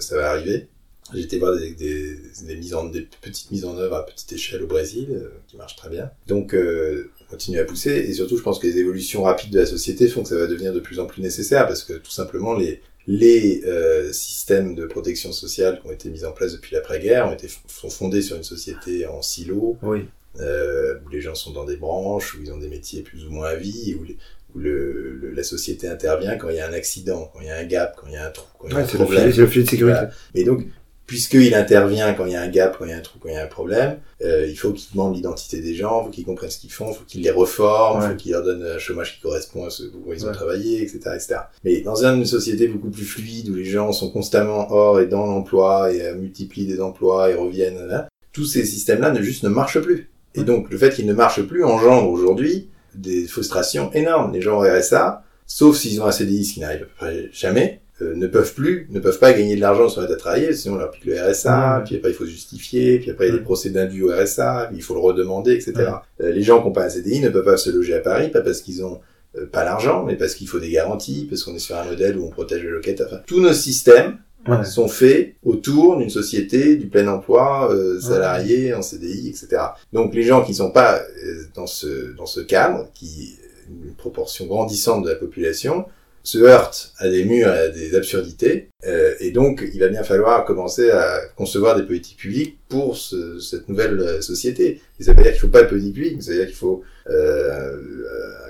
ça 0.00 0.16
va 0.16 0.30
arriver. 0.30 0.66
J'ai 1.14 1.20
été 1.22 1.38
voir 1.38 1.56
des, 1.56 1.70
des, 1.72 2.16
des, 2.46 2.56
mises 2.56 2.74
en, 2.74 2.84
des 2.84 3.08
petites 3.20 3.50
mises 3.50 3.64
en 3.64 3.76
œuvre 3.78 3.96
à 3.96 4.06
petite 4.06 4.32
échelle 4.32 4.62
au 4.62 4.66
Brésil, 4.66 5.08
euh, 5.10 5.28
qui 5.48 5.56
marchent 5.56 5.76
très 5.76 5.88
bien. 5.90 6.10
Donc, 6.26 6.54
euh, 6.54 7.10
on 7.22 7.30
continue 7.32 7.58
à 7.58 7.64
pousser. 7.64 7.90
Et 7.90 8.12
surtout, 8.12 8.36
je 8.36 8.42
pense 8.42 8.58
que 8.58 8.66
les 8.66 8.78
évolutions 8.78 9.22
rapides 9.22 9.50
de 9.52 9.58
la 9.60 9.66
société 9.66 10.08
font 10.08 10.22
que 10.22 10.28
ça 10.28 10.36
va 10.38 10.46
devenir 10.46 10.72
de 10.72 10.80
plus 10.80 10.98
en 11.00 11.06
plus 11.06 11.22
nécessaire, 11.22 11.66
parce 11.66 11.82
que 11.84 11.94
tout 11.94 12.10
simplement, 12.10 12.54
les, 12.54 12.80
les 13.06 13.62
euh, 13.66 14.12
systèmes 14.12 14.74
de 14.74 14.86
protection 14.86 15.32
sociale 15.32 15.80
qui 15.80 15.88
ont 15.88 15.92
été 15.92 16.08
mis 16.10 16.24
en 16.24 16.32
place 16.32 16.52
depuis 16.52 16.74
l'après-guerre 16.74 17.28
ont 17.28 17.32
été 17.32 17.48
sont 17.66 17.90
fondés 17.90 18.22
sur 18.22 18.36
une 18.36 18.44
société 18.44 19.06
en 19.06 19.22
silo, 19.22 19.76
Oui. 19.82 20.06
euh, 20.40 20.94
où 21.04 21.08
les 21.08 21.20
gens 21.20 21.34
sont 21.34 21.52
dans 21.52 21.64
des 21.64 21.76
branches, 21.76 22.34
où 22.34 22.42
ils 22.42 22.52
ont 22.52 22.58
des 22.58 22.68
métiers 22.68 23.02
plus 23.02 23.26
ou 23.26 23.30
moins 23.30 23.48
à 23.48 23.56
vie, 23.56 23.96
où, 24.00 24.04
les- 24.04 24.16
où 24.54 24.58
le, 24.60 25.14
le- 25.14 25.30
la 25.32 25.42
société 25.42 25.88
intervient 25.88 26.36
quand 26.36 26.50
il 26.50 26.56
y 26.56 26.60
a 26.60 26.68
un 26.68 26.72
accident, 26.74 27.30
quand 27.32 27.40
il 27.40 27.46
y 27.46 27.50
a 27.50 27.56
un 27.56 27.64
gap, 27.64 27.96
quand 27.98 28.06
il 28.06 28.12
y 28.12 28.16
a 28.16 28.26
un 28.26 28.30
trou, 28.30 28.46
quand 28.58 28.68
il 28.68 28.72
y 28.72 28.74
a 28.74 28.76
Ouais, 28.78 28.82
un 28.84 28.86
c'est 28.86 28.98
le, 28.98 29.06
filet- 29.06 29.32
c'est 29.32 29.40
le 29.40 29.46
filet 29.46 29.64
de 29.64 29.70
sécurité. 29.70 29.96
Voilà. 29.96 30.10
Et 30.34 30.44
donc, 30.44 30.66
puisqu'il 31.12 31.54
intervient 31.54 32.14
quand 32.14 32.24
il 32.24 32.32
y 32.32 32.36
a 32.36 32.40
un 32.40 32.48
gap, 32.48 32.76
quand 32.78 32.86
il 32.86 32.90
y 32.90 32.94
a 32.94 32.96
un 32.96 33.00
trou, 33.02 33.18
quand 33.20 33.28
il 33.28 33.34
y 33.34 33.36
a 33.36 33.42
un 33.44 33.46
problème, 33.46 33.98
euh, 34.24 34.46
il 34.48 34.56
faut 34.56 34.72
qu'il 34.72 34.90
demande 34.92 35.14
l'identité 35.14 35.60
des 35.60 35.74
gens, 35.74 36.00
il 36.00 36.04
faut 36.06 36.10
qu'ils 36.10 36.24
comprennent 36.24 36.48
ce 36.48 36.56
qu'ils 36.58 36.72
font, 36.72 36.90
il 36.90 36.94
faut 36.94 37.04
qu'ils 37.04 37.20
les 37.22 37.30
reforment, 37.30 37.98
il 38.00 38.02
Ouais. 38.04 38.10
faut 38.12 38.16
qu'ils 38.16 38.32
leur 38.32 38.42
donnent 38.42 38.64
un 38.64 38.78
chômage 38.78 39.16
qui 39.16 39.20
correspond 39.20 39.66
à 39.66 39.68
ce 39.68 39.82
où 39.82 40.10
ils 40.10 40.24
ont 40.24 40.28
Ouais. 40.28 40.32
travaillé, 40.34 40.80
etc., 40.80 41.00
etc. 41.14 41.34
Mais 41.64 41.82
dans 41.82 42.02
une 42.02 42.24
société 42.24 42.66
beaucoup 42.66 42.88
plus 42.88 43.04
fluide, 43.04 43.50
où 43.50 43.54
les 43.56 43.66
gens 43.66 43.92
sont 43.92 44.10
constamment 44.10 44.72
hors 44.72 45.00
et 45.00 45.06
dans 45.06 45.26
l'emploi, 45.26 45.92
et 45.92 46.00
euh, 46.00 46.14
multiplient 46.14 46.64
des 46.64 46.80
emplois, 46.80 47.30
et 47.30 47.34
reviennent, 47.34 47.86
là, 47.86 48.08
tous 48.32 48.46
ces 48.46 48.64
systèmes-là 48.64 49.10
ne 49.10 49.20
juste 49.20 49.42
ne 49.42 49.50
marchent 49.50 49.80
plus. 49.80 50.10
Et 50.34 50.44
donc, 50.44 50.70
le 50.70 50.78
fait 50.78 50.94
qu'ils 50.94 51.04
ne 51.04 51.12
marchent 51.12 51.42
plus 51.42 51.62
engendre 51.62 52.08
aujourd'hui 52.08 52.70
des 52.94 53.26
frustrations 53.26 53.92
énormes. 53.92 54.32
Les 54.32 54.40
gens 54.40 54.56
au 54.58 54.62
RSA, 54.62 55.24
sauf 55.46 55.76
s'ils 55.76 56.00
ont 56.00 56.06
un 56.06 56.10
CDI, 56.12 56.46
ce 56.46 56.54
qui 56.54 56.60
n'arrive 56.60 56.80
à 56.80 56.84
peu 56.86 56.90
près 56.96 57.28
jamais, 57.34 57.81
euh, 58.00 58.14
ne 58.14 58.26
peuvent 58.26 58.54
plus, 58.54 58.86
ne 58.90 59.00
peuvent 59.00 59.18
pas 59.18 59.32
gagner 59.32 59.54
de 59.56 59.60
l'argent 59.60 59.88
sur 59.88 60.02
à 60.02 60.16
travailler, 60.16 60.54
sinon 60.54 60.76
on 60.76 60.78
leur 60.78 60.90
pique 60.90 61.04
le 61.04 61.20
RSA, 61.20 61.82
puis 61.84 61.96
après 61.96 62.10
il 62.10 62.14
faut 62.14 62.24
justifier, 62.24 62.98
puis 62.98 63.10
après 63.10 63.26
il 63.26 63.30
y 63.30 63.34
a 63.34 63.38
des 63.38 63.44
procès 63.44 63.70
d'indu 63.70 64.02
au 64.02 64.10
RSA, 64.10 64.66
puis 64.68 64.78
il 64.78 64.82
faut 64.82 64.94
le 64.94 65.00
redemander, 65.00 65.52
etc. 65.52 65.74
Euh, 66.20 66.30
les 66.32 66.42
gens 66.42 66.60
qui 66.60 66.66
n'ont 66.66 66.72
pas 66.72 66.84
un 66.84 66.88
CDI 66.88 67.20
ne 67.20 67.28
peuvent 67.28 67.44
pas 67.44 67.56
se 67.56 67.70
loger 67.70 67.94
à 67.94 68.00
Paris, 68.00 68.30
pas 68.30 68.40
parce 68.40 68.62
qu'ils 68.62 68.84
ont 68.84 69.00
euh, 69.36 69.46
pas 69.46 69.64
l'argent, 69.64 70.04
mais 70.04 70.16
parce 70.16 70.34
qu'il 70.34 70.48
faut 70.48 70.58
des 70.58 70.70
garanties, 70.70 71.26
parce 71.28 71.42
qu'on 71.44 71.54
est 71.54 71.58
sur 71.58 71.76
un 71.76 71.84
modèle 71.84 72.18
où 72.18 72.26
on 72.26 72.30
protège 72.30 72.62
les 72.62 72.70
locataires. 72.70 73.06
Enfin, 73.08 73.20
tous 73.26 73.40
nos 73.40 73.52
systèmes 73.52 74.18
Ouais. 74.48 74.64
sont 74.64 74.88
faits 74.88 75.34
autour 75.44 75.98
d'une 75.98 76.10
société 76.10 76.74
du 76.74 76.88
plein 76.88 77.06
emploi, 77.06 77.72
euh, 77.72 78.00
salarié, 78.00 78.74
en 78.74 78.82
CDI, 78.82 79.28
etc. 79.28 79.62
Donc 79.92 80.14
les 80.16 80.24
gens 80.24 80.42
qui 80.42 80.52
sont 80.52 80.72
pas 80.72 80.96
euh, 80.98 81.42
dans 81.54 81.68
ce 81.68 82.12
dans 82.16 82.26
ce 82.26 82.40
cadre, 82.40 82.88
qui 82.92 83.38
une 83.70 83.94
proportion 83.94 84.46
grandissante 84.46 85.04
de 85.04 85.10
la 85.10 85.14
population, 85.14 85.84
se 86.24 86.38
heurtent 86.38 86.92
à 86.98 87.08
des 87.08 87.24
murs, 87.24 87.48
et 87.48 87.58
à 87.58 87.68
des 87.68 87.94
absurdités, 87.96 88.68
euh, 88.86 89.14
et 89.20 89.30
donc 89.32 89.64
il 89.74 89.80
va 89.80 89.88
bien 89.88 90.04
falloir 90.04 90.44
commencer 90.44 90.90
à 90.90 91.20
concevoir 91.36 91.76
des 91.76 91.82
politiques 91.84 92.18
publiques 92.18 92.58
pour 92.68 92.96
ce- 92.96 93.38
cette 93.40 93.68
nouvelle 93.68 93.98
euh, 93.98 94.20
société. 94.20 94.80
Et 95.00 95.02
ça 95.04 95.12
veut 95.12 95.22
dire 95.22 95.32
qu'il 95.32 95.40
faut 95.40 95.48
pas 95.48 95.62
de 95.62 95.68
politique 95.68 95.94
publique, 95.94 96.22
ça 96.22 96.30
veut 96.30 96.38
dire 96.38 96.46
qu'il 96.46 96.56
faut 96.56 96.82
euh, 97.10 97.76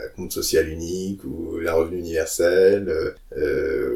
un 0.04 0.16
compte 0.16 0.32
social 0.32 0.68
unique 0.68 1.22
ou 1.24 1.58
un 1.66 1.72
revenu 1.72 1.98
universel 1.98 2.88
euh, 2.88 3.10
euh, 3.38 3.94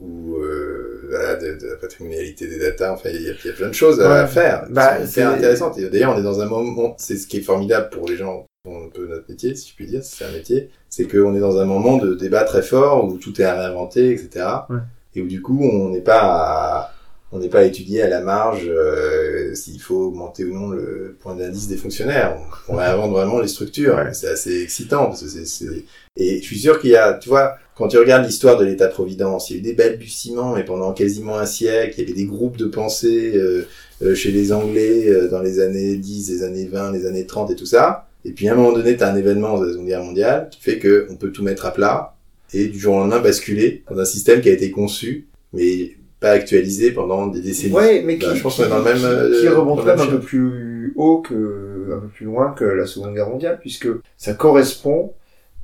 ou 0.00 0.36
euh, 0.36 1.06
voilà, 1.08 1.36
de, 1.36 1.56
de 1.58 1.66
la 1.68 1.76
patrimonialité 1.76 2.46
des 2.48 2.58
data. 2.58 2.92
Enfin, 2.92 3.10
il 3.14 3.22
y, 3.22 3.28
a, 3.28 3.32
il 3.44 3.46
y 3.46 3.50
a 3.50 3.52
plein 3.52 3.68
de 3.68 3.74
choses 3.74 4.00
à 4.00 4.22
Ouais. 4.24 4.28
faire. 4.28 4.66
Bah, 4.70 4.98
c'est-. 5.06 5.20
Et 5.22 5.88
d'ailleurs, 5.88 6.14
on 6.16 6.18
est 6.18 6.22
dans 6.22 6.40
un 6.40 6.46
moment, 6.46 6.96
c'est 6.98 7.16
ce 7.16 7.26
qui 7.26 7.38
est 7.38 7.42
formidable 7.42 7.88
pour 7.90 8.08
les 8.08 8.16
gens 8.16 8.44
un 8.76 8.88
peu 8.88 9.06
notre 9.06 9.24
métier 9.28 9.54
si 9.54 9.70
je 9.70 9.74
puis 9.74 9.86
dire, 9.86 10.02
si 10.04 10.16
c'est 10.16 10.24
un 10.24 10.32
métier, 10.32 10.70
c'est 10.88 11.06
qu'on 11.06 11.34
est 11.34 11.40
dans 11.40 11.58
un 11.58 11.64
moment 11.64 11.96
de 11.98 12.14
débat 12.14 12.44
très 12.44 12.62
fort 12.62 13.04
où 13.06 13.16
tout 13.18 13.40
est 13.40 13.44
à 13.44 13.54
réinventer, 13.54 14.12
etc. 14.12 14.46
Ouais. 14.70 14.78
Et 15.14 15.22
où 15.22 15.26
du 15.26 15.40
coup, 15.42 15.60
on 15.62 15.88
n'est 15.90 16.00
pas 16.00 16.20
à, 16.22 16.94
on 17.32 17.38
n'est 17.40 17.48
pas 17.48 17.60
à 17.60 17.64
étudier 17.64 18.02
à 18.02 18.08
la 18.08 18.20
marge 18.20 18.66
euh, 18.68 19.54
s'il 19.54 19.80
faut 19.80 20.06
augmenter 20.06 20.44
ou 20.44 20.54
non 20.54 20.68
le 20.68 21.16
point 21.20 21.34
d'indice 21.34 21.68
des 21.68 21.76
fonctionnaires. 21.76 22.38
On, 22.68 22.74
on 22.74 22.76
réinvente 22.76 23.10
vraiment 23.12 23.38
les 23.40 23.48
structures. 23.48 23.96
Ouais. 23.96 24.12
C'est 24.14 24.28
assez 24.28 24.62
excitant 24.62 25.06
parce 25.06 25.22
que 25.22 25.28
c'est, 25.28 25.46
c'est- 25.46 25.84
et 26.16 26.38
je 26.40 26.44
suis 26.46 26.58
sûr 26.58 26.80
qu'il 26.80 26.90
y 26.90 26.96
a, 26.96 27.14
tu 27.14 27.28
vois, 27.28 27.54
quand 27.76 27.86
tu 27.88 27.96
regardes 27.98 28.24
l'histoire 28.24 28.56
de 28.58 28.64
l'État-providence, 28.64 29.50
il 29.50 29.52
y 29.52 29.56
a 29.56 29.58
eu 29.60 29.62
des 29.62 29.72
balbutiements, 29.74 30.54
mais 30.56 30.64
pendant 30.64 30.92
quasiment 30.92 31.38
un 31.38 31.46
siècle, 31.46 31.94
il 31.98 32.00
y 32.00 32.04
avait 32.04 32.12
des 32.20 32.26
groupes 32.26 32.56
de 32.56 32.66
pensée 32.66 33.32
euh, 33.36 33.68
euh, 34.02 34.14
chez 34.16 34.32
les 34.32 34.52
Anglais 34.52 35.08
euh, 35.08 35.28
dans 35.28 35.40
les 35.40 35.60
années 35.60 35.96
10, 35.96 36.30
les 36.30 36.42
années 36.42 36.66
20, 36.66 36.90
les 36.92 37.06
années 37.06 37.24
30 37.26 37.50
et 37.52 37.54
tout 37.56 37.66
ça. 37.66 38.07
Et 38.24 38.32
puis 38.32 38.48
à 38.48 38.52
un 38.52 38.56
moment 38.56 38.72
donné, 38.72 38.96
tu 38.96 39.02
as 39.02 39.12
un 39.12 39.16
événement 39.16 39.58
de 39.58 39.66
la 39.66 39.72
Seconde 39.72 39.86
Guerre 39.86 40.04
mondiale 40.04 40.48
qui 40.50 40.60
fait 40.60 40.78
que 40.78 41.06
on 41.10 41.16
peut 41.16 41.30
tout 41.30 41.42
mettre 41.42 41.66
à 41.66 41.72
plat 41.72 42.14
et 42.52 42.66
du 42.66 42.78
jour 42.78 42.94
au 42.94 42.98
lendemain 42.98 43.20
basculer 43.20 43.82
dans 43.90 43.98
un 43.98 44.04
système 44.04 44.40
qui 44.40 44.48
a 44.48 44.52
été 44.52 44.70
conçu, 44.70 45.28
mais 45.52 45.96
pas 46.20 46.30
actualisé 46.30 46.90
pendant 46.90 47.26
des 47.26 47.40
décennies. 47.40 47.74
Ouais, 47.74 48.02
mais 48.04 48.18
qui, 48.18 48.26
Bah, 48.26 48.34
je 48.34 48.42
pense 48.42 48.56
qu'on 48.56 48.64
est 48.64 48.68
dans 48.68 48.78
le 48.78 48.84
même, 48.84 49.04
euh, 49.04 49.40
qui 49.40 49.48
remonte 49.48 49.78
dans 49.78 49.84
même 49.84 49.98
même 49.98 50.08
un 50.08 50.10
peu 50.10 50.20
plus 50.20 50.92
haut 50.96 51.18
que, 51.18 51.92
un 51.94 52.00
peu 52.00 52.08
plus 52.08 52.26
loin 52.26 52.52
que 52.52 52.64
la 52.64 52.86
Seconde 52.86 53.14
Guerre 53.14 53.28
mondiale, 53.28 53.58
puisque 53.60 53.88
ça 54.16 54.34
correspond 54.34 55.12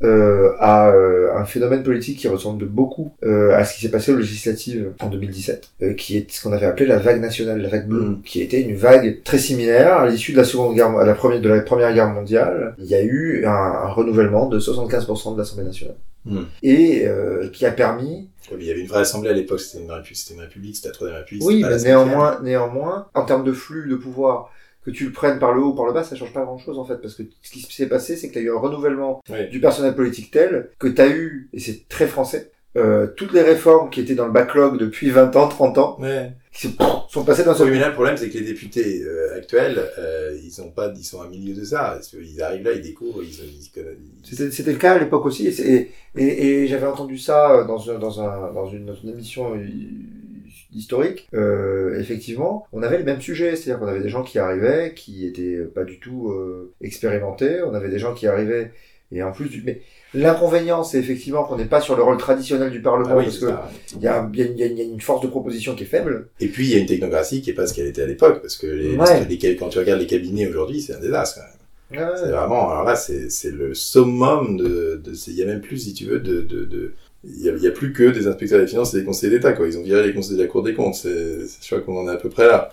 euh, 0.03 0.53
à 0.59 0.91
euh, 0.91 1.35
un 1.37 1.45
phénomène 1.45 1.83
politique 1.83 2.19
qui 2.19 2.29
ressemble 2.29 2.67
beaucoup 2.67 3.13
euh, 3.25 3.55
à 3.55 3.65
ce 3.65 3.75
qui 3.75 3.83
s'est 3.83 3.91
passé 3.91 4.13
aux 4.13 4.17
législatives 4.17 4.93
en 5.01 5.09
2017, 5.09 5.71
euh, 5.83 5.95
qui 5.95 6.17
est 6.17 6.31
ce 6.31 6.43
qu'on 6.43 6.53
avait 6.53 6.67
appelé 6.67 6.87
la 6.87 6.99
vague 6.99 7.21
nationale, 7.21 7.61
la 7.61 7.69
vague 7.69 7.89
bleue, 7.89 8.01
Mm. 8.01 8.23
qui 8.25 8.43
était 8.43 8.61
une 8.61 8.75
vague 8.77 9.23
très 9.25 9.39
similaire 9.39 9.99
à 9.99 10.09
l'issue 10.09 10.33
de 10.33 10.37
la 10.39 10.45
Seconde 10.45 10.75
Guerre, 10.75 10.91
à 10.97 11.05
la 11.05 11.15
première 11.15 11.41
de 11.41 11.49
la 11.49 11.61
Première 11.61 11.93
Guerre 11.95 12.11
mondiale. 12.11 12.75
Il 12.79 12.87
y 12.87 12.95
a 12.95 13.03
eu 13.03 13.45
un, 13.47 13.51
un 13.51 13.89
renouvellement 13.89 14.49
de 14.49 14.59
75% 14.59 15.35
de 15.35 15.39
l'Assemblée 15.39 15.65
nationale 15.65 15.97
Mm. 16.27 16.39
et 16.63 17.07
euh, 17.07 17.49
qui 17.51 17.67
a 17.67 17.71
permis 17.71 18.29
Il 18.59 18.65
y 18.65 18.71
avait 18.71 18.81
une 18.81 18.87
vraie 18.87 19.01
assemblée 19.01 19.31
à 19.31 19.35
l'époque, 19.35 19.61
c'était 19.61 19.85
une, 19.85 19.91
république, 19.91 20.77
c'était 20.77 20.89
la 20.89 20.95
troisième 20.95 21.19
république. 21.19 21.45
Oui, 21.47 21.63
mais 21.63 21.77
néanmoins, 21.79 22.41
néanmoins, 22.43 23.09
en 23.15 23.25
termes 23.25 23.45
de 23.45 23.53
flux 23.53 23.89
de 23.89 23.97
pouvoir, 23.97 24.51
que 24.85 24.91
tu 24.91 25.05
le 25.07 25.13
prennes 25.13 25.39
par 25.39 25.53
le 25.55 25.63
haut 25.63 25.71
ou 25.73 25.75
par 25.75 25.87
le 25.87 25.93
bas, 25.93 26.05
ça 26.05 26.15
change 26.17 26.33
pas 26.33 26.45
grand 26.45 26.59
chose 26.59 26.79
en 26.79 26.85
fait, 26.85 26.97
parce 27.01 27.15
que 27.15 27.23
ce 27.43 27.51
qui 27.51 27.61
s'est 27.63 27.89
passé, 27.89 28.17
c'est 28.17 28.29
que 28.29 28.33
tu 28.35 28.39
as 28.39 28.43
eu 28.43 28.51
un 28.51 28.59
renouvellement 28.59 29.23
du 29.51 29.61
personnel 29.61 29.95
politique 29.95 30.31
tel 30.31 30.71
que 30.79 30.89
tu 30.89 31.01
as 31.01 31.09
eu, 31.09 31.49
et 31.53 31.59
c'est 31.61 31.89
très 31.89 32.07
français, 32.07 32.51
euh, 32.77 33.07
toutes 33.17 33.33
les 33.33 33.43
réformes 33.43 33.89
qui 33.89 34.01
étaient 34.01 34.15
dans 34.17 34.27
le 34.27 34.33
backlog 34.33 34.79
depuis 34.79 35.09
20 35.11 35.37
ans, 35.37 35.47
30 35.49 35.79
ans, 35.79 35.97
Ouais. 36.01 36.33
qui 36.53 36.77
sont 37.09 37.25
passées 37.25 37.45
Oui, 37.47 37.55
seul 37.55 37.69
mais 37.69 37.75
coup. 37.77 37.81
là, 37.81 37.89
le 37.89 37.95
problème, 37.95 38.17
c'est 38.17 38.29
que 38.29 38.37
les 38.37 38.45
députés 38.45 39.03
euh, 39.05 39.37
actuels, 39.37 39.81
euh, 39.99 40.37
ils 40.43 40.51
sont 40.51 40.71
pas, 40.73 40.93
ils 40.97 41.05
sont 41.05 41.23
à 41.23 41.29
milieu 41.29 41.55
de 41.55 41.63
ça. 41.65 41.99
Qu'ils 42.11 42.43
arrivent 42.43 42.65
là, 42.65 42.73
ils 42.73 42.83
découvrent, 42.83 43.23
ils, 43.23 43.29
ils, 43.31 43.71
ils- 44.33 44.53
C'était 44.53 44.73
le 44.73 44.79
cas 44.79 44.95
à 44.95 44.99
l'époque 44.99 45.25
aussi, 45.25 45.47
et, 45.47 45.53
c'est- 45.53 45.69
et, 45.69 45.91
et, 46.17 46.63
et 46.65 46.67
j'avais 46.67 46.87
entendu 46.89 47.17
ça 47.17 47.53
euh, 47.61 47.65
dans, 47.65 47.89
un, 47.91 47.99
dans, 48.01 48.21
un, 48.21 48.53
dans, 48.53 48.69
une, 48.69 48.87
dans 48.87 48.95
une 48.97 49.11
émission 49.11 49.55
historique. 50.75 51.29
Euh, 51.35 51.99
effectivement, 51.99 52.67
on 52.73 52.83
avait 52.83 52.99
les 52.99 53.05
mêmes 53.05 53.21
sujets, 53.21 53.57
c'est-à-dire 53.57 53.81
qu'on 53.81 53.87
avait 53.89 54.01
des 54.03 54.09
gens 54.09 54.23
qui 54.23 54.39
arrivaient, 54.39 54.93
qui 54.95 55.27
étaient 55.27 55.59
pas 55.75 55.85
du 55.85 55.99
tout 56.01 56.31
euh, 56.31 56.73
expérimentés, 56.81 57.63
on 57.63 57.75
avait 57.75 57.89
des 57.91 57.99
gens 57.99 58.15
qui 58.15 58.27
arrivaient, 58.27 58.71
et 59.13 59.23
en 59.23 59.33
plus, 59.33 59.49
du... 59.49 59.63
mais 59.65 59.81
l'inconvénient, 60.15 60.83
c'est 60.85 60.99
effectivement 60.99 61.45
qu'on 61.45 61.57
n'est 61.57 61.65
pas 61.67 61.81
sur 61.81 61.97
le 61.97 62.03
rôle 62.03 62.17
traditionnel 62.17 62.71
du 62.71 62.81
Parlement, 62.81 63.11
Ah 63.13 63.17
oui, 63.19 63.25
parce 63.25 63.39
que 63.39 63.47
il 63.97 64.03
y, 64.03 64.07
a, 64.09 64.29
y, 64.35 64.43
a, 64.43 64.45
il 64.47 64.57
y 64.59 64.63
a- 64.63 64.67
il 64.67 64.79
y 64.79 64.81
a 64.81 64.85
une 64.85 65.01
force 65.01 65.23
de 65.23 65.29
proposition 65.29 65.75
qui 65.75 65.83
est 65.85 65.87
faible. 65.87 66.29
Et 66.41 66.49
puis, 66.49 66.67
il 66.67 66.71
y 66.73 66.75
a 66.77 66.79
une 66.79 66.87
technocratie 66.87 67.43
qui 67.43 67.51
est 67.51 67.55
pas 67.55 67.67
ce 67.67 67.75
qu'elle 67.75 67.87
était 67.87 68.03
à 68.03 68.07
l'époque. 68.07 68.41
Parce 68.41 68.57
que 68.57 68.67
les, 68.67 68.97
Ouais. 68.97 69.27
les- 69.29 69.37
les- 69.37 69.57
quand 69.57 69.69
tu 69.69 69.79
regardes 69.79 70.01
les 70.01 70.07
cabinets 70.07 70.49
aujourd'hui, 70.49 70.81
c'est 70.81 70.95
un 70.95 71.01
désastre. 71.01 71.41
même. 71.41 71.49
Ouais. 72.01 72.15
C'est 72.17 72.31
vraiment, 72.31 72.71
alors 72.71 72.85
là, 72.85 72.97
c'est, 72.97 73.51
le 73.53 73.75
summum 73.75 74.57
de, 74.57 75.01
de, 75.05 75.13
il 75.29 75.35
y 75.35 75.43
a 75.43 75.47
même 75.47 75.61
plus, 75.61 75.79
si 75.79 75.93
tu 75.95 76.07
veux, 76.07 76.19
de, 76.19 76.41
de, 76.41 76.65
de, 76.65 76.93
il 77.27 77.41
y 77.43 77.63
y 77.63 77.67
a 77.67 77.71
plus 77.71 77.93
que 77.93 78.11
des 78.11 78.27
inspecteurs 78.27 78.61
des 78.61 78.67
finances 78.67 78.95
et 78.95 78.99
des 79.01 79.05
conseillers 79.05 79.33
d'État, 79.33 79.53
quoi. 79.53 79.67
Ils 79.67 79.79
ont 79.79 79.83
viré 79.83 80.07
les 80.07 80.13
conseillers 80.15 80.37
de 80.39 80.43
la 80.43 80.49
Cour 80.49 80.63
des 80.63 80.75
comptes. 80.75 80.95
C'est, 80.95 81.09
je 81.61 81.67
crois 81.67 81.81
qu'on 81.81 81.99
en 81.99 82.09
est 82.09 82.15
à 82.15 82.17
peu 82.17 82.29
près 82.29 82.47
là. 82.47 82.71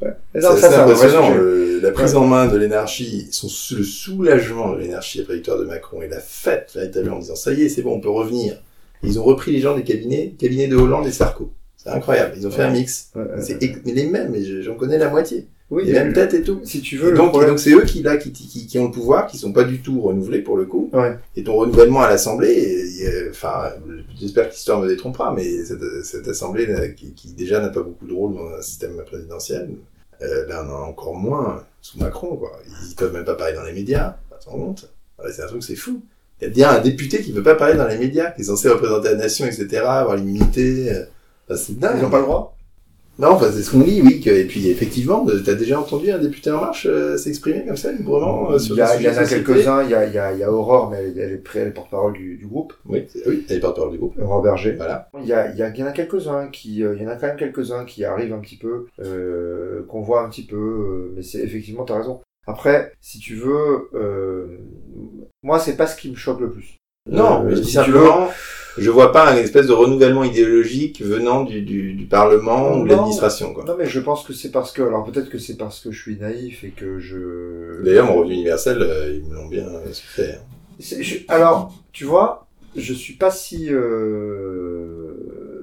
Mais 0.00 0.10
C'est 0.40 0.46
impressionnant. 0.46 1.34
le- 1.34 1.80
la 1.80 1.90
prise 1.90 2.14
en 2.14 2.26
main 2.26 2.46
de 2.46 2.56
l'énarchie, 2.56 3.28
son, 3.32 3.48
le 3.76 3.82
soulagement 3.82 4.72
de 4.74 4.80
l'énarchie 4.80 5.20
après 5.20 5.34
victoire 5.34 5.58
de 5.58 5.64
Macron 5.64 6.00
et 6.02 6.08
la 6.08 6.20
fête, 6.20 6.70
véritablement, 6.74 7.16
en 7.16 7.20
disant, 7.20 7.34
ça 7.34 7.52
y 7.52 7.62
est, 7.62 7.68
c'est 7.68 7.82
bon, 7.82 7.94
on 7.94 8.00
peut 8.00 8.08
revenir. 8.10 8.54
Ils 9.02 9.18
ont 9.18 9.24
repris 9.24 9.50
les 9.52 9.58
gens 9.60 9.76
des 9.76 9.82
cabinets, 9.82 10.34
cabinets 10.38 10.68
de 10.68 10.76
Hollande 10.76 11.06
et 11.08 11.12
Sarko. 11.12 11.52
C'est 11.76 11.90
incroyable. 11.90 12.34
Ils 12.36 12.46
ont 12.46 12.50
fait 12.52 12.62
un 12.62 12.70
mix. 12.70 13.10
Ouais, 13.16 13.22
ouais, 13.22 13.42
C'est 13.42 13.60
ouais. 13.60 13.76
mais 13.84 13.92
les 13.92 14.06
mêmes, 14.06 14.30
mais 14.30 14.44
je- 14.44 14.62
j'en 14.62 14.76
connais 14.76 14.98
la 14.98 15.08
moitié. 15.10 15.48
Oui, 15.72 15.84
les 15.86 15.92
mêmes 15.94 16.12
têtes 16.12 16.34
et 16.34 16.42
tout. 16.42 16.60
Si 16.64 16.82
tu 16.82 16.96
Et 16.96 16.98
veux, 16.98 17.10
le 17.12 17.16
donc, 17.16 17.30
problème- 17.30 17.50
donc 17.50 17.58
c'est 17.58 17.72
eux 17.72 17.82
qui 17.84 18.02
là 18.02 18.18
qui, 18.18 18.30
qui, 18.30 18.66
qui 18.66 18.78
ont 18.78 18.84
le 18.84 18.90
pouvoir, 18.90 19.26
qui 19.26 19.38
sont 19.38 19.52
pas 19.52 19.64
du 19.64 19.80
tout 19.80 20.02
renouvelés 20.02 20.40
pour 20.42 20.56
le 20.58 20.66
coup. 20.66 20.90
Ouais. 20.92 21.16
Et 21.34 21.42
ton 21.42 21.54
renouvellement 21.56 22.02
à 22.02 22.10
l'Assemblée, 22.10 22.52
et, 22.52 23.02
et, 23.04 23.30
enfin, 23.30 23.70
j'espère 24.20 24.48
que 24.48 24.52
l'histoire 24.54 24.80
me 24.80 24.86
détrompera, 24.88 25.32
mais 25.34 25.64
cette, 25.64 25.82
cette 26.04 26.28
Assemblée 26.28 26.66
là, 26.66 26.88
qui, 26.88 27.12
qui 27.14 27.32
déjà 27.32 27.58
n'a 27.60 27.70
pas 27.70 27.82
beaucoup 27.82 28.06
de 28.06 28.12
rôle 28.12 28.34
dans 28.34 28.48
un 28.50 28.60
système 28.62 28.96
présidentiel, 29.06 29.70
euh, 30.20 30.46
là 30.46 30.64
on 30.66 30.70
en 30.72 30.76
a 30.76 30.86
encore 30.86 31.14
moins 31.14 31.64
sous 31.80 31.98
Macron, 31.98 32.36
quoi. 32.36 32.52
Ils 32.88 32.94
peuvent 32.94 33.12
même 33.14 33.24
pas 33.24 33.34
parler 33.34 33.54
dans 33.54 33.64
les 33.64 33.72
médias, 33.72 34.16
pas 34.30 34.36
te 34.36 34.48
rendre 34.50 34.66
compte. 34.66 34.90
Ouais, 35.24 35.32
c'est 35.34 35.42
un 35.42 35.46
truc, 35.46 35.62
c'est 35.64 35.74
fou. 35.74 36.02
Il 36.40 36.44
y 36.44 36.46
a 36.48 36.50
bien 36.50 36.70
un 36.70 36.80
député 36.80 37.22
qui 37.22 37.32
veut 37.32 37.42
pas 37.42 37.54
parler 37.54 37.76
dans 37.76 37.86
les 37.88 37.96
médias, 37.98 38.30
qui 38.32 38.42
est 38.42 38.44
censé 38.44 38.68
représenter 38.68 39.08
la 39.10 39.14
nation, 39.16 39.46
etc., 39.46 39.68
avoir 39.84 40.16
l'immunité. 40.16 40.90
euh, 40.92 41.56
c'est 41.56 41.78
dingue. 41.78 41.96
Ils 41.98 42.02
n'ont 42.02 42.10
pas 42.10 42.18
le 42.18 42.24
droit 42.24 42.51
Non, 43.18 43.32
enfin, 43.32 43.50
c'est 43.52 43.62
ce 43.62 43.70
qu'on 43.70 43.80
dit, 43.80 44.00
oui. 44.02 44.20
Que, 44.20 44.30
et 44.30 44.44
puis, 44.46 44.68
effectivement, 44.68 45.26
euh, 45.28 45.42
t'as 45.44 45.54
déjà 45.54 45.78
entendu 45.78 46.10
un 46.10 46.18
député 46.18 46.50
En 46.50 46.60
Marche 46.60 46.86
euh, 46.86 47.16
s'exprimer 47.18 47.64
comme 47.66 47.76
ça, 47.76 47.92
librement, 47.92 48.50
euh, 48.50 48.58
sur 48.58 48.74
il 48.74 48.78
y, 48.78 48.82
a, 48.82 48.96
il 48.96 49.02
y 49.02 49.08
en 49.08 49.16
a 49.16 49.24
quelques-uns, 49.26 49.82
il 49.84 49.90
y 49.90 49.94
a, 49.94 50.06
il 50.06 50.14
y, 50.14 50.18
a, 50.18 50.32
il 50.32 50.38
y 50.38 50.42
a 50.42 50.50
Aurore, 50.50 50.90
mais 50.90 50.96
elle, 50.98 51.18
elle 51.18 51.32
est 51.32 51.36
près, 51.36 51.60
elle 51.60 51.68
est 51.68 51.72
porte-parole 51.72 52.14
du, 52.14 52.36
du 52.36 52.46
groupe, 52.46 52.72
Oui, 52.86 53.06
oui, 53.26 53.44
elle 53.48 53.56
est 53.56 53.60
porte-parole 53.60 53.92
du 53.92 53.98
groupe. 53.98 54.18
Aurore 54.18 54.42
Berger. 54.42 54.72
Voilà. 54.72 55.10
Il 55.20 55.26
y, 55.26 55.32
a, 55.34 55.50
il, 55.52 55.58
y 55.58 55.62
a, 55.62 55.68
il 55.68 55.76
y 55.76 55.82
en 55.82 55.86
a 55.86 55.92
quelques-uns 55.92 56.48
qui, 56.48 56.82
euh, 56.82 56.94
il 56.96 57.02
y 57.02 57.06
en 57.06 57.10
a 57.10 57.16
quand 57.16 57.26
même 57.26 57.36
quelques-uns 57.36 57.84
qui 57.84 58.04
arrivent 58.04 58.32
un 58.32 58.40
petit 58.40 58.56
peu, 58.56 58.86
euh, 59.00 59.84
qu'on 59.88 60.00
voit 60.00 60.24
un 60.24 60.30
petit 60.30 60.46
peu, 60.46 60.56
euh, 60.56 61.12
mais 61.14 61.22
c'est 61.22 61.40
effectivement, 61.40 61.84
t'as 61.84 61.98
raison. 61.98 62.20
Après, 62.46 62.92
si 63.00 63.18
tu 63.18 63.36
veux, 63.36 63.88
euh, 63.94 64.58
moi, 65.42 65.58
c'est 65.60 65.76
pas 65.76 65.86
ce 65.86 65.96
qui 65.96 66.10
me 66.10 66.16
choque 66.16 66.40
le 66.40 66.50
plus. 66.50 66.76
Non, 67.10 67.40
Euh, 67.42 67.48
mais 67.48 67.56
je 67.56 67.60
dis 67.60 67.66
si 67.66 67.72
simplement, 67.72 68.28
je 68.78 68.90
vois 68.90 69.10
pas 69.12 69.30
un 69.32 69.36
espèce 69.36 69.66
de 69.66 69.72
renouvellement 69.72 70.22
idéologique 70.24 71.02
venant 71.02 71.42
du, 71.42 71.62
du, 71.62 71.94
du 71.94 72.04
Parlement 72.06 72.72
ou 72.72 72.84
de 72.84 72.88
Non. 72.88 72.96
l'administration, 72.96 73.52
quoi. 73.52 73.64
Non, 73.64 73.74
mais 73.76 73.86
je 73.86 74.00
pense 74.00 74.24
que 74.24 74.32
c'est 74.32 74.50
parce 74.52 74.72
que, 74.72 74.82
alors 74.82 75.04
peut-être 75.04 75.28
que 75.28 75.38
c'est 75.38 75.56
parce 75.56 75.80
que 75.80 75.90
je 75.90 76.00
suis 76.00 76.16
naïf 76.16 76.62
et 76.64 76.70
que 76.70 76.98
je. 77.00 77.82
D'ailleurs, 77.82 78.06
mon 78.06 78.14
revenu 78.14 78.34
universel, 78.34 78.78
euh, 78.80 79.14
ils 79.16 79.28
me 79.28 79.34
l'ont 79.34 79.48
bien 79.48 79.66
euh, 79.66 79.80
fait. 79.92 80.34
hein. 80.34 80.40
Je- 80.80 81.18
alors, 81.28 81.74
tu 81.92 82.04
vois, 82.04 82.46
je 82.76 82.94
suis 82.94 83.14
pas 83.14 83.30
si 83.30 83.68
euh, 83.70 85.01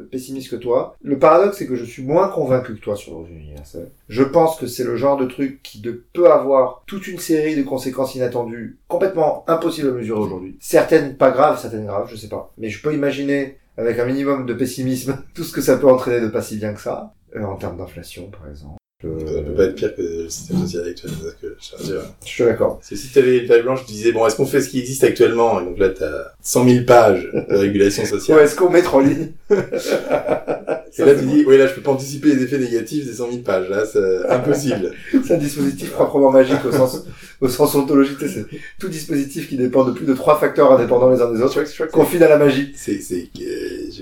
pessimiste 0.10 0.50
que 0.50 0.56
toi. 0.56 0.96
Le 1.02 1.20
paradoxe, 1.20 1.58
c'est 1.58 1.68
que 1.68 1.76
je 1.76 1.86
suis 1.86 2.04
moins 2.04 2.30
convaincu 2.30 2.76
que 2.76 2.80
toi 2.80 2.96
sur 2.96 3.14
le 3.14 3.18
revenu 3.20 3.40
universel. 3.40 3.90
Je 4.08 4.24
pense 4.24 4.58
que 4.58 4.68
c'est 4.68 4.84
le 4.84 4.96
genre 4.96 5.18
de 5.18 5.26
truc 5.26 5.62
qui 5.64 5.82
peut 6.14 6.32
avoir 6.32 6.84
toute 6.88 7.08
une 7.08 7.20
série 7.20 7.56
de 7.56 7.64
conséquences 7.64 8.16
inattendues, 8.16 8.78
complètement 8.88 9.44
impossibles 9.48 9.90
à 9.90 9.92
mesurer 9.92 10.20
aujourd'hui. 10.20 10.58
Certaines 10.60 11.16
pas 11.16 11.32
graves, 11.32 11.60
certaines 11.60 11.86
graves, 11.86 12.10
je 12.10 12.16
sais 12.16 12.30
pas. 12.30 12.52
Mais 12.58 12.70
je 12.70 12.82
peux 12.82 12.94
imaginer, 12.94 13.58
avec 13.78 14.00
un 14.00 14.06
minimum 14.06 14.46
de 14.46 14.54
pessimisme, 14.54 15.24
tout 15.34 15.44
ce 15.44 15.54
que 15.54 15.62
ça 15.62 15.78
peut 15.78 15.90
entraîner 15.90 16.22
de 16.22 16.28
pas 16.28 16.42
si 16.42 16.58
bien 16.58 16.74
que 16.74 16.82
ça, 16.82 17.14
euh, 17.36 17.44
en 17.44 17.56
termes 17.56 17.78
d'inflation, 17.78 18.30
par 18.30 18.50
exemple. 18.50 18.79
Ça 19.02 19.08
Euh, 19.08 19.42
peut 19.44 19.54
pas 19.54 19.64
être 19.64 19.76
pire 19.76 19.96
que 19.96 20.02
le 20.02 20.30
système 20.30 20.60
social 20.60 20.84
actuel, 20.86 21.12
ça 21.12 21.32
que 21.42 21.56
je 21.58 21.94
je 22.26 22.30
suis 22.30 22.44
d'accord. 22.44 22.80
Parce 22.80 22.90
que 22.90 22.96
si 22.98 23.08
t'avais 23.14 23.38
une 23.38 23.48
page 23.48 23.64
blanche, 23.64 23.86
tu 23.86 23.94
disais, 23.94 24.12
bon, 24.12 24.28
est-ce 24.28 24.36
qu'on 24.36 24.46
fait 24.46 24.60
ce 24.60 24.68
qui 24.68 24.80
existe 24.80 25.06
actuellement? 25.06 25.62
Et 25.62 25.64
donc 25.64 25.80
là, 25.80 25.88
t'as 25.88 26.34
100 26.42 26.68
000 26.68 26.84
pages 26.86 27.30
de 27.50 27.56
régulation 27.56 28.04
sociale. 28.06 28.38
Ouais, 28.40 28.44
est-ce 28.44 28.56
qu'on 28.58 28.70
met 28.70 28.86
en 28.86 29.00
ligne 29.00 29.32
Et 29.50 31.06
là, 31.06 31.16
tu 31.16 31.24
dis, 31.28 31.46
oui, 31.48 31.58
là, 31.58 31.68
je 31.68 31.76
peux 31.76 31.82
pas 31.82 31.92
anticiper 31.92 32.36
les 32.36 32.44
effets 32.44 32.58
négatifs 32.58 33.06
des 33.06 33.14
100 33.14 33.30
000 33.32 33.42
pages. 33.44 33.70
Là, 33.70 33.86
c'est 33.86 34.28
impossible. 34.30 34.92
C'est 35.26 35.36
un 35.36 35.38
dispositif 35.38 35.92
proprement 35.92 36.30
magique 36.32 36.66
au 36.66 36.72
sens, 36.74 37.06
au 37.40 37.48
sens 37.48 37.74
ontologique. 37.76 38.18
C'est 38.20 38.46
tout 38.80 38.90
dispositif 38.90 39.48
qui 39.48 39.56
dépend 39.56 39.86
de 39.86 39.94
plus 39.94 40.06
de 40.06 40.14
trois 40.14 40.38
facteurs 40.38 40.74
indépendants 40.74 41.10
les 41.10 41.22
uns 41.22 41.32
des 41.32 41.42
autres, 41.42 41.64
je 41.66 41.84
confine 41.86 42.22
à 42.24 42.28
la 42.28 42.38
magie. 42.38 42.74
c'est, 42.76 43.00
c'est, 43.00 43.30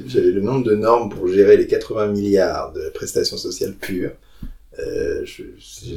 j'avais 0.08 0.32
le 0.32 0.42
nombre 0.42 0.64
de 0.64 0.74
normes 0.74 1.10
pour 1.10 1.28
gérer 1.28 1.56
les 1.56 1.68
80 1.68 2.08
milliards 2.08 2.74
de 2.74 2.90
prestations 2.96 3.38
sociales 3.38 3.74
pures. 3.74 4.12
Euh, 4.80 5.24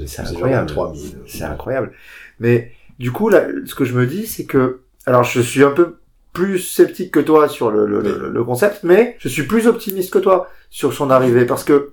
C'est 0.09 0.21
incroyable. 0.23 0.67
3000. 0.69 1.19
C'est 1.27 1.45
incroyable. 1.45 1.93
Mais 2.39 2.73
du 2.99 3.11
coup, 3.13 3.29
là, 3.29 3.47
ce 3.67 3.75
que 3.75 3.85
je 3.85 3.95
me 3.95 4.07
dis, 4.07 4.27
c'est 4.27 4.45
que, 4.45 4.81
alors, 5.07 5.25
je 5.25 5.41
suis 5.41 5.63
un 5.65 5.71
peu 5.71 5.97
plus 6.33 6.59
sceptique 6.59 7.11
que 7.13 7.21
toi 7.21 7.49
sur 7.49 7.71
le, 7.71 7.87
le, 7.87 8.01
le- 8.01 8.31
le 8.31 8.45
concept, 8.45 8.81
mais 8.85 9.17
je 9.19 9.29
suis 9.29 9.43
plus 9.45 9.67
optimiste 9.67 10.13
que 10.13 10.19
toi 10.19 10.49
sur 10.71 10.93
son 10.93 11.11
arrivée, 11.11 11.45
parce 11.45 11.65
que 11.65 11.91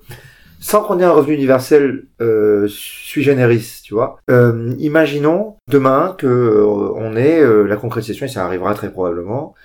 sans 0.59 0.83
qu'on 0.83 0.99
ait 0.99 1.03
un 1.03 1.11
revenu 1.11 1.33
universel 1.33 2.05
euh, 2.21 2.67
sui 2.69 3.23
generis, 3.23 3.81
tu 3.83 3.93
vois, 3.95 4.19
euh, 4.29 4.73
imaginons 4.77 5.55
demain 5.69 6.15
que 6.17 6.27
euh, 6.27 6.65
on 6.95 7.15
ait 7.15 7.41
euh, 7.41 7.63
la 7.63 7.77
concrétisation, 7.77 8.25
et 8.27 8.29
ça 8.29 8.45
arrivera 8.45 8.73
très 8.75 8.91
probablement, 8.91 9.55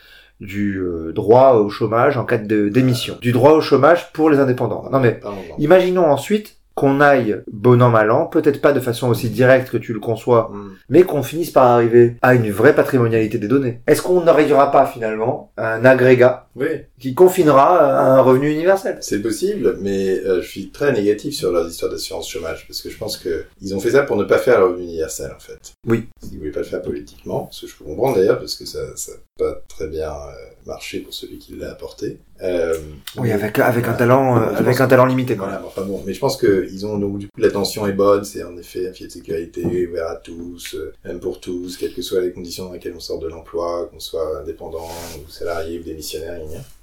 du 0.41 0.79
euh, 0.81 1.13
droit 1.13 1.53
au 1.55 1.69
chômage 1.69 2.17
en 2.17 2.25
cas 2.25 2.39
de 2.39 2.69
démission, 2.69 3.17
du 3.21 3.33
droit 3.33 3.53
au 3.53 3.61
chômage 3.61 4.13
pour 4.13 4.29
les 4.31 4.39
indépendants. 4.39 4.89
Non 4.91 5.01
mais. 5.01 5.21
Imaginons 5.59 6.07
ensuite 6.11 6.57
qu'on 6.75 7.01
aille 7.01 7.43
bon 7.53 7.81
an 7.83 7.91
mal 7.91 8.11
an, 8.11 8.27
peut-être 8.27 8.61
pas 8.61 8.73
de 8.73 8.81
façon 8.81 9.09
aussi 9.09 9.29
directe 9.31 9.71
que 9.71 9.77
tu 9.77 9.93
le 9.93 10.01
conçois, 10.01 10.51
Mm. 10.53 10.71
mais 10.89 11.03
qu'on 11.03 11.23
finisse 11.23 11.51
par 11.51 11.65
arriver 11.67 12.17
à 12.23 12.35
une 12.35 12.51
vraie 12.51 12.75
patrimonialité 12.75 13.39
des 13.39 13.49
données. 13.49 13.81
Est-ce 13.87 14.03
qu'on 14.03 14.23
n'arrivera 14.23 14.71
pas 14.71 14.87
finalement 14.87 15.53
à 15.57 15.75
un 15.75 15.85
agrégat 15.85 16.49
Oui, 16.57 16.67
qui 16.99 17.15
confinera 17.15 17.79
à 17.99 18.03
un 18.19 18.21
revenu 18.21 18.51
universel? 18.51 18.99
C'est 19.01 19.21
possible, 19.23 19.77
mais 19.81 20.19
euh, 20.21 20.41
je 20.43 20.49
suis 20.49 20.71
très 20.71 20.93
négatif 20.93 21.35
sur 21.35 21.53
leurs 21.53 21.69
histoires 21.69 21.91
d'assurance 21.91 22.29
chômage, 22.29 22.67
parce 22.67 22.81
que 22.83 22.91
je 22.91 22.97
pense 22.99 23.17
que 23.17 23.45
ils 23.61 23.75
ont 23.75 23.81
fait 23.81 23.91
ça 23.93 24.03
pour 24.03 24.17
ne 24.17 24.25
pas 24.25 24.39
faire 24.39 24.59
le 24.61 24.67
revenu 24.67 24.85
universel, 24.85 25.33
en 25.37 25.41
fait. 25.41 25.73
Oui. 25.87 26.09
Ils 26.31 26.39
voulaient 26.39 26.51
pas 26.51 26.61
le 26.61 26.67
faire 26.67 26.83
politiquement, 26.83 27.49
ce 27.51 27.67
que 27.67 27.73
je 27.73 27.77
peux 27.77 27.85
comprendre 27.85 28.17
d'ailleurs, 28.17 28.39
parce 28.39 28.55
que 28.57 28.65
ça 28.67 28.79
ça 28.97 29.13
pas 29.39 29.55
très 29.69 29.87
bien 29.89 30.11
euh, 30.11 30.33
marché 30.67 31.01
pour 31.01 31.13
celui 31.13 31.39
qui 31.39 31.55
l'a 31.55 31.71
apporté. 31.71 32.19
Euh, 32.43 32.77
Oui, 33.17 33.31
avec 33.31 33.59
avec 33.59 33.87
un 33.87 33.95
talent, 33.95 34.39
euh, 34.39 34.55
avec 34.55 34.81
un 34.81 34.89
talent 34.89 35.07
limité. 35.07 35.37
Enfin 35.41 35.83
bon, 35.83 36.03
mais 36.07 36.15
je 36.15 36.21
pense 36.21 36.37
que 36.37 36.69
ils 36.71 36.87
ont 36.87 36.99
donc 36.99 37.19
du 37.19 37.27
coup 37.27 37.41
l'attention 37.41 37.87
est 37.87 37.93
bonne, 37.93 38.25
c'est 38.25 38.43
en 38.45 38.57
effet 38.57 38.89
un 38.89 38.93
filet 38.93 39.09
de 39.09 39.13
sécurité 39.13 39.65
ouvert 39.65 40.09
à 40.09 40.17
tous, 40.17 40.75
euh, 40.75 40.93
même 41.05 41.21
pour 41.21 41.41
tous, 41.41 41.77
quelles 41.77 41.95
que 41.95 42.03
soient 42.03 42.21
les 42.21 42.33
conditions 42.33 42.67
dans 42.67 42.73
lesquelles 42.73 42.95
on 42.97 43.01
sort 43.01 43.19
de 43.19 43.29
l'emploi, 43.29 43.89
qu'on 43.91 44.01
soit 44.01 44.41
indépendant 44.41 44.89
ou 45.17 45.31
salarié 45.31 45.79
ou 45.79 45.83
démissionnaire. 45.83 46.41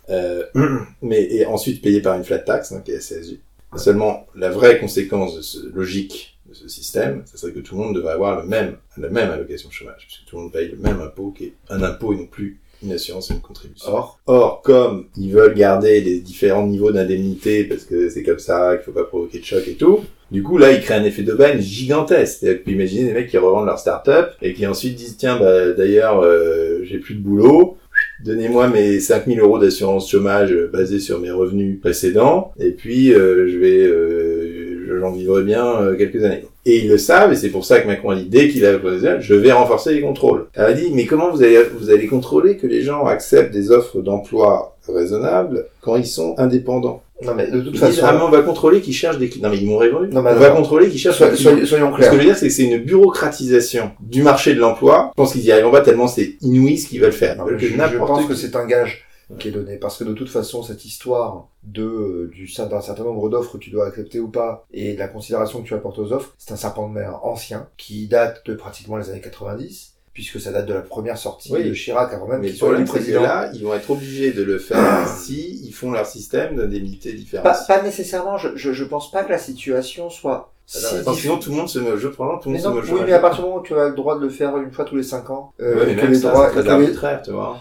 Euh, 0.10 0.46
mais 1.02 1.24
et 1.24 1.46
ensuite 1.46 1.82
payé 1.82 2.02
par 2.02 2.16
une 2.16 2.24
flat 2.24 2.40
tax, 2.40 2.72
hein, 2.72 2.82
qui 2.84 2.92
est 2.92 2.96
la 2.96 3.00
CSG. 3.02 3.40
Seulement, 3.76 4.26
la 4.36 4.50
vraie 4.50 4.80
conséquence 4.80 5.36
de 5.36 5.42
ce 5.42 5.68
logique 5.68 6.40
de 6.48 6.56
ce 6.56 6.68
système, 6.68 7.22
ce 7.32 7.38
serait 7.38 7.52
que 7.52 7.60
tout 7.60 7.78
le 7.78 7.84
monde 7.84 7.96
devrait 7.96 8.14
avoir 8.14 8.42
le 8.42 8.48
même, 8.48 8.78
la 8.98 9.10
même 9.10 9.30
allocation 9.30 9.70
chômage, 9.70 10.08
puisque 10.08 10.26
tout 10.26 10.38
le 10.38 10.44
monde 10.44 10.52
paye 10.52 10.70
le 10.70 10.78
même 10.78 11.00
impôt, 11.02 11.32
qui 11.32 11.46
est 11.46 11.54
un 11.70 11.84
impôt 11.84 12.14
et 12.14 12.18
non 12.18 12.26
plus 12.26 12.60
une 12.84 12.94
assurance 12.94 13.32
et 13.32 13.34
une 13.34 13.42
contribution. 13.42 13.92
Or, 13.92 14.20
Or, 14.26 14.62
comme 14.62 15.06
ils 15.18 15.32
veulent 15.32 15.56
garder 15.56 16.02
les 16.02 16.20
différents 16.20 16.66
niveaux 16.66 16.92
d'indemnité 16.92 17.64
parce 17.64 17.84
que 17.84 18.10
c'est 18.10 18.24
comme 18.24 18.40
ça, 18.40 18.78
qu'il 18.78 18.86
faut 18.86 18.92
pas 18.92 19.04
provoquer 19.04 19.40
de 19.40 19.46
choc 19.46 19.68
et 19.68 19.74
tout, 19.74 20.02
du 20.32 20.44
coup, 20.44 20.58
là, 20.58 20.72
ils 20.72 20.82
créent 20.82 20.96
un 20.96 21.04
effet 21.04 21.24
d'aubaine 21.24 21.60
gigantesque. 21.60 22.42
Tu 22.42 22.58
peux 22.58 22.72
imaginer 22.72 23.06
des 23.06 23.14
mecs 23.14 23.30
qui 23.30 23.38
revendent 23.38 23.66
leur 23.66 23.80
start-up 23.80 24.32
et 24.42 24.54
qui 24.54 24.68
ensuite 24.68 24.96
disent, 24.96 25.18
tiens, 25.18 25.40
bah, 25.40 25.72
d'ailleurs, 25.72 26.22
euh, 26.24 26.82
j'ai 26.84 27.00
plus 27.00 27.16
de 27.16 27.22
boulot. 27.22 27.78
Donnez-moi 28.24 28.68
mes 28.68 29.00
5000 29.00 29.40
euros 29.40 29.60
d'assurance 29.60 30.10
chômage 30.10 30.56
basés 30.72 31.00
sur 31.00 31.20
mes 31.20 31.32
revenus 31.32 31.80
précédents. 31.80 32.54
Et 32.60 32.72
puis, 32.72 33.14
euh, 33.14 33.48
je 33.50 33.58
vais, 33.58 33.80
euh, 33.80 34.59
j'en 34.98 35.12
vivrai 35.12 35.44
bien 35.44 35.66
euh, 35.82 35.96
quelques 35.98 36.24
années. 36.24 36.46
Et 36.66 36.78
ils 36.80 36.88
le 36.90 36.98
savent, 36.98 37.34
et 37.34 37.36
c'est 37.36 37.50
pour 37.50 37.66
ça 37.66 37.80
que 37.82 37.88
Macron 37.88 38.12
a 38.12 38.16
dit, 38.16 38.26
dès 38.26 38.48
qu'il 38.48 38.66
a 38.66 38.78
posé 38.80 39.10
je 39.20 39.34
vais 39.34 39.52
renforcer 39.52 39.94
les 39.94 40.02
contrôles. 40.02 40.48
Elle 40.54 40.66
a 40.66 40.74
dit, 40.74 40.90
mais 40.94 41.06
comment 41.06 41.30
vous 41.32 41.44
allez, 41.44 41.60
vous 41.78 41.90
allez 41.90 42.08
contrôler 42.08 42.58
que 42.58 42.66
les 42.68 42.82
gens 42.82 43.06
acceptent 43.06 43.54
des 43.54 43.72
offres 43.72 44.02
d'emploi 44.02 44.78
raisonnables 44.88 45.66
quand 45.82 45.96
ils 45.98 46.06
sont 46.08 46.34
indépendants? 46.38 47.02
Non 47.22 47.34
mais 47.36 47.48
de 47.48 47.60
toute 47.60 47.68
Ils 47.68 47.72
disent, 47.72 47.82
façon, 47.82 48.02
ah, 48.06 48.14
mais 48.14 48.24
on 48.24 48.30
va 48.30 48.42
contrôler 48.44 48.80
qu'ils 48.80 48.94
cherchent 48.94 49.18
des 49.18 49.28
clients. 49.28 49.50
Non, 49.50 49.54
mais 49.54 49.60
ils 49.62 49.68
m'ont 49.68 49.78
répondu. 49.78 50.08
Non, 50.10 50.22
mais 50.22 50.32
on 50.32 50.36
va 50.40 50.52
contrôler 50.52 50.88
qu'ils 50.88 51.00
cherchent 51.02 51.18
soy- 51.18 51.30
des 51.32 51.36
soy- 51.36 51.52
clients. 51.54 51.66
soyons 51.66 51.88
Ce 51.88 51.92
que 51.92 51.98
clairs. 51.98 52.14
je 52.14 52.18
veux 52.18 52.24
dire, 52.24 52.38
c'est 52.38 52.48
que 52.48 52.54
c'est 52.54 52.64
une 52.64 52.78
bureaucratisation 52.78 53.92
du 54.00 54.24
marché 54.24 54.54
de 54.54 54.60
l'emploi. 54.60 55.12
Je 55.18 55.22
pense 55.22 55.34
qu'ils 55.34 55.44
y 55.44 55.52
arriveront 55.52 55.72
pas 55.72 55.82
tellement 55.82 56.08
c'est 56.08 56.36
inouï 56.42 56.78
ce 56.78 56.88
qu'ils 56.88 57.02
veulent 57.02 57.12
faire. 57.12 57.36
Non, 57.38 57.44
je, 57.58 57.66
je 57.68 57.98
pense 57.98 58.22
qui- 58.22 58.28
que 58.30 58.36
c'est 58.36 58.56
un 58.56 58.66
gage 58.66 59.06
qui 59.38 59.50
est 59.50 59.52
donné 59.52 59.78
parce 59.78 59.98
que 59.98 60.04
de 60.04 60.14
toute 60.14 60.30
façon 60.30 60.64
cette 60.64 60.86
histoire 60.86 61.48
de 61.64 61.84
euh, 61.84 62.32
du 62.34 62.52
d'un 62.58 62.82
certain 62.82 63.04
nombre 63.04 63.30
d'offres 63.30 63.54
que 63.54 63.58
tu 63.58 63.70
dois 63.70 63.88
accepter 63.88 64.20
ou 64.20 64.28
pas 64.30 64.66
et 64.74 64.94
de 64.94 65.00
la 65.00 65.08
considération 65.08 65.62
que 65.62 65.68
tu 65.68 65.74
apportes 65.76 66.00
aux 66.00 66.12
offres 66.12 66.34
c'est 66.38 66.52
un 66.54 66.58
serpent 66.58 66.88
de 66.88 66.94
mer 66.94 67.20
ancien 67.24 67.68
qui 67.78 68.08
date 68.08 68.44
de 68.48 68.56
pratiquement 68.56 68.98
les 68.98 69.10
années 69.10 69.22
90 69.22 69.94
puisque 70.14 70.42
ça 70.42 70.52
date 70.52 70.66
de 70.66 70.74
la 70.74 70.82
première 70.82 71.18
sortie 71.18 71.54
Oui. 71.54 71.64
de 71.70 71.74
Chirac 71.74 72.12
avant 72.14 72.28
même 72.28 72.42
Mais 72.42 72.52
qu'il 72.52 72.68
le 72.68 72.84
président 72.86 73.22
là, 73.22 73.52
ils 73.54 73.64
vont 73.64 73.74
être 73.74 73.90
obligés 73.92 74.34
de 74.34 74.44
le 74.44 74.58
faire 74.58 75.08
si 75.20 75.62
ils 75.64 75.72
font 75.74 75.92
leur 75.92 76.06
système 76.08 76.56
d'indemnité 76.56 77.12
pas, 77.12 77.18
différenciée. 77.18 77.66
pas 77.68 77.82
nécessairement 77.84 78.38
je, 78.38 78.56
je 78.56 78.74
je 78.74 78.84
pense 78.84 79.12
pas 79.12 79.24
que 79.24 79.30
la 79.32 79.38
situation 79.38 80.10
soit 80.10 80.52
si 80.66 80.86
Alors, 80.86 81.00
difficile. 81.00 81.22
sinon, 81.22 81.40
tout 81.40 81.50
le 81.50 81.56
monde 81.56 81.68
se 81.70 81.80
met 81.80 81.90
au 81.90 81.98
jeu. 81.98 82.12
Probablement, 82.12 82.40
tout 82.42 82.50
le 82.50 82.56
monde 82.58 82.64
non, 82.64 82.70
se 82.70 82.76
met 82.76 82.92
au 82.92 82.94
oui, 82.94 83.00
jeu. 83.00 83.06
mais 83.08 83.14
à 83.14 83.20
partir 83.20 83.44
du 83.44 83.50
moment 83.50 83.62
où 83.62 83.64
tu 83.66 83.74
as 83.76 83.90
le 83.90 83.96
droit 83.96 84.20
de 84.20 84.24
le 84.24 84.30
faire 84.30 84.56
une 84.58 84.72
fois 84.72 84.86
tous 84.86 84.96
les 84.98 85.02
cinq 85.04 85.32
ans, 85.32 85.52
euh, 85.62 85.80
Ouais, 85.80 85.86
mais 85.88 85.96
que 85.96 86.02
même 86.02 86.12
les 86.12 86.20
ça, 86.20 86.30
droits, 86.30 86.52
c'est 86.54 86.62
très 86.62 86.70
arbitraire, 86.70 87.22
tu 87.24 87.32
vois. 87.32 87.58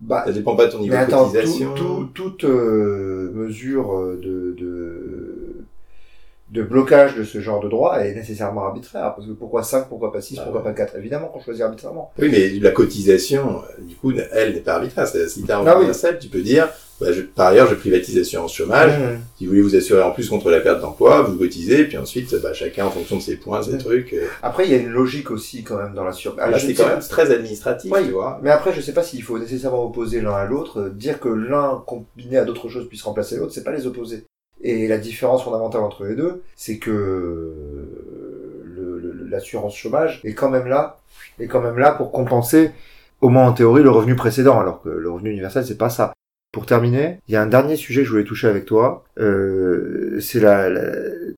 Bah, 0.00 0.22
Ça 0.26 0.32
dépend 0.32 0.54
pas 0.56 0.66
de 0.66 0.72
ton 0.72 0.78
niveau 0.78 0.94
Mais 0.96 1.06
de 1.06 1.10
cotisation. 1.10 1.74
tout, 1.74 2.08
tout- 2.14 2.30
toute 2.30 2.44
euh, 2.44 3.30
mesure 3.34 3.94
euh, 3.96 4.20
de, 4.22 4.54
de, 4.58 5.64
de 6.50 6.62
blocage 6.62 7.16
de 7.16 7.24
ce 7.24 7.40
genre 7.40 7.60
de 7.60 7.68
droit 7.68 7.98
est 7.98 8.14
nécessairement 8.14 8.64
arbitraire. 8.64 9.14
Parce 9.14 9.26
que 9.26 9.32
pourquoi 9.32 9.62
5, 9.62 9.88
pourquoi 9.88 10.12
pas 10.12 10.20
6, 10.20 10.36
Ah 10.38 10.42
pourquoi 10.44 10.60
ouais. 10.62 10.66
pas 10.68 10.72
4 10.74 10.96
Évidemment 10.96 11.26
qu'on 11.28 11.40
choisit 11.40 11.62
arbitrairement. 11.62 12.12
Oui, 12.18 12.28
mais 12.30 12.48
la 12.60 12.70
cotisation, 12.70 13.58
euh, 13.62 13.82
du 13.82 13.96
coup, 13.96 14.12
elle 14.32 14.54
n'est 14.54 14.60
pas 14.60 14.74
arbitraire. 14.76 15.06
Si 15.06 15.42
t'as 15.44 15.58
un 15.60 15.66
Ah 15.66 15.78
oui. 15.78 15.86
tu 16.20 16.28
peux 16.28 16.42
dire, 16.42 16.68
bah, 17.00 17.12
je- 17.12 17.22
par 17.22 17.48
ailleurs, 17.48 17.68
je 17.68 17.74
privatise 17.76 18.16
l'assurance 18.16 18.54
chômage. 18.54 18.92
Si 19.36 19.44
vous 19.46 19.50
voulez 19.50 19.62
vous 19.62 19.76
assurer 19.76 20.02
en 20.02 20.10
plus 20.10 20.28
contre 20.28 20.50
la 20.50 20.60
perte 20.60 20.80
d'emploi, 20.80 21.22
vous 21.22 21.36
cotisez, 21.36 21.84
puis 21.84 21.96
ensuite, 21.96 22.34
bah, 22.42 22.52
chacun 22.52 22.86
en 22.86 22.90
fonction 22.90 23.16
de 23.16 23.22
ses 23.22 23.36
points, 23.36 23.62
ses 23.62 23.72
Ouais. 23.72 23.78
trucs. 23.78 24.12
euh, 24.14 24.26
Après, 24.42 24.66
il 24.66 24.72
y 24.72 24.74
a 24.74 24.78
une 24.78 24.88
logique 24.90 25.30
aussi 25.30 25.62
quand 25.62 25.76
même 25.76 25.94
dans 25.94 26.04
la 26.04 26.12
sur... 26.12 26.34
Ah, 26.38 26.50
là, 26.50 26.58
c'est 26.58 26.74
quand 26.74 26.84
pas- 26.84 26.90
même 26.96 27.00
très 27.00 27.30
administratif, 27.32 27.92
tu 28.04 28.10
vois. 28.10 28.40
Mais 28.42 28.50
après, 28.50 28.72
je 28.72 28.80
sais 28.80 28.92
pas 28.92 29.02
s'il 29.02 29.22
faut 29.22 29.38
nécessairement 29.38 29.84
opposer 29.84 30.20
l'un 30.20 30.32
à 30.34 30.44
l'autre. 30.44 30.80
Euh, 30.80 30.88
Dire 30.90 31.20
que 31.20 31.28
l'un 31.28 31.82
combiné 31.86 32.36
à 32.38 32.44
d'autres 32.44 32.68
choses 32.68 32.88
puisse 32.88 33.02
remplacer 33.02 33.36
l'autre, 33.36 33.52
c'est 33.52 33.64
pas 33.64 33.72
les 33.72 33.86
opposer. 33.86 34.24
Et 34.60 34.88
la 34.88 34.98
différence 34.98 35.44
fondamentale 35.44 35.82
entre 35.82 36.04
les 36.04 36.16
deux, 36.16 36.42
c'est 36.56 36.78
que 36.78 37.52
le- 38.64 39.26
l'assurance 39.30 39.76
chômage 39.76 40.20
est 40.24 40.34
quand 40.34 40.50
même 40.50 40.66
là, 40.66 40.98
est 41.38 41.46
quand 41.46 41.60
même 41.60 41.78
là 41.78 41.92
pour 41.92 42.10
compenser, 42.12 42.70
au 43.20 43.28
moins 43.28 43.46
en 43.46 43.52
théorie, 43.52 43.82
le 43.82 43.90
revenu 43.90 44.14
précédent, 44.16 44.58
alors 44.58 44.82
que 44.82 44.88
le 44.88 45.10
revenu 45.10 45.30
universel, 45.30 45.64
c'est 45.66 45.78
pas 45.78 45.90
ça. 45.90 46.12
Pour 46.50 46.64
terminer, 46.64 47.18
il 47.28 47.34
y 47.34 47.36
a 47.36 47.42
un 47.42 47.46
dernier 47.46 47.76
sujet 47.76 48.00
que 48.00 48.06
je 48.06 48.10
voulais 48.12 48.24
toucher 48.24 48.48
avec 48.48 48.64
toi, 48.64 49.04
euh, 49.20 50.18
c'est 50.20 50.40
la, 50.40 50.70
la- 50.70 50.92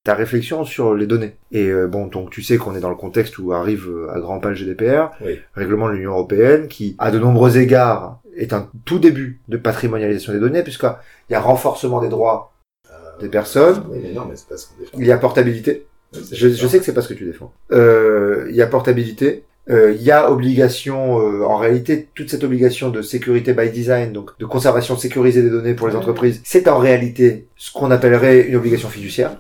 ta 0.05 0.15
réflexion 0.15 0.65
sur 0.65 0.95
les 0.95 1.07
données. 1.09 1.35
Et 1.51 1.67
euh, 1.69 1.89
bon, 1.89 2.07
donc 2.07 2.31
tu 2.31 2.43
sais 2.43 2.59
qu'on 2.59 2.77
est 2.77 2.81
dans 2.81 2.91
le 2.91 2.95
contexte 2.97 3.37
où 3.39 3.53
arrive 3.53 3.89
euh, 3.89 4.09
à 4.15 4.21
grands 4.21 4.39
pas 4.39 4.51
le 4.51 4.55
GDPR, 4.55 5.11
Oui. 5.21 5.41
règlement 5.55 5.89
de 5.89 5.95
l'Union 5.95 6.13
européenne, 6.13 6.69
qui, 6.69 6.95
à 6.99 7.11
de 7.11 7.19
nombreux 7.19 7.59
égards, 7.59 8.21
est 8.37 8.53
un 8.53 8.71
tout 8.85 9.01
début 9.01 9.41
de 9.49 9.57
patrimonialisation 9.57 10.33
des 10.33 10.39
données, 10.39 10.63
puisqu'il 10.63 11.33
y 11.33 11.35
a 11.35 11.41
renforcement 11.41 12.01
des 12.01 12.09
droits 12.09 12.53
Euh, 12.89 13.21
des 13.21 13.29
personnes, 13.29 13.83
Oui, 13.91 13.99
mais 14.03 14.13
non, 14.13 14.27
mais 14.31 14.37
c'est 14.37 14.49
pas 14.49 14.57
ce 14.57 14.69
qu'on 14.69 14.79
défend. 14.81 14.97
il 14.99 15.07
y 15.07 15.13
a 15.13 15.19
portabilité. 15.19 15.87
Je, 16.13 16.49
je 16.49 16.67
sais 16.69 16.79
que 16.79 16.85
c'est 16.85 16.95
pas 16.95 17.03
ce 17.03 17.09
que 17.09 17.15
tu 17.15 17.25
défends. 17.25 17.53
Euh, 17.73 18.47
il 18.49 18.55
y 18.57 18.63
a 18.63 18.67
portabilité. 18.69 19.45
Euh, 19.71 19.95
il 19.95 20.03
y 20.03 20.11
a 20.11 20.31
obligation, 20.31 21.21
euh, 21.21 21.45
en 21.45 21.57
réalité, 21.57 22.09
toute 22.15 22.29
cette 22.29 22.43
obligation 22.45 22.91
de 22.91 23.03
sécurité 23.03 23.53
by 23.53 23.71
design, 23.71 24.13
donc 24.13 24.31
de 24.39 24.45
conservation 24.47 24.97
sécurisée 24.97 25.43
des 25.43 25.51
données 25.51 25.75
pour 25.75 25.89
les 25.89 25.95
entreprises, 25.95 26.41
c'est 26.45 26.69
en 26.69 26.79
réalité 26.79 27.47
ce 27.57 27.73
qu'on 27.73 27.91
appellerait 27.91 28.49
une 28.49 28.57
obligation 28.57 28.89
fiduciaire. 28.89 29.37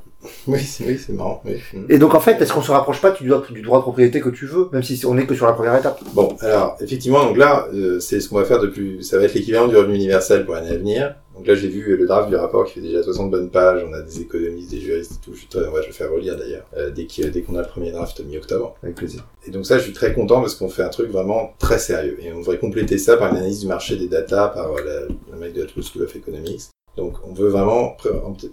Oui, 0.46 0.60
c'est 0.60 0.84
oui, 0.84 0.98
marrant. 1.16 1.42
oui. 1.44 1.58
Et 1.88 1.98
donc 1.98 2.14
en 2.14 2.20
fait, 2.20 2.40
est-ce 2.40 2.52
qu'on 2.52 2.62
se 2.62 2.70
rapproche 2.70 3.00
pas 3.00 3.10
du 3.10 3.26
droit, 3.26 3.42
du 3.50 3.62
droit 3.62 3.78
de 3.78 3.82
propriété 3.82 4.20
que 4.20 4.28
tu 4.28 4.46
veux, 4.46 4.68
même 4.72 4.82
si 4.82 5.04
on 5.06 5.16
est 5.16 5.26
que 5.26 5.34
sur 5.34 5.46
la 5.46 5.54
première 5.54 5.76
étape? 5.76 6.00
Bon, 6.12 6.36
alors, 6.40 6.76
effectivement, 6.80 7.24
donc 7.24 7.38
là, 7.38 7.66
euh, 7.72 7.98
c'est 8.00 8.20
ce 8.20 8.28
qu'on 8.28 8.36
va 8.36 8.44
faire 8.44 8.60
de 8.60 8.66
plus, 8.66 9.02
ça 9.02 9.18
va 9.18 9.24
être 9.24 9.34
l'équivalent 9.34 9.66
du 9.66 9.76
revenu 9.76 9.94
universel 9.94 10.44
pour 10.44 10.54
l'année 10.54 10.70
à 10.70 10.76
venir. 10.76 11.14
Donc 11.40 11.46
là, 11.46 11.54
j'ai 11.54 11.68
vu 11.68 11.96
le 11.96 12.06
draft 12.06 12.28
du 12.28 12.36
rapport 12.36 12.66
qui 12.66 12.74
fait 12.74 12.80
déjà 12.82 13.02
60 13.02 13.30
bonnes 13.30 13.48
pages, 13.48 13.82
on 13.88 13.94
a 13.94 14.02
des 14.02 14.20
économistes, 14.20 14.70
des 14.72 14.80
juristes 14.80 15.12
et 15.12 15.24
tout, 15.24 15.32
je 15.34 15.58
ouais, 15.58 15.80
vais 15.86 15.90
faire 15.90 16.12
relire 16.12 16.36
d'ailleurs, 16.36 16.66
euh, 16.76 16.90
dès 16.90 17.06
qu'on 17.40 17.54
a 17.56 17.62
le 17.62 17.66
premier 17.66 17.92
draft 17.92 18.20
mi-octobre. 18.20 18.74
Avec 18.82 18.96
plaisir. 18.96 19.26
Et 19.46 19.50
donc 19.50 19.64
ça, 19.64 19.78
je 19.78 19.84
suis 19.84 19.94
très 19.94 20.12
content 20.12 20.42
parce 20.42 20.54
qu'on 20.54 20.68
fait 20.68 20.82
un 20.82 20.90
truc 20.90 21.10
vraiment 21.10 21.54
très 21.58 21.78
sérieux. 21.78 22.18
Et 22.20 22.30
on 22.30 22.40
devrait 22.40 22.58
compléter 22.58 22.98
ça 22.98 23.16
par 23.16 23.30
une 23.30 23.38
analyse 23.38 23.60
du 23.60 23.68
marché 23.68 23.96
des 23.96 24.06
data 24.06 24.48
par 24.48 24.70
euh, 24.70 24.82
la- 24.84 25.06
le 25.32 25.38
mec 25.40 25.54
de 25.54 25.62
la 25.62 25.66
Toulouse 25.66 25.90
School 25.90 26.02
of 26.02 26.14
Economics. 26.14 26.64
Donc 26.98 27.14
on 27.26 27.32
veut 27.32 27.48
vraiment 27.48 27.96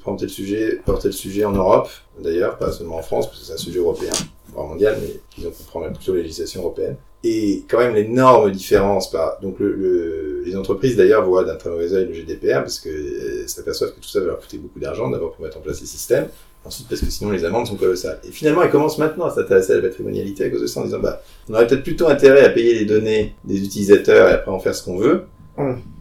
porter 0.06 0.24
le 0.26 0.30
sujet, 0.30 0.80
porter 0.86 1.10
le 1.10 1.14
sujet 1.14 1.44
en 1.44 1.52
Europe, 1.52 1.90
d'ailleurs, 2.24 2.58
pas 2.58 2.72
seulement 2.72 3.00
en 3.00 3.02
France, 3.02 3.28
parce 3.28 3.42
que 3.42 3.46
c'est 3.48 3.54
un 3.54 3.58
sujet 3.58 3.80
européen, 3.80 4.14
voire 4.54 4.66
mondial, 4.68 4.98
mais 5.02 5.20
qu'ils 5.30 5.46
ont 5.46 5.52
comprend 5.52 5.82
la 5.82 5.90
plutôt 5.90 6.14
la 6.16 6.22
législation 6.22 6.62
européenne. 6.62 6.96
Et 7.24 7.64
quand 7.68 7.80
même 7.80 7.96
l'énorme 7.96 8.52
différence 8.52 9.10
par 9.12 9.40
donc 9.42 9.60
le, 9.60 9.74
le- 9.74 10.44
les 10.46 10.56
entreprises 10.56 10.96
d'ailleurs 10.96 11.26
voient 11.26 11.44
d'un 11.44 11.56
très 11.56 11.70
mauvais 11.70 11.92
œil 11.94 12.06
le 12.08 12.14
GDPR 12.14 12.60
parce 12.62 12.80
que 12.80 12.90
euh, 12.90 13.48
s'aperçoivent 13.48 13.92
que 13.92 14.00
tout 14.00 14.08
ça 14.08 14.20
va 14.20 14.28
leur 14.28 14.40
coûter 14.40 14.58
beaucoup 14.58 14.80
d'argent 14.80 15.10
d'abord 15.10 15.34
pour 15.34 15.44
mettre 15.44 15.58
en 15.58 15.62
place 15.62 15.82
les 15.82 15.88
systèmes. 15.88 16.28
Ensuite 16.64 16.88
parce 16.90 17.02
que 17.02 17.10
sinon 17.10 17.32
les 17.32 17.44
amendes 17.46 17.66
sont 17.68 17.76
colossales. 17.76 18.20
Et 18.28 18.32
finalement 18.32 18.62
ils 18.64 18.70
commencent 18.70 18.98
maintenant 18.98 19.26
à 19.26 19.32
s'intéresser 19.34 19.74
à 19.74 19.76
la 19.78 19.82
patrimonialité 19.84 20.44
à 20.46 20.50
cause 20.50 20.62
de 20.62 20.68
ça 20.68 20.82
en 20.82 20.86
disant 20.86 21.00
bah 21.00 21.22
on 21.50 21.54
aurait 21.54 21.66
peut-être 21.68 21.84
plutôt 21.84 22.08
intérêt 22.08 22.44
à 22.46 22.50
payer 22.50 22.76
les 22.76 22.86
données 22.86 23.34
des 23.46 23.64
utilisateurs 23.64 24.30
et 24.30 24.34
après 24.34 24.52
en 24.52 24.60
faire 24.60 24.76
ce 24.76 24.84
qu'on 24.84 24.98
veut 24.98 25.22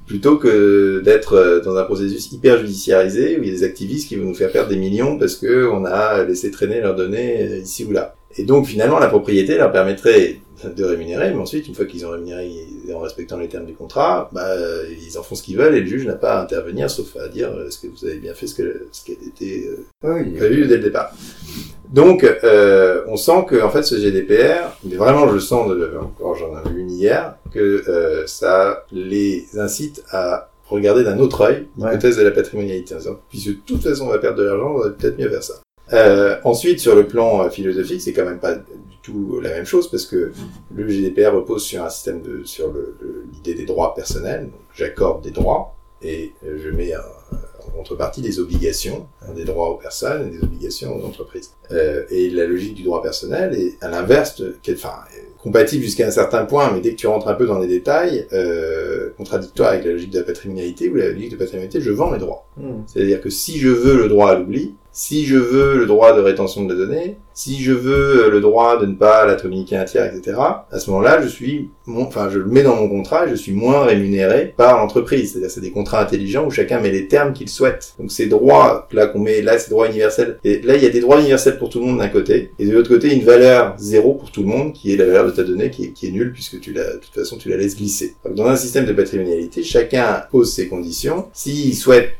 plutôt 0.06 0.36
que 0.36 1.00
d'être 1.04 1.32
euh, 1.34 1.60
dans 1.60 1.76
un 1.76 1.84
processus 1.84 2.30
hyper 2.32 2.58
judiciarisé 2.58 3.38
où 3.38 3.42
il 3.42 3.48
y 3.48 3.52
a 3.52 3.54
des 3.54 3.64
activistes 3.64 4.08
qui 4.08 4.16
vont 4.16 4.26
nous 4.26 4.34
faire 4.34 4.52
perdre 4.52 4.68
des 4.68 4.76
millions 4.76 5.18
parce 5.18 5.36
que 5.36 5.66
on 5.68 5.84
a 5.86 6.24
laissé 6.24 6.50
traîner 6.50 6.80
leurs 6.80 6.94
données 6.94 7.42
euh, 7.42 7.58
ici 7.58 7.84
ou 7.84 7.92
là. 7.92 8.15
Et 8.38 8.44
donc 8.44 8.66
finalement 8.66 8.98
la 8.98 9.08
propriété 9.08 9.56
leur 9.56 9.72
permettrait 9.72 10.40
de 10.64 10.84
rémunérer, 10.84 11.30
mais 11.32 11.40
ensuite 11.40 11.68
une 11.68 11.74
fois 11.74 11.84
qu'ils 11.84 12.04
ont 12.06 12.10
rémunéré 12.10 12.50
en 12.94 13.00
respectant 13.00 13.36
les 13.38 13.48
termes 13.48 13.66
du 13.66 13.74
contrat, 13.74 14.28
bah, 14.32 14.54
ils 15.06 15.18
en 15.18 15.22
font 15.22 15.34
ce 15.34 15.42
qu'ils 15.42 15.56
veulent 15.56 15.74
et 15.74 15.80
le 15.80 15.86
juge 15.86 16.06
n'a 16.06 16.14
pas 16.14 16.34
à 16.38 16.42
intervenir 16.42 16.90
sauf 16.90 17.14
à 17.16 17.28
dire 17.28 17.50
euh, 17.54 17.68
est-ce 17.68 17.78
que 17.78 17.86
vous 17.88 18.04
avez 18.06 18.16
bien 18.18 18.32
fait 18.34 18.46
ce, 18.46 18.54
que, 18.54 18.86
ce 18.92 19.04
qui 19.04 19.12
a 19.12 19.14
été 19.26 19.68
euh, 19.68 19.84
Oui. 20.02 20.30
prévu 20.36 20.66
dès 20.66 20.76
le 20.78 20.82
départ. 20.82 21.12
Donc, 21.92 22.24
euh, 22.24 23.02
on 23.06 23.16
sent 23.16 23.44
que 23.48 23.62
en 23.62 23.70
fait, 23.70 23.84
ce 23.84 23.94
GDPR, 23.96 24.76
mais 24.84 24.96
vraiment, 24.96 25.28
je 25.28 25.34
le 25.34 25.40
sens, 25.40 25.70
de, 25.70 25.92
encore 26.00 26.34
j'en 26.34 26.52
ai 26.64 26.68
vu 26.72 26.80
une 26.80 26.90
hier, 26.90 27.36
que 27.52 27.84
euh, 27.88 28.26
ça 28.26 28.84
les 28.90 29.46
incite 29.56 30.02
à 30.10 30.48
regarder 30.68 31.04
d'un 31.04 31.18
autre 31.20 31.42
œil 31.42 31.68
Ouais. 31.78 31.90
l'hypothèse 31.92 32.16
de 32.16 32.22
la 32.24 32.32
patrimonialité, 32.32 32.94
en 32.94 32.98
disant, 32.98 33.20
puisque 33.30 33.48
de 33.50 33.58
toute 33.64 33.82
façon 33.84 34.06
on 34.06 34.08
va 34.08 34.18
perdre 34.18 34.38
de 34.38 34.44
l'argent, 34.44 34.74
on 34.74 34.78
va 34.80 34.90
peut-être 34.90 35.16
mieux 35.18 35.28
faire 35.30 35.44
ça. 35.44 35.54
Euh, 35.92 36.36
ensuite, 36.44 36.80
sur 36.80 36.94
le 36.96 37.06
plan 37.06 37.44
euh, 37.44 37.50
philosophique, 37.50 38.00
c'est 38.00 38.12
quand 38.12 38.24
même 38.24 38.40
pas 38.40 38.54
du 38.56 38.64
tout 39.02 39.38
la 39.40 39.50
même 39.50 39.66
chose 39.66 39.88
parce 39.90 40.04
que 40.06 40.32
le 40.74 40.88
GDPR 40.88 41.32
repose 41.34 41.62
sur 41.64 41.84
un 41.84 41.88
système 41.90 42.22
de, 42.22 42.42
sur 42.44 42.72
l'idée 43.32 43.54
des 43.54 43.64
droits 43.66 43.94
personnels. 43.94 44.48
J'accorde 44.74 45.22
des 45.22 45.30
droits 45.30 45.74
et 46.02 46.32
euh, 46.44 46.58
je 46.62 46.70
mets 46.70 46.92
un- 46.92 47.00
en 47.66 47.70
contrepartie 47.70 48.20
des 48.22 48.38
obligations, 48.38 49.06
hein, 49.22 49.32
des 49.34 49.44
droits 49.44 49.70
aux 49.70 49.76
personnes 49.76 50.28
et 50.28 50.30
des 50.36 50.42
obligations 50.42 50.96
aux 50.96 51.04
entreprises. 51.04 51.50
Euh, 51.72 52.04
et 52.10 52.30
la 52.30 52.46
logique 52.46 52.74
du 52.74 52.82
droit 52.84 53.02
personnel 53.02 53.54
est 53.58 53.82
à 53.82 53.88
l'inverse, 53.88 54.40
enfin, 54.70 54.94
compatible 55.42 55.82
jusqu'à 55.82 56.06
un 56.06 56.10
certain 56.12 56.44
point, 56.44 56.70
mais 56.72 56.80
dès 56.80 56.90
que 56.92 56.96
tu 56.96 57.06
rentres 57.08 57.26
un 57.28 57.34
peu 57.34 57.44
dans 57.46 57.58
les 57.58 57.66
détails, 57.66 58.26
euh, 58.32 59.10
contradictoire 59.16 59.70
avec 59.70 59.84
la 59.84 59.92
logique 59.92 60.10
de 60.10 60.18
la 60.20 60.24
patrimonialité, 60.24 60.88
ou 60.88 60.94
la 60.94 61.08
logique 61.10 61.32
de 61.32 61.36
patrimonialité, 61.36 61.80
je 61.80 61.90
vends 61.90 62.10
mes 62.10 62.18
droits. 62.18 62.46
C'est-à-dire 62.86 63.20
que 63.20 63.30
si 63.30 63.58
je 63.58 63.68
veux 63.68 63.96
le 63.96 64.08
droit 64.08 64.30
à 64.30 64.38
l'oubli, 64.38 64.74
si 64.96 65.26
je 65.26 65.36
veux 65.36 65.76
le 65.76 65.84
droit 65.84 66.16
de 66.16 66.22
rétention 66.22 66.64
de 66.64 66.72
la 66.72 66.86
donnée, 66.86 67.18
si 67.34 67.62
je 67.62 67.72
veux 67.72 68.24
euh, 68.24 68.30
le 68.30 68.40
droit 68.40 68.80
de 68.80 68.86
ne 68.86 68.94
pas 68.94 69.26
la 69.26 69.34
communiquer 69.34 69.76
à 69.76 69.82
un 69.82 69.84
tiers, 69.84 70.06
etc., 70.06 70.38
à 70.38 70.78
ce 70.78 70.88
moment-là, 70.88 71.20
je 71.20 71.28
suis, 71.28 71.68
enfin, 71.86 72.30
je 72.30 72.38
le 72.38 72.46
mets 72.46 72.62
dans 72.62 72.76
mon 72.76 72.88
contrat 72.88 73.26
et 73.26 73.28
je 73.28 73.34
suis 73.34 73.52
moins 73.52 73.84
rémunéré 73.84 74.54
par 74.56 74.78
l'entreprise. 74.78 75.32
C'est-à-dire, 75.32 75.50
c'est 75.50 75.60
des 75.60 75.70
contrats 75.70 76.00
intelligents 76.00 76.46
où 76.46 76.50
chacun 76.50 76.80
met 76.80 76.90
les 76.90 77.08
termes 77.08 77.34
qu'il 77.34 77.50
souhaite. 77.50 77.92
Donc, 77.98 78.10
ces 78.10 78.24
droits, 78.24 78.88
là, 78.90 79.06
qu'on 79.06 79.18
met, 79.18 79.42
là, 79.42 79.58
c'est 79.58 79.68
droits 79.68 79.86
universels. 79.86 80.38
Et 80.44 80.62
là, 80.62 80.76
il 80.76 80.82
y 80.82 80.86
a 80.86 80.90
des 80.90 81.00
droits 81.00 81.20
universels 81.20 81.58
pour 81.58 81.68
tout 81.68 81.80
le 81.80 81.84
monde 81.84 81.98
d'un 81.98 82.08
côté, 82.08 82.52
et 82.58 82.64
de 82.64 82.72
l'autre 82.72 82.88
côté, 82.88 83.14
une 83.14 83.22
valeur 83.22 83.74
zéro 83.76 84.14
pour 84.14 84.32
tout 84.32 84.40
le 84.40 84.48
monde, 84.48 84.72
qui 84.72 84.94
est 84.94 84.96
la 84.96 85.04
valeur 85.04 85.26
de 85.26 85.32
ta 85.32 85.42
donnée, 85.42 85.70
qui 85.70 85.84
est, 85.84 86.10
nulle, 86.10 86.32
puisque 86.32 86.58
tu 86.58 86.72
la, 86.72 86.94
de 86.94 87.00
toute 87.00 87.14
façon, 87.14 87.36
tu 87.36 87.50
la 87.50 87.58
laisses 87.58 87.76
glisser. 87.76 88.16
Dans 88.34 88.46
un 88.46 88.56
système 88.56 88.86
de 88.86 88.94
patrimonialité, 88.94 89.62
chacun 89.62 90.22
pose 90.30 90.50
ses 90.54 90.68
conditions. 90.68 91.26
S'il 91.34 91.74
souhaite 91.74 92.12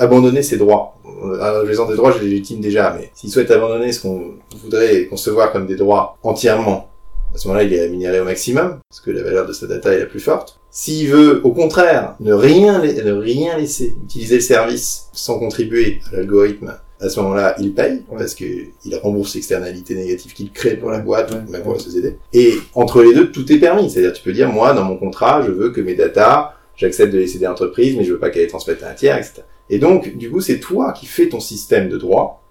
abandonner 0.00 0.42
ses 0.42 0.56
droits. 0.56 0.96
Euh, 1.24 1.62
les 1.64 1.76
des 1.76 1.96
droits, 1.96 2.12
je 2.12 2.22
les 2.24 2.30
légitime 2.30 2.60
déjà, 2.60 2.96
mais 2.98 3.10
s'il 3.14 3.30
souhaite 3.30 3.50
abandonner 3.50 3.92
ce 3.92 4.00
qu'on 4.00 4.32
voudrait 4.62 5.04
concevoir 5.06 5.52
comme 5.52 5.66
des 5.66 5.76
droits 5.76 6.16
entièrement, 6.22 6.88
à 7.34 7.38
ce 7.38 7.46
moment-là, 7.46 7.64
il 7.64 7.72
est 7.74 7.82
rémunéré 7.82 8.18
au 8.20 8.24
maximum, 8.24 8.80
parce 8.88 9.00
que 9.00 9.10
la 9.12 9.22
valeur 9.22 9.46
de 9.46 9.52
sa 9.52 9.66
data 9.66 9.92
est 9.92 10.00
la 10.00 10.06
plus 10.06 10.18
forte. 10.18 10.58
S'il 10.70 11.08
veut, 11.08 11.40
au 11.44 11.52
contraire, 11.52 12.16
ne 12.20 12.32
rien, 12.32 12.82
ne 12.82 13.12
rien 13.12 13.56
laisser, 13.58 13.94
utiliser 14.04 14.36
le 14.36 14.40
service 14.40 15.08
sans 15.12 15.38
contribuer 15.38 16.00
à 16.12 16.16
l'algorithme, 16.16 16.74
à 17.00 17.08
ce 17.08 17.20
moment-là, 17.20 17.54
il 17.60 17.72
paye, 17.74 18.02
Ouais. 18.10 18.18
parce 18.18 18.34
que 18.34 18.44
il 18.84 18.96
rembourse 18.96 19.34
l'externalité 19.34 19.94
négative 19.94 20.32
qu'il 20.32 20.50
crée 20.52 20.76
pour 20.76 20.90
la 20.90 20.98
boîte, 20.98 21.30
Ouais, 21.32 21.38
ou 21.46 21.50
même 21.50 21.62
pour 21.62 21.74
la 21.74 21.78
société. 21.78 22.16
Et 22.32 22.54
entre 22.74 23.02
les 23.02 23.14
deux, 23.14 23.30
tout 23.30 23.50
est 23.52 23.58
permis. 23.58 23.90
C'est-à-dire, 23.90 24.12
tu 24.12 24.22
peux 24.22 24.32
dire, 24.32 24.48
moi, 24.50 24.72
dans 24.72 24.84
mon 24.84 24.96
contrat, 24.96 25.42
je 25.46 25.50
veux 25.52 25.70
que 25.70 25.80
mes 25.80 25.94
datas, 25.94 26.52
j'accepte 26.76 27.12
de 27.12 27.18
les 27.18 27.26
céder 27.26 27.46
à 27.46 27.50
l'entreprise, 27.50 27.96
mais 27.96 28.04
je 28.04 28.12
veux 28.12 28.18
pas 28.18 28.30
qu'elle 28.30 28.42
les 28.42 28.48
transmette 28.48 28.82
à 28.82 28.90
un 28.90 28.94
tiers, 28.94 29.16
etc. 29.18 29.42
Et 29.70 29.78
donc, 29.78 30.16
du 30.16 30.30
coup, 30.30 30.40
c'est 30.40 30.58
toi 30.60 30.92
qui 30.92 31.06
fais 31.06 31.28
ton 31.28 31.40
système 31.40 31.88
de 31.88 31.96
droit 31.96 32.42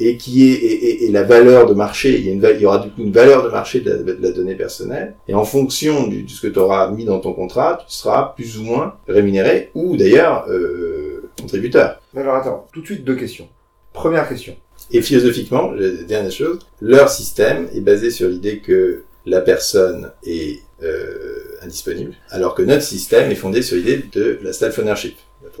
et 0.00 0.16
qui 0.16 0.48
est 0.48 0.54
et, 0.54 0.84
et- 0.86 1.04
et 1.06 1.10
la 1.10 1.22
valeur 1.24 1.66
de 1.66 1.74
marché. 1.74 2.18
Il 2.18 2.24
y, 2.26 2.28
a 2.30 2.32
une, 2.32 2.40
val- 2.40 2.56
il 2.56 2.62
y 2.62 2.66
aura 2.66 2.78
du 2.78 2.90
coup 2.90 3.02
une 3.02 3.12
valeur 3.12 3.42
de 3.44 3.50
marché 3.50 3.80
de 3.80 3.90
la, 3.90 3.96
de 3.98 4.18
la 4.20 4.30
donnée 4.32 4.54
personnelle. 4.54 5.14
Et 5.28 5.34
en 5.34 5.44
fonction 5.44 6.06
du, 6.06 6.22
de 6.22 6.30
ce 6.30 6.40
que 6.40 6.46
tu 6.46 6.58
auras 6.58 6.90
mis 6.90 7.04
dans 7.04 7.20
ton 7.20 7.32
contrat, 7.34 7.84
tu 7.88 7.94
seras 7.94 8.32
plus 8.36 8.58
ou 8.58 8.62
moins 8.62 8.94
rémunéré 9.08 9.70
ou 9.74 9.96
d'ailleurs 9.96 10.46
euh, 10.48 11.28
contributeur. 11.40 12.00
Alors 12.16 12.36
attends, 12.36 12.66
tout 12.72 12.80
de 12.80 12.86
suite 12.86 13.04
deux 13.04 13.16
questions. 13.16 13.48
Première 13.92 14.28
question. 14.28 14.54
Et 14.92 15.02
philosophiquement, 15.02 15.70
la 15.72 15.90
dernière 16.04 16.30
chose, 16.32 16.58
leur 16.80 17.08
système 17.10 17.68
est 17.74 17.80
basé 17.80 18.10
sur 18.10 18.28
l'idée 18.28 18.58
que 18.58 19.02
la 19.26 19.40
personne 19.40 20.10
est 20.26 20.60
euh, 20.82 21.56
indisponible, 21.62 22.14
alors 22.30 22.54
que 22.54 22.62
notre 22.62 22.82
système 22.82 23.30
est 23.30 23.36
fondé 23.36 23.62
sur 23.62 23.76
l'idée 23.76 24.02
de 24.12 24.38
la 24.42 24.52
self-ownership. 24.52 25.16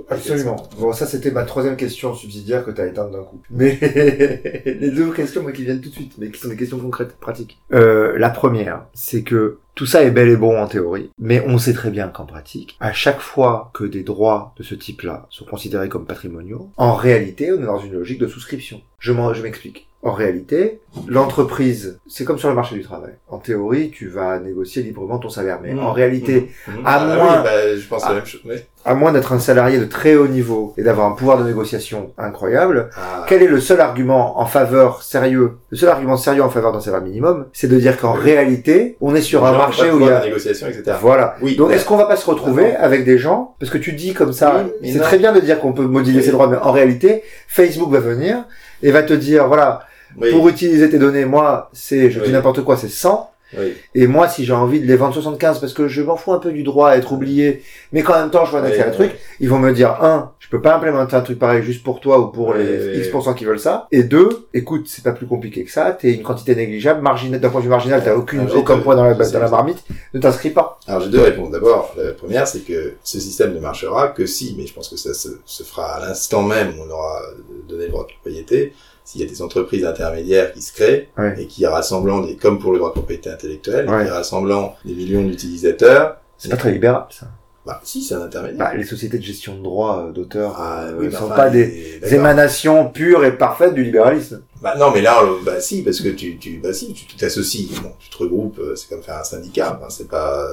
Absolument. 0.08 0.68
Bon, 0.78 0.92
ça 0.92 1.06
c'était 1.06 1.30
ma 1.30 1.44
troisième 1.44 1.76
question 1.76 2.14
subsidiaire 2.14 2.64
que 2.64 2.70
tu 2.70 2.80
as 2.80 2.86
éteinte 2.86 3.12
d'un 3.12 3.22
coup. 3.22 3.40
Mais 3.50 3.78
les 4.66 4.90
deux 4.90 5.12
questions 5.12 5.42
moi, 5.42 5.52
qui 5.52 5.64
viennent 5.64 5.80
tout 5.80 5.90
de 5.90 5.94
suite, 5.94 6.14
mais 6.18 6.30
qui 6.30 6.40
sont 6.40 6.48
des 6.48 6.56
questions 6.56 6.78
concrètes, 6.78 7.16
pratiques. 7.18 7.58
Euh, 7.72 8.18
la 8.18 8.30
première, 8.30 8.86
c'est 8.94 9.22
que 9.22 9.58
tout 9.74 9.86
ça 9.86 10.02
est 10.02 10.10
bel 10.10 10.28
et 10.28 10.36
bon 10.36 10.58
en 10.58 10.66
théorie, 10.66 11.10
mais 11.18 11.42
on 11.46 11.58
sait 11.58 11.72
très 11.72 11.90
bien 11.90 12.08
qu'en 12.08 12.26
pratique, 12.26 12.76
à 12.80 12.92
chaque 12.92 13.20
fois 13.20 13.70
que 13.72 13.84
des 13.84 14.02
droits 14.02 14.54
de 14.58 14.62
ce 14.62 14.74
type-là 14.74 15.26
sont 15.30 15.44
considérés 15.44 15.88
comme 15.88 16.06
patrimoniaux, 16.06 16.70
en 16.76 16.94
réalité, 16.94 17.52
on 17.52 17.62
est 17.62 17.66
dans 17.66 17.78
une 17.78 17.92
logique 17.92 18.18
de 18.18 18.26
souscription. 18.26 18.80
Je 18.98 19.12
m'explique. 19.12 19.88
En 20.04 20.10
réalité, 20.12 20.80
l'entreprise, 21.06 22.00
c'est 22.08 22.24
comme 22.24 22.36
sur 22.38 22.48
le 22.48 22.56
marché 22.56 22.74
du 22.74 22.82
travail. 22.82 23.12
En 23.28 23.38
théorie, 23.38 23.90
tu 23.90 24.08
vas 24.08 24.40
négocier 24.40 24.82
librement 24.82 25.18
ton 25.18 25.28
salaire, 25.28 25.60
mais 25.62 25.74
Mmh. 25.74 25.78
en 25.78 25.92
réalité, 25.92 26.50
Mmh. 26.66 26.70
à 26.84 26.94
Ah 26.96 27.04
moins- 27.06 27.36
oui, 27.36 27.42
bah, 27.44 27.76
je 27.76 27.86
pense 27.88 28.04
la 28.08 28.14
même 28.14 28.26
chose. 28.26 28.40
ouais. 28.44 28.66
à 28.84 28.94
moins 28.94 29.12
d'être 29.12 29.32
un 29.32 29.38
salarié 29.38 29.78
de 29.78 29.84
très 29.84 30.16
haut 30.16 30.26
niveau 30.26 30.74
et 30.76 30.82
d'avoir 30.82 31.06
un 31.06 31.12
pouvoir 31.14 31.38
de 31.38 31.44
négociation 31.44 32.10
incroyable, 32.18 32.90
Ah. 32.96 33.24
quel 33.28 33.40
est 33.40 33.46
le 33.46 33.60
seul 33.60 33.80
argument 33.80 34.40
en 34.40 34.44
faveur 34.46 35.04
sérieux? 35.04 35.52
Le 35.70 35.76
seul 35.76 35.88
argument 35.88 36.16
sérieux 36.16 36.42
en 36.42 36.50
faveur 36.50 36.72
d'un 36.72 36.80
salaire 36.80 37.00
minimum, 37.00 37.46
c'est 37.52 37.68
de 37.68 37.78
dire 37.78 37.96
qu'en 37.96 38.14
Oui. 38.16 38.22
réalité, 38.24 38.96
on 39.00 39.14
est 39.14 39.20
sur 39.20 39.46
un 39.46 39.52
marché 39.52 39.88
où 39.92 40.00
il 40.00 40.06
y 40.06 40.10
a... 40.10 40.18
de 40.18 40.24
négociation, 40.24 40.66
etc. 40.66 40.96
Voilà. 41.00 41.36
Oui. 41.42 41.54
Donc 41.54 41.70
est-ce 41.70 41.84
qu'on 41.84 41.96
va 41.96 42.06
pas 42.06 42.16
se 42.16 42.26
retrouver 42.28 42.74
avec 42.74 43.04
des 43.04 43.18
gens? 43.18 43.54
Parce 43.60 43.70
que 43.70 43.78
tu 43.78 43.92
dis 43.92 44.14
comme 44.14 44.32
ça, 44.32 44.64
c'est 44.82 44.98
très 44.98 45.18
bien 45.18 45.32
de 45.32 45.38
dire 45.38 45.60
qu'on 45.60 45.72
peut 45.72 45.86
moduler 45.86 46.20
ses 46.20 46.32
droits, 46.32 46.48
mais 46.48 46.56
en 46.56 46.72
réalité, 46.72 47.22
Facebook 47.46 47.88
va 47.92 48.00
venir 48.00 48.44
et 48.82 48.90
va 48.90 49.04
te 49.04 49.12
dire, 49.12 49.46
voilà, 49.46 49.82
Oui, 50.20 50.30
pour 50.30 50.48
utiliser 50.48 50.88
tes 50.90 50.98
données, 50.98 51.24
moi, 51.24 51.70
c'est, 51.72 52.10
je 52.10 52.20
dis 52.20 52.26
Oui. 52.26 52.32
n'importe 52.32 52.62
quoi, 52.64 52.76
c'est 52.76 52.88
100. 52.88 53.30
oui. 53.58 53.74
Et 53.94 54.06
moi, 54.06 54.28
si 54.28 54.44
j'ai 54.46 54.52
envie 54.54 54.80
de 54.80 54.86
les 54.86 54.96
vendre 54.96 55.12
75 55.14 55.58
parce 55.60 55.74
que 55.74 55.86
je 55.88 56.00
m'en 56.02 56.16
fous 56.16 56.32
un 56.32 56.38
peu 56.38 56.52
du 56.52 56.62
droit 56.62 56.88
à 56.90 56.96
être 56.96 57.12
oublié, 57.12 57.62
mais 57.92 58.02
qu'en 58.02 58.18
même 58.18 58.30
temps, 58.30 58.44
je 58.46 58.56
en 58.56 58.62
Oui, 58.62 58.80
un 58.80 58.86
oui. 58.86 58.92
truc, 58.92 59.10
ils 59.40 59.48
vont 59.50 59.58
me 59.58 59.72
dire, 59.72 59.90
un, 60.02 60.32
je 60.38 60.48
peux 60.48 60.60
pas 60.62 60.74
implémenter 60.76 61.14
un 61.16 61.20
truc 61.20 61.38
pareil 61.38 61.62
juste 61.62 61.82
pour 61.82 62.00
toi 62.00 62.18
ou 62.18 62.28
pour 62.28 62.54
les 62.54 62.98
X% 62.98 63.34
qui 63.34 63.44
veulent 63.44 63.60
ça. 63.60 63.88
Et 63.92 64.04
deux, 64.04 64.46
écoute, 64.54 64.86
c'est 64.88 65.04
pas 65.04 65.12
plus 65.12 65.26
compliqué 65.26 65.64
que 65.64 65.70
ça, 65.70 65.92
t'es 65.92 66.12
une 66.14 66.22
quantité 66.22 66.54
négligeable, 66.56 67.02
marginale, 67.02 67.40
d'un 67.40 67.50
point 67.50 67.60
de 67.60 67.64
vue 67.64 67.70
marginal, 67.70 68.02
t'as 68.02 68.14
aucune, 68.14 68.40
Ah, 68.44 68.48
j'ai 68.50 68.56
aucun 68.56 68.76
deux. 68.76 68.82
poids 68.82 68.94
dans 68.94 69.04
la, 69.04 69.12
dans 69.14 69.38
la 69.40 69.48
marmite, 69.50 69.84
ne 70.14 70.20
t'inscris 70.20 70.50
pas. 70.50 70.78
Alors 70.86 71.02
j'ai 71.02 71.10
deux 71.10 71.20
réponses. 71.20 71.50
D'abord, 71.50 71.94
la 71.98 72.12
première, 72.12 72.46
c'est 72.48 72.60
que 72.60 72.94
ce 73.04 73.20
système 73.20 73.52
ne 73.54 73.60
marchera 73.60 74.08
que 74.08 74.24
si, 74.24 74.54
mais 74.58 74.66
je 74.66 74.72
pense 74.72 74.88
que 74.88 74.96
ça 74.96 75.12
se, 75.12 75.28
se 75.44 75.62
fera 75.62 75.96
à 75.96 76.00
l'instant 76.06 76.42
même 76.42 76.70
où 76.78 76.82
on 76.86 76.90
aura 76.90 77.20
donné 77.68 77.84
le 77.84 77.90
droit 77.90 78.04
de 78.04 78.12
propriété, 78.12 78.72
s'il 79.04 79.20
y 79.20 79.24
a 79.24 79.26
des 79.26 79.42
entreprises 79.42 79.84
intermédiaires 79.84 80.52
qui 80.52 80.62
se 80.62 80.72
créent 80.72 81.08
Ouais. 81.18 81.34
et 81.38 81.46
qui 81.46 81.66
rassemblant 81.66 82.20
des, 82.20 82.36
comme 82.36 82.58
pour 82.58 82.72
le 82.72 82.78
droit 82.78 82.90
de 82.90 82.94
propriété 82.94 83.30
intellectuelle, 83.30 83.88
Ouais. 83.88 84.04
qui 84.04 84.10
rassemblant 84.10 84.76
des 84.84 84.94
millions 84.94 85.22
d'utilisateurs. 85.22 86.16
C'est 86.38 86.48
pas 86.48 86.56
très 86.56 86.72
libéral, 86.72 87.04
ça. 87.10 87.26
Bah, 87.64 87.80
si, 87.84 88.02
c'est 88.02 88.14
un 88.14 88.22
intermédiaire. 88.22 88.58
Bah, 88.58 88.74
les 88.74 88.84
sociétés 88.84 89.18
de 89.18 89.22
gestion 89.22 89.56
de 89.56 89.62
droits 89.62 90.06
euh, 90.08 90.10
d'auteur 90.12 90.56
Ah, 90.58 90.86
euh, 90.86 90.94
oui, 90.98 91.06
mais 91.06 91.12
sont 91.16 91.28
pas 91.28 91.48
des, 91.48 92.00
émanations 92.12 92.88
pures 92.90 93.24
et 93.24 93.38
parfaites 93.38 93.72
du 93.74 93.84
libéralisme. 93.84 94.42
Bah 94.60 94.74
non, 94.76 94.90
mais 94.92 95.00
là, 95.00 95.22
bah 95.44 95.60
si, 95.60 95.82
parce 95.82 96.00
que 96.00 96.08
tu, 96.08 96.38
tu, 96.38 96.58
bah 96.58 96.72
si, 96.72 96.92
tu 96.92 97.16
t'associes, 97.16 97.68
bon, 97.80 97.92
tu 98.00 98.10
te 98.10 98.18
regroupes, 98.18 98.58
euh, 98.58 98.74
c'est 98.74 98.88
comme 98.88 99.02
faire 99.02 99.18
un 99.18 99.24
syndicat, 99.24 99.78
c'est 99.90 100.08
pas, 100.08 100.44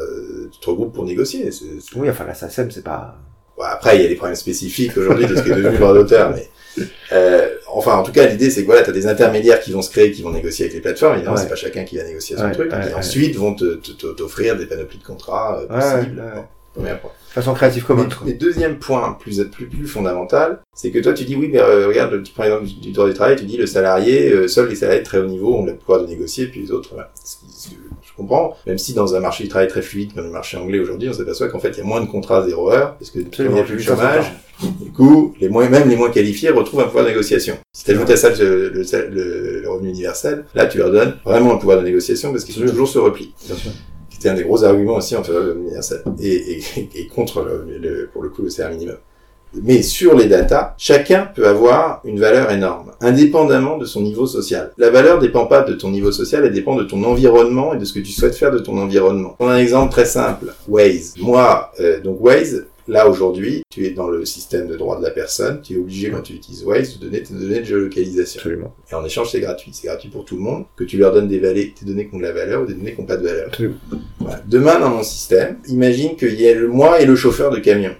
tu 0.51 0.59
te 0.59 0.69
regroupes 0.69 0.93
pour 0.93 1.05
négocier. 1.05 1.49
Oui, 1.95 2.09
enfin, 2.11 2.25
la 2.25 2.35
SACEM, 2.35 2.69
c'est 2.69 2.83
pas... 2.83 3.15
Bon, 3.57 3.63
après, 3.63 3.97
il 3.97 4.03
y 4.03 4.05
a 4.05 4.07
des 4.07 4.15
problèmes 4.15 4.35
spécifiques 4.35 4.95
aujourd'hui 4.95 5.25
de 5.25 5.35
ce 5.35 5.41
qui 5.41 5.49
est 5.49 5.55
devenu 5.55 5.77
droit 5.77 5.93
d'auteur, 5.93 6.31
mais 6.35 6.47
euh, 7.11 7.49
enfin, 7.73 7.95
en 7.97 8.03
tout 8.03 8.11
cas, 8.11 8.25
l'idée 8.27 8.49
c'est 8.49 8.61
que 8.61 8.65
voilà, 8.67 8.81
t'as 8.83 8.91
des 8.91 9.07
intermédiaires 9.07 9.59
qui 9.59 9.71
vont 9.71 9.81
se 9.81 9.89
créer, 9.89 10.11
qui 10.11 10.21
vont 10.21 10.31
négocier 10.31 10.65
avec 10.65 10.75
les 10.75 10.81
plateformes. 10.81 11.15
Évidemment, 11.15 11.35
Ouais. 11.35 11.41
c'est 11.43 11.49
pas 11.49 11.55
chacun 11.55 11.83
qui 11.83 11.97
va 11.97 12.03
négocier 12.03 12.35
son 12.37 12.43
Ouais, 12.45 12.51
truc, 12.51 12.71
ouais, 12.71 12.89
et 12.91 12.93
ensuite 12.93 13.35
vont 13.35 13.53
te, 13.55 13.75
te- 13.75 13.91
te- 13.91 14.07
t'offrir 14.13 14.57
des 14.57 14.65
panoplies 14.65 14.97
de 14.99 15.03
contrats 15.03 15.59
euh, 15.61 15.67
possibles. 15.67 16.23
premier 16.73 16.95
point. 17.01 17.11
De 17.29 17.33
façon 17.33 17.53
créative 17.53 17.83
commune, 17.85 18.09
Mais, 18.25 18.33
deuxième 18.33 18.79
point, 18.79 19.13
plus, 19.19 19.43
plus, 19.49 19.67
plus 19.67 19.85
fondamental, 19.87 20.59
c'est 20.75 20.89
que 20.89 20.97
toi 20.99 21.13
tu 21.13 21.25
dis 21.25 21.35
oui, 21.35 21.49
mais 21.51 21.59
euh, 21.59 21.87
regarde, 21.87 22.23
tu 22.23 22.31
prends 22.33 22.43
l'exemple 22.43 22.65
du, 22.65 22.73
du 22.75 22.91
droit 22.91 23.07
du 23.07 23.13
travail, 23.13 23.35
tu 23.35 23.45
dis 23.45 23.57
le 23.57 23.67
salarié, 23.67 24.31
euh, 24.31 24.47
seuls 24.47 24.67
les 24.69 24.75
salariés 24.75 25.01
de 25.01 25.05
très 25.05 25.19
haut 25.19 25.27
niveau 25.27 25.55
ont 25.55 25.65
le 25.65 25.75
pouvoir 25.75 26.01
de 26.01 26.07
négocier, 26.07 26.47
puis 26.47 26.61
les 26.61 26.71
autres, 26.71 26.89
voilà. 26.93 27.11
Comprends, 28.19 28.55
même 28.67 28.77
si 28.77 28.93
dans 28.93 29.15
un 29.15 29.19
marché 29.19 29.43
du 29.43 29.49
travail 29.49 29.67
très 29.67 29.81
fluide 29.81 30.13
comme 30.13 30.25
le 30.25 30.29
marché 30.31 30.57
anglais 30.57 30.79
aujourd'hui, 30.79 31.09
on 31.09 31.13
s'aperçoit 31.13 31.49
qu'en 31.49 31.59
fait 31.59 31.69
il 31.69 31.77
y 31.79 31.81
a 31.81 31.83
moins 31.83 32.01
de 32.01 32.05
contrats 32.07 32.43
à 32.43 32.47
zéro 32.47 32.71
heure, 32.71 32.95
parce 32.97 33.09
que 33.11 33.19
il 33.19 33.49
n'y 33.51 33.59
a 33.59 33.63
plus 33.63 33.75
de 33.77 33.81
chômage, 33.81 34.31
du 34.81 34.91
coup, 34.91 35.33
les 35.39 35.49
moins, 35.49 35.67
même 35.69 35.89
les 35.89 35.95
moins 35.95 36.09
qualifiés 36.11 36.49
retrouvent 36.49 36.81
un 36.81 36.85
pouvoir 36.85 37.05
de 37.05 37.09
négociation. 37.09 37.55
Si 37.73 37.85
tu 37.85 37.91
ajoutes 37.91 38.09
à 38.09 38.17
ça 38.17 38.29
le, 38.29 38.69
le, 38.69 38.83
le- 39.09 39.61
le 39.61 39.69
revenu 39.69 39.89
universel, 39.89 40.45
là 40.53 40.65
tu 40.67 40.77
leur 40.77 40.91
donnes 40.91 41.15
vraiment 41.25 41.53
le 41.53 41.59
pouvoir 41.59 41.79
de 41.79 41.83
négociation 41.85 42.31
parce 42.31 42.43
qu'ils 42.43 42.55
sont 42.55 42.61
toujours 42.61 42.87
sur 42.87 43.03
repli 43.03 43.33
Bien 43.47 43.55
sûr. 43.55 43.71
c'était 44.09 44.29
un 44.29 44.33
des 44.35 44.43
gros 44.43 44.63
arguments 44.63 44.97
aussi 44.97 45.15
en 45.15 45.23
faveur 45.23 45.43
de 45.45 45.57
et, 46.21 46.27
et, 46.57 46.89
et 46.95 47.07
contre 47.07 47.41
le, 47.43 47.77
le- 47.79 48.09
pour 48.11 48.21
le 48.23 48.29
coup 48.29 48.41
le 48.43 48.49
salaire 48.49 48.71
minimum. 48.73 48.97
Mais 49.53 49.81
sur 49.81 50.15
les 50.15 50.25
datas, 50.25 50.75
chacun 50.77 51.27
peut 51.33 51.47
avoir 51.47 52.01
une 52.05 52.19
valeur 52.19 52.51
énorme, 52.51 52.91
indépendamment 53.01 53.77
de 53.77 53.85
son 53.85 54.01
niveau 54.01 54.27
social. 54.27 54.71
La 54.77 54.89
valeur 54.89 55.19
dépend 55.19 55.47
pas 55.47 55.63
de 55.63 55.73
ton 55.73 55.89
niveau 55.89 56.11
social, 56.11 56.45
elle 56.45 56.53
dépend 56.53 56.75
de 56.75 56.83
ton 56.83 57.03
environnement 57.03 57.73
et 57.73 57.77
de 57.77 57.85
ce 57.85 57.93
que 57.93 57.99
tu 57.99 58.11
souhaites 58.11 58.35
faire 58.35 58.51
de 58.51 58.59
ton 58.59 58.77
environnement. 58.77 59.35
On 59.39 59.47
a 59.47 59.53
un 59.53 59.57
exemple 59.57 59.91
très 59.91 60.05
simple, 60.05 60.53
Waze. 60.67 61.15
Moi, 61.19 61.71
euh, 61.79 61.99
donc 61.99 62.21
Waze, 62.21 62.67
là 62.87 63.09
aujourd'hui, 63.09 63.63
tu 63.71 63.85
es 63.85 63.91
dans 63.91 64.07
le 64.07 64.25
système 64.25 64.67
de 64.67 64.75
droit 64.75 64.99
de 64.99 65.03
la 65.03 65.11
personne, 65.11 65.61
tu 65.61 65.73
es 65.73 65.77
obligé 65.77 66.11
quand 66.11 66.21
tu 66.21 66.33
utilises 66.33 66.63
Waze 66.63 66.99
de 66.99 67.05
donner 67.05 67.23
tes 67.23 67.33
données 67.33 67.59
de 67.59 67.65
géolocalisation. 67.65 68.39
Absolument. 68.39 68.75
Et 68.91 68.95
en 68.95 69.03
échange, 69.03 69.31
c'est 69.31 69.39
gratuit. 69.39 69.71
C'est 69.73 69.87
gratuit 69.87 70.09
pour 70.09 70.25
tout 70.25 70.35
le 70.35 70.41
monde, 70.41 70.65
que 70.75 70.83
tu 70.83 70.97
leur 70.97 71.11
donnes 71.11 71.27
des, 71.27 71.39
valets, 71.39 71.73
des 71.81 71.91
données 71.91 72.07
qui 72.07 72.15
ont 72.15 72.19
de 72.19 72.23
la 72.23 72.33
valeur 72.33 72.63
ou 72.63 72.65
des 72.65 72.73
données 72.73 72.93
qui 72.93 73.01
n'ont 73.01 73.07
pas 73.07 73.17
de 73.17 73.27
valeur. 73.27 73.47
Absolument. 73.47 73.75
Voilà. 74.19 74.41
Demain, 74.47 74.79
dans 74.79 74.89
mon 74.89 75.03
système, 75.03 75.57
imagine 75.67 76.15
qu'il 76.15 76.39
y 76.39 76.45
ait 76.45 76.55
le 76.55 76.67
moi 76.67 77.01
et 77.01 77.05
le 77.05 77.15
chauffeur 77.15 77.49
de 77.49 77.59
camion. 77.59 77.95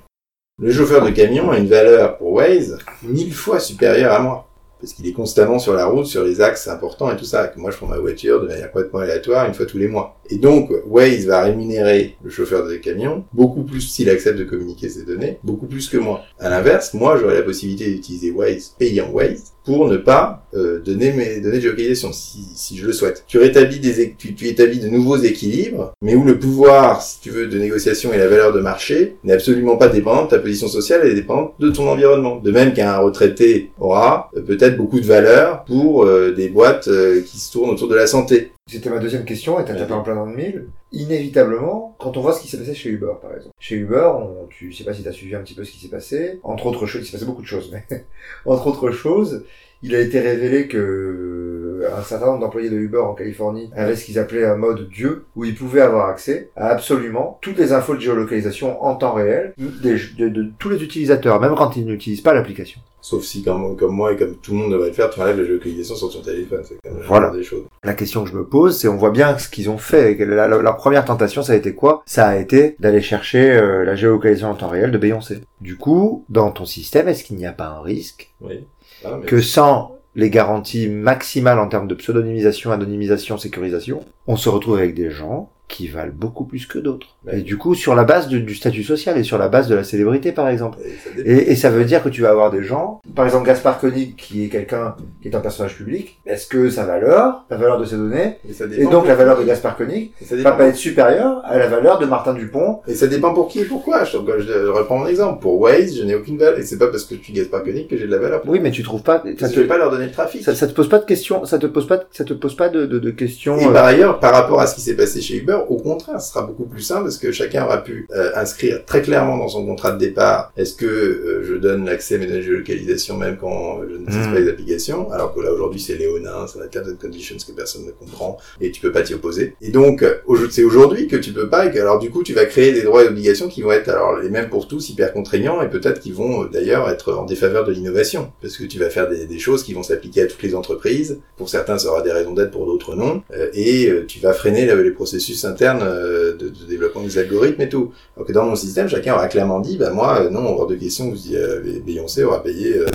Le 0.62 0.74
chauffeur 0.74 1.06
de 1.06 1.12
camion 1.12 1.52
a 1.52 1.58
une 1.58 1.68
valeur 1.68 2.18
pour 2.18 2.34
Waze 2.34 2.78
mille 3.04 3.34
fois 3.34 3.60
supérieure 3.62 4.12
à 4.14 4.20
moi. 4.20 4.46
parce 4.82 4.94
qu'il 4.94 5.08
est 5.08 5.14
constamment 5.14 5.60
sur 5.60 5.74
la 5.74 5.86
route, 5.88 6.06
sur 6.06 6.24
les 6.24 6.40
axes 6.42 6.68
importants 6.68 7.12
et 7.12 7.18
tout 7.18 7.26
ça. 7.26 7.48
Que 7.48 7.60
moi, 7.60 7.70
je 7.72 7.78
prends 7.78 7.88
ma 7.88 7.98
voiture 7.98 8.42
de 8.42 8.48
manière 8.48 8.72
complètement 8.72 9.00
aléatoire 9.00 9.46
une 9.46 9.54
fois 9.54 9.66
tous 9.66 9.78
les 9.78 9.88
mois. 9.88 10.18
Et 10.30 10.38
donc, 10.38 10.70
Waze 10.86 11.26
va 11.26 11.44
rémunérer 11.44 12.16
le 12.24 12.30
chauffeur 12.30 12.66
de 12.68 12.76
camion 12.76 13.26
beaucoup 13.34 13.64
plus 13.64 13.82
s'il 13.82 14.10
accepte 14.10 14.38
de 14.40 14.46
communiquer 14.46 14.88
ses 14.90 15.04
données, 15.04 15.40
beaucoup 15.44 15.66
plus 15.66 15.90
que 15.90 15.98
moi. 15.98 16.22
À 16.40 16.50
l'inverse, 16.50 16.94
moi, 16.94 17.18
j'aurais 17.18 17.36
la 17.36 17.42
possibilité 17.44 17.90
d'utiliser 17.90 18.32
Waze, 18.32 18.76
payant 18.78 19.10
Waze, 19.12 19.54
pour 19.70 19.88
ne 19.88 19.98
pas 19.98 20.48
euh, 20.56 20.80
donner 20.80 21.12
mes 21.12 21.42
données 21.42 21.58
de 21.58 21.62
géolocalisation 21.62 22.12
si, 22.12 22.40
si 22.56 22.76
je 22.76 22.88
le 22.88 22.92
souhaite. 22.92 23.24
Tu 23.28 23.38
rétablis 23.38 23.80
des 23.80 24.16
tu, 24.18 24.34
tu, 24.34 24.48
établis 24.48 24.80
de 24.80 24.88
nouveaux 24.88 25.18
équilibres, 25.18 25.94
mais 26.02 26.16
où 26.16 26.24
le 26.24 26.40
pouvoir, 26.40 27.04
si 27.04 27.20
tu 27.22 27.30
veux, 27.30 27.46
de 27.46 27.60
négociation 27.60 28.12
et 28.12 28.18
la 28.18 28.28
valeur 28.28 28.52
de 28.52 28.62
marché 28.62 29.18
n'est 29.24 29.34
absolument 29.34 29.78
pas 29.78 29.88
dépendant 29.88 30.26
de 30.26 30.30
ta 30.30 30.40
position 30.40 30.68
sociale, 30.68 31.02
elle 31.04 31.12
est 31.12 31.16
dépendante 31.22 31.54
de 31.60 31.70
ton 31.70 31.88
environnement. 31.88 32.38
De 32.38 32.50
même 32.50 32.74
qu'un 32.74 32.98
retraité 32.98 33.70
aura 33.80 34.32
euh, 34.36 34.42
peut-être 34.42 34.76
beaucoup 34.76 35.00
de 35.00 35.06
valeur 35.06 35.66
pour 35.66 36.04
euh, 36.04 36.32
des 36.32 36.50
boîtes 36.50 36.88
euh, 36.88 37.22
qui 37.22 37.38
se 37.38 37.52
tournent 37.52 37.70
autour 37.70 37.88
de 37.88 37.96
la 37.96 38.08
santé. 38.08 38.52
C'était 38.66 38.90
ma 38.90 38.98
deuxième 38.98 39.26
question, 39.26 39.60
et 39.60 39.66
t'as 39.66 39.76
tapé 39.76 39.94
en 39.94 40.02
plein 40.02 40.16
dans 40.16 40.26
le 40.26 40.36
mille. 40.36 40.66
Inévitablement, 40.92 41.96
quand 42.00 42.18
on 42.18 42.22
voit 42.22 42.34
ce 42.34 42.42
qui 42.42 42.48
s'est 42.48 42.58
passé 42.58 42.74
chez 42.74 42.90
Uber, 42.90 43.14
par 43.22 43.36
exemple. 43.36 43.56
Chez 43.60 43.76
Uber, 43.76 44.12
tu 44.50 44.74
sais 44.74 44.84
pas 44.84 44.94
si 44.94 45.04
t'as 45.04 45.12
suivi 45.12 45.36
un 45.36 45.42
petit 45.42 45.54
peu 45.54 45.64
ce 45.64 45.72
qui 45.72 45.80
s'est 45.80 45.90
passé. 45.90 46.40
Entre 46.44 46.66
autres 46.66 46.88
choses, 46.88 47.02
il 47.02 47.06
s'est 47.06 47.12
passé 47.12 47.26
beaucoup 47.26 47.42
de 47.42 47.48
choses, 47.48 47.72
mais 47.72 48.06
entre 48.46 48.68
autres 48.68 48.92
choses, 48.92 49.46
il 49.84 49.96
a 49.96 50.00
été 50.00 50.20
révélé 50.20 50.68
que 50.68 51.88
un 51.98 52.04
certain 52.04 52.28
nombre 52.28 52.40
d'employés 52.40 52.70
de 52.70 52.78
Uber 52.78 53.00
en 53.00 53.14
Californie 53.14 53.70
avaient 53.76 53.96
ce 53.96 54.06
qu'ils 54.06 54.20
appelaient 54.20 54.46
un 54.46 54.56
mode 54.56 54.90
Dieu, 54.90 55.26
où 55.36 55.46
ils 55.46 55.56
pouvaient 55.56 55.82
avoir 55.82 56.10
accès 56.10 56.50
à 56.56 56.68
absolument 56.68 57.38
toutes 57.42 57.58
les 57.58 57.72
infos 57.72 57.96
de 57.96 58.02
géolocalisation 58.02 58.84
en 58.84 58.96
temps 58.96 59.14
réel 59.14 59.54
de 59.58 60.52
tous 60.58 60.70
les 60.70 60.84
utilisateurs, 60.84 61.40
même 61.40 61.56
quand 61.56 61.76
ils 61.78 61.86
n'utilisent 61.86 62.22
pas 62.22 62.34
l'application. 62.34 62.82
Sauf 63.02 63.24
si, 63.24 63.44
comme, 63.44 63.78
comme 63.78 63.94
moi 63.96 64.12
et 64.14 64.18
comme 64.18 64.36
tout 64.36 64.52
le 64.52 64.58
monde 64.58 64.72
devrait 64.72 64.90
le 64.90 64.94
faire, 64.94 65.10
tu 65.10 65.22
enlèves 65.22 65.38
la 65.38 65.46
géolocalisation 65.46 65.96
sur 65.96 66.12
ton 66.12 66.22
téléphone. 66.22 66.62
C'est 66.64 66.76
quand 66.84 66.94
même 66.94 67.04
Voilà. 67.08 67.30
des 67.32 67.44
choses. 67.44 67.64
La 67.84 67.94
question 67.94 68.24
que 68.24 68.30
je 68.30 68.36
me 68.36 68.46
pose, 68.46 68.78
c'est 68.78 68.88
on 68.90 68.98
voit 68.98 69.12
bien 69.12 69.38
ce 69.38 69.48
qu'ils 69.50 69.70
ont 69.70 69.78
fait. 69.78 70.16
La- 70.16 70.74
première 70.74 71.06
tentation, 71.06 71.42
ça 71.42 71.54
a 71.54 71.56
été 71.56 71.74
quoi? 71.74 72.04
Ça 72.06 72.28
a 72.28 72.36
été 72.38 72.76
d'aller 72.80 73.02
chercher 73.02 73.52
euh, 73.52 73.84
la 73.86 73.96
géolocalisation 73.96 74.50
en 74.52 74.56
temps 74.56 74.68
réel 74.68 74.92
de 74.92 74.98
Beyoncé. 74.98 75.40
Du 75.62 75.78
coup, 75.78 76.26
dans 76.30 76.52
ton 76.52 76.66
système, 76.66 77.08
est-ce 77.08 77.24
qu'il 77.24 77.38
n'y 77.38 77.46
a 77.46 77.54
pas 77.54 77.68
un 77.68 77.82
risque? 77.82 78.34
Oui. 78.42 78.66
Ah, 79.06 79.18
mais- 79.20 79.26
que 79.26 79.40
sans 79.40 79.96
les 80.16 80.30
garanties 80.30 80.90
maximales 80.90 81.60
en 81.60 81.68
termes 81.70 81.88
de 81.88 81.96
pseudonymisation, 81.96 82.72
anonymisation, 82.72 83.38
sécurisation, 83.38 84.02
on 84.28 84.36
se 84.36 84.50
retrouve 84.50 84.76
avec 84.78 84.94
des 84.94 85.10
gens 85.10 85.50
qui 85.70 85.88
valent 85.88 86.12
beaucoup 86.14 86.44
plus 86.44 86.66
que 86.66 86.78
d'autres. 86.80 87.08
Ouais. 87.26 87.40
Et 87.40 87.42
du 87.42 87.58
coup, 87.58 87.76
sur 87.76 87.96
la 87.96 88.04
base 88.04 88.28
du, 88.28 88.42
du 88.42 88.56
statut 88.56 88.84
social 88.84 89.18
et 89.18 89.24
sur 89.24 89.38
la 89.38 89.48
base 89.48 89.70
de 89.70 89.76
la 89.76 89.84
célébrité, 89.86 90.32
par 90.34 90.50
exemple. 90.50 90.80
Et 90.84 90.90
ça 90.90 91.10
dépend. 91.16 91.30
Et, 91.30 91.52
et 91.52 91.56
ça 91.56 91.70
veut 91.70 91.86
dire 91.86 92.04
que 92.04 92.10
tu 92.10 92.22
vas 92.22 92.32
avoir 92.32 92.52
des 92.52 92.64
gens, 92.64 93.00
par 93.16 93.26
exemple 93.26 93.46
Gaspard 93.48 93.80
Koenig, 93.80 94.16
qui 94.18 94.44
est 94.44 94.50
quelqu'un 94.50 94.96
qui 95.22 95.30
est 95.30 95.36
un 95.36 95.40
personnage 95.40 95.76
public, 95.78 96.20
est-ce 96.26 96.48
que 96.48 96.70
sa 96.70 96.84
valeur, 96.86 97.46
la 97.50 97.56
valeur 97.58 97.80
de 97.80 97.86
ses 97.86 97.96
données, 97.96 98.38
Et 98.50 98.54
ça 98.54 98.66
et 98.66 98.70
dépend 98.70 98.90
donc 98.92 99.08
la 99.08 99.14
pour 99.16 99.20
valeur 99.24 99.40
de. 99.40 99.46
Gaspard 99.46 99.78
Koenig, 99.78 100.12
va 100.32 100.52
pas 100.52 100.66
être 100.68 100.76
supérieure 100.76 101.42
à 101.46 101.58
la 101.58 101.68
valeur 101.68 102.00
de 102.00 102.06
Martin 102.06 102.34
Dupont 102.34 102.82
Et 102.88 102.96
ça 102.96 103.08
dépend 103.08 103.34
pour 103.34 103.48
qui 103.48 103.60
et 103.62 103.66
pourquoi. 103.66 104.04
Je, 104.04 104.18
je, 104.40 104.42
je 104.44 104.68
reprends 104.68 104.98
mon 104.98 105.08
exemple. 105.08 105.40
Pour 105.42 105.60
Waze, 105.62 105.98
je 105.98 106.04
n'ai 106.04 106.16
aucune 106.16 106.38
valeur. 106.38 106.60
Et 106.60 106.64
c'est 106.64 106.78
pas 106.78 106.88
parce 106.88 107.06
que 107.06 107.16
suis 107.16 107.34
Gaspard 107.34 107.64
Koenig 107.64 107.88
que 107.88 107.98
j'ai 107.98 108.06
de 108.08 108.12
la 108.12 108.18
valeur. 108.18 108.42
Oui, 108.48 108.60
mais 108.60 108.72
tu 108.72 108.84
trouves 108.84 109.04
pas, 109.04 109.24
ça 109.40 109.50
te, 109.50 109.60
pas 109.62 109.78
leur 109.78 109.92
donner 109.92 110.06
le 110.06 110.12
trafic. 110.12 110.44
ça, 110.44 110.56
ça 110.56 110.68
te 110.68 110.74
pose 110.74 110.90
pas 110.90 111.00
de 111.00 111.06
questions, 111.06 111.46
ça 111.46 111.60
te 111.60 111.68
pose 111.68 111.88
pas, 111.88 112.00
ça 112.12 112.24
te 112.24 112.34
pose 112.34 112.56
pas 112.56 112.70
de, 112.70 112.86
de, 112.86 113.00
de 113.00 113.12
questions. 113.12 113.58
Et 113.60 113.66
euh, 113.68 113.72
par 113.72 113.86
ailleurs, 113.86 114.20
par 114.20 114.34
rapport 114.34 114.60
à 114.60 114.68
ce 114.68 114.76
qui 114.76 114.82
s'est 114.82 114.96
passé 114.96 115.22
chez 115.22 115.38
Uber, 115.38 115.59
au 115.68 115.78
contraire, 115.78 116.22
ce 116.22 116.30
sera 116.34 116.44
beaucoup 116.44 116.66
plus 116.66 116.82
simple 116.82 117.04
parce 117.04 117.18
que 117.18 117.32
chacun 117.32 117.66
aura 117.66 117.84
pu 117.84 118.08
euh, 118.16 118.32
inscrire 118.36 118.84
très 118.86 119.02
clairement 119.02 119.38
dans 119.38 119.48
son 119.48 119.66
contrat 119.66 119.92
de 119.92 119.98
départ 120.00 120.52
est-ce 120.58 120.74
que 120.76 120.86
euh, 120.86 121.44
je 121.48 121.56
donne 121.56 121.86
l'accès 121.86 122.16
à 122.16 122.18
mes 122.18 122.26
données 122.28 122.40
de 122.40 122.44
géolocalisation 122.44 123.18
même 123.18 123.38
quand 123.40 123.82
je 123.90 123.96
n'utilise 123.98 124.28
Mm. 124.28 124.34
pas 124.34 124.40
les 124.40 124.50
applications, 124.50 125.12
alors 125.12 125.34
que 125.34 125.40
là 125.42 125.52
aujourd'hui 125.54 125.80
c'est 125.80 125.96
léonin, 125.96 126.46
c'est 126.52 126.60
la 126.60 126.68
terms 126.68 126.90
and 126.92 126.96
conditions 127.02 127.36
que 127.46 127.52
personne 127.54 127.86
ne 127.86 127.92
comprend 127.92 128.38
et 128.62 128.72
tu 128.72 128.82
peux 128.82 128.92
pas 128.92 129.02
t'y 129.02 129.14
opposer. 129.14 129.56
Et 129.62 129.70
donc 129.70 130.04
euh, 130.04 130.16
c'est 130.50 130.64
aujourd'hui 130.64 131.08
que 131.08 131.16
tu 131.16 131.32
peux 131.32 131.48
pas 131.50 131.66
et 131.68 131.72
que 131.72 131.80
alors 131.80 132.00
du 132.00 132.10
coup 132.10 132.24
tu 132.24 132.34
vas 132.34 132.46
créer 132.46 132.74
des 132.74 132.82
droits 132.84 133.04
et 133.04 133.08
obligations 133.08 133.48
qui 133.48 133.62
vont 133.62 133.72
être 133.72 133.90
alors 133.90 134.18
les 134.20 134.30
mêmes 134.30 134.50
pour 134.50 134.68
tous, 134.68 134.90
hyper 134.90 135.14
contraignants 135.14 135.62
et 135.62 135.70
peut-être 135.70 136.00
qui 136.00 136.12
vont 136.12 136.46
d'ailleurs 136.46 136.90
être 136.90 137.14
en 137.14 137.26
défaveur 137.26 137.66
de 137.66 137.72
l'innovation 137.72 138.32
parce 138.42 138.58
que 138.58 138.64
tu 138.66 138.78
vas 138.80 138.90
faire 138.90 139.08
des, 139.10 139.26
des 139.26 139.40
choses 139.40 139.64
qui 139.64 139.74
vont 139.74 139.84
s'appliquer 139.84 140.24
à 140.24 140.28
toutes 140.28 140.44
les 140.44 140.56
entreprises. 140.56 141.20
Pour 141.38 141.50
certains, 141.50 141.78
ça 141.78 141.90
aura 141.90 142.02
des 142.02 142.12
raisons 142.12 142.34
d'être, 142.34 142.52
pour 142.52 142.66
d'autres 142.66 142.96
non. 142.96 143.22
Euh, 143.34 143.50
et 143.54 143.92
tu 144.08 144.20
vas 144.20 144.34
freiner 144.34 144.66
la- 144.66 144.76
les 144.76 144.92
processus 144.92 145.46
internes 145.50 145.82
euh, 145.84 146.36
de, 146.38 146.50
de 146.50 146.66
développement 146.68 147.02
des 147.04 147.18
algorithmes 147.18 147.62
et 147.62 147.70
tout. 147.70 147.92
Alors 148.16 148.28
que 148.28 148.34
dans 148.34 148.46
mon 148.46 148.56
système, 148.56 148.88
chacun 148.88 149.14
aura 149.16 149.28
clairement 149.28 149.60
dit, 149.60 149.78
bah 149.78 149.90
moi, 149.92 150.22
euh, 150.22 150.30
non, 150.30 150.46
hors 150.58 150.68
de 150.68 150.76
question, 150.76 151.10
vous 151.10 151.28
y, 151.28 151.36
euh, 151.36 151.60
Beyoncé 151.86 152.24
aura 152.24 152.42
payé 152.44 152.78
euh, 152.78 152.86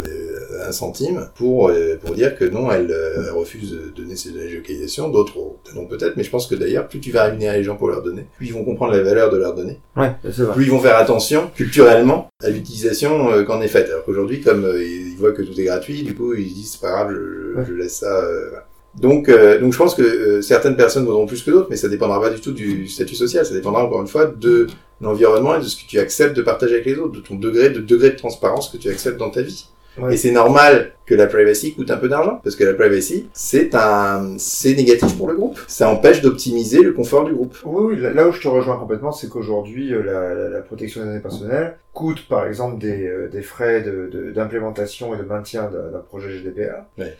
un 0.68 0.72
centime 0.72 1.28
pour 1.34 1.68
euh, 1.68 1.96
pour 2.02 2.14
dire 2.14 2.36
que 2.38 2.44
non, 2.44 2.70
elle, 2.70 2.94
elle 3.16 3.30
refuse 3.32 3.72
de 3.72 3.90
donner 3.94 4.16
ses 4.16 4.30
données 4.30 4.44
de 4.44 4.50
géolocalisation. 4.50 5.08
D'autres, 5.10 5.34
non 5.74 5.86
peut-être, 5.86 6.16
mais 6.16 6.22
je 6.24 6.30
pense 6.30 6.46
que 6.46 6.54
d'ailleurs, 6.54 6.88
plus 6.88 7.00
tu 7.00 7.10
vas 7.10 7.24
rémunérer 7.24 7.58
les 7.58 7.64
gens 7.64 7.76
pour 7.76 7.88
leurs 7.88 8.02
données, 8.02 8.26
plus 8.36 8.46
ils 8.46 8.52
vont 8.54 8.64
comprendre 8.64 8.92
la 8.92 9.02
valeur 9.02 9.30
de 9.30 9.36
leurs 9.36 9.54
données 9.54 9.78
Ouais, 9.96 10.12
vrai. 10.24 10.54
plus 10.54 10.64
ils 10.64 10.70
vont 10.70 10.80
faire 10.80 10.96
attention 10.96 11.50
culturellement 11.54 12.28
à 12.42 12.48
l'utilisation 12.50 13.30
euh, 13.32 13.42
qu'en 13.44 13.60
est 13.60 13.68
faite. 13.68 13.88
Alors 13.90 14.04
qu'aujourd'hui, 14.04 14.40
comme 14.40 14.64
euh, 14.64 14.82
ils 14.82 15.16
voient 15.16 15.32
que 15.32 15.42
tout 15.42 15.58
est 15.60 15.64
gratuit, 15.64 16.02
du 16.02 16.14
coup, 16.14 16.34
ils 16.34 16.48
se 16.50 16.54
disent 16.54 16.72
c'est 16.72 16.80
pas 16.80 16.90
grave, 16.92 17.10
je, 17.12 17.16
je- 17.16 17.58
Ouais. 17.58 17.64
je 17.68 17.74
laisse 17.74 17.96
ça. 17.98 18.20
voilà. 18.50 18.66
Donc, 19.00 19.28
euh, 19.28 19.58
donc 19.60 19.72
je 19.72 19.78
pense 19.78 19.94
que 19.94 20.02
euh, 20.02 20.42
certaines 20.42 20.76
personnes 20.76 21.04
vaudront 21.04 21.26
plus 21.26 21.42
que 21.42 21.50
d'autres, 21.50 21.66
mais 21.70 21.76
ça 21.76 21.88
dépendra 21.88 22.20
pas 22.20 22.30
du 22.30 22.40
tout 22.40 22.52
du 22.52 22.86
statut 22.88 23.14
social. 23.16 23.44
Ça 23.44 23.54
dépendra 23.54 23.84
encore 23.84 24.00
une 24.00 24.06
fois 24.08 24.26
de 24.26 24.66
l'environnement 25.00 25.56
et 25.56 25.58
de 25.58 25.64
ce 25.64 25.76
que 25.76 25.88
tu 25.88 25.98
acceptes 25.98 26.36
de 26.36 26.42
partager 26.42 26.74
avec 26.74 26.86
les 26.86 26.96
autres, 26.96 27.12
de 27.12 27.20
ton 27.20 27.34
degré 27.34 27.70
de 27.70 27.80
degré 27.80 28.10
de 28.10 28.16
transparence 28.16 28.68
que 28.70 28.76
tu 28.76 28.88
acceptes 28.88 29.18
dans 29.18 29.30
ta 29.30 29.42
vie. 29.42 29.68
Ouais. 29.96 30.14
Et 30.14 30.16
c'est 30.16 30.32
normal 30.32 30.92
que 31.06 31.14
la 31.14 31.28
privacy 31.28 31.72
coûte 31.74 31.88
un 31.92 31.96
peu 31.96 32.08
d'argent, 32.08 32.40
parce 32.42 32.56
que 32.56 32.64
la 32.64 32.74
privacy, 32.74 33.28
c'est 33.32 33.76
un, 33.76 34.34
c'est 34.38 34.74
négatif 34.74 35.16
pour 35.16 35.28
le 35.28 35.34
groupe. 35.36 35.56
Ça 35.68 35.88
empêche 35.88 36.20
d'optimiser 36.20 36.82
le 36.82 36.92
confort 36.92 37.24
du 37.24 37.32
groupe. 37.32 37.56
Oui, 37.64 37.94
oui, 37.94 38.00
là- 38.00 38.26
où 38.28 38.32
je 38.32 38.40
te 38.40 38.48
rejoins 38.48 38.76
complètement, 38.76 39.12
c'est 39.12 39.28
qu'aujourd'hui, 39.28 39.94
euh, 39.94 40.02
la, 40.02 40.34
la- 40.34 40.48
la 40.48 40.60
protection 40.62 41.00
des 41.02 41.06
données 41.06 41.20
personnelles 41.20 41.76
coûte, 41.92 42.26
par 42.28 42.44
exemple, 42.48 42.78
des, 42.78 43.06
euh, 43.06 43.28
des 43.28 43.42
frais 43.42 43.82
de- 43.82 44.10
de- 44.12 44.32
d'implémentation 44.32 45.14
et 45.14 45.18
de 45.18 45.22
maintien 45.22 45.70
d'un 45.70 45.92
d'un 45.92 46.00
projet 46.00 46.30
GDPR. 46.30 46.82
Ouais. 46.98 47.16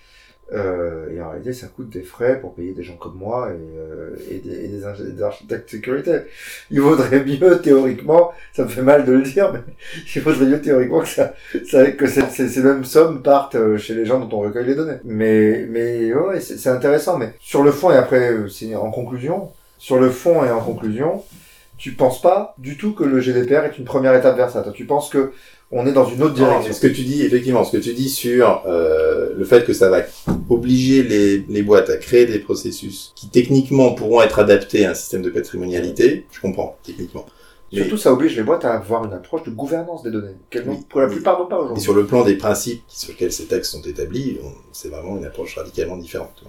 Euh, 0.53 1.09
et 1.11 1.21
en 1.23 1.31
réalité, 1.31 1.53
ça 1.53 1.67
coûte 1.69 1.89
des 1.89 2.03
frais 2.03 2.39
pour 2.41 2.55
payer 2.55 2.73
des 2.73 2.83
gens 2.83 2.97
comme 2.97 3.17
moi 3.17 3.51
et, 3.51 3.79
euh, 3.79 4.11
et, 4.31 4.39
des, 4.39 4.65
et 4.65 4.69
des, 4.69 5.23
architectes 5.23 5.67
de 5.67 5.71
sécurité. 5.71 6.19
Il 6.71 6.81
vaudrait 6.81 7.25
mieux, 7.25 7.61
théoriquement, 7.63 8.33
ça 8.53 8.65
me 8.65 8.69
fait 8.69 8.83
mal 8.83 9.05
de 9.05 9.13
le 9.13 9.23
dire, 9.23 9.53
mais 9.53 9.61
il 10.15 10.23
vaudrait 10.23 10.47
mieux 10.47 10.61
théoriquement 10.61 11.01
que, 11.01 11.09
ça, 11.09 11.33
que 11.53 12.07
ces, 12.07 12.23
ces, 12.31 12.49
ces 12.49 12.63
mêmes 12.63 12.85
sommes 12.85 13.23
partent 13.23 13.55
euh, 13.55 13.79
chez 13.79 13.95
les 13.95 14.05
gens 14.05 14.21
dont 14.21 14.37
on 14.37 14.41
recueille 14.41 14.67
les 14.67 14.75
données. 14.75 14.99
Mais, 15.05 15.67
mais 15.69 16.13
ouais, 16.13 16.41
c'est 16.41 16.69
intéressant. 16.69 17.17
Mais 17.17 17.33
sur 17.41 17.63
le 17.63 17.73
fond, 17.73 17.91
et 17.91 17.97
après, 17.97 18.33
euh, 18.33 18.49
c'est 18.49 18.75
en 18.75 18.91
conclusion, 18.91 19.51
sur 19.79 19.99
le 19.99 20.11
fond 20.11 20.45
et 20.45 20.51
en 20.51 20.61
conclusion, 20.61 21.23
tu 21.79 21.93
penses 21.93 22.21
pas 22.21 22.55
du 22.59 22.77
tout 22.77 22.95
que 22.95 23.05
le 23.05 23.21
GDPR 23.21 23.65
est 23.65 23.79
une 23.79 23.85
première 23.85 24.15
étape 24.15 24.37
vers 24.37 24.51
ça. 24.51 24.65
Tu 24.75 24.85
penses 24.85 25.11
que 25.11 25.33
on 25.77 25.87
est 25.87 25.93
dans 25.93 26.07
une 26.09 26.23
autre 26.23 26.39
Non, 26.41 26.47
direction. 26.49 26.73
ce 26.73 26.81
que 26.81 26.87
tu 26.87 27.03
dis, 27.03 27.23
effectivement, 27.23 27.65
ce 27.65 27.77
que 27.77 27.83
tu 27.83 27.93
dis 27.93 28.09
sur 28.09 28.63
euh, 28.67 29.31
le 29.37 29.45
fait 29.45 29.65
que 29.65 29.73
ça 29.73 29.89
va 29.91 30.03
obliger 30.49 31.03
les, 31.03 31.39
les 31.49 31.63
boîtes 31.63 31.91
à 31.91 31.97
créer 31.97 32.27
des 32.27 32.39
processus 32.39 33.13
qui 33.17 33.29
techniquement 33.29 33.93
pourront 33.95 34.23
être 34.23 34.39
adaptés 34.39 34.85
à 34.87 34.91
un 34.91 34.95
système 34.95 35.23
de 35.23 35.31
patrimonialité, 35.31 36.27
je 36.33 36.41
comprends, 36.41 36.77
techniquement. 36.83 37.27
Mais 37.73 37.81
Surtout, 37.81 37.97
ça 37.97 38.13
oblige 38.13 38.37
les 38.37 38.45
boîtes 38.45 38.65
à 38.65 38.75
avoir 38.75 39.05
une 39.05 39.13
approche 39.15 39.43
de 39.43 39.51
gouvernance 39.51 40.05
des 40.05 40.13
données, 40.13 40.37
qu'elles 40.49 40.65
n'ont 40.65 40.75
Oui, 40.75 40.87
pour 40.89 41.01
la 41.01 41.09
oui. 41.09 41.15
plupart 41.15 41.41
n'ont 41.41 41.47
pas 41.47 41.57
et 41.57 41.61
aujourd'hui. 41.61 41.83
sur 41.83 41.93
le 41.95 42.05
plan 42.07 42.23
des 42.25 42.37
principes 42.37 42.83
sur 42.87 43.09
lesquels 43.11 43.33
ces 43.33 43.47
textes 43.47 43.73
sont 43.73 43.83
établis, 43.83 44.39
on- 44.45 44.53
c'est 44.71 44.89
vraiment 44.91 45.17
une 45.17 45.25
approche 45.25 45.57
radicalement 45.57 45.97
différente. 45.97 46.45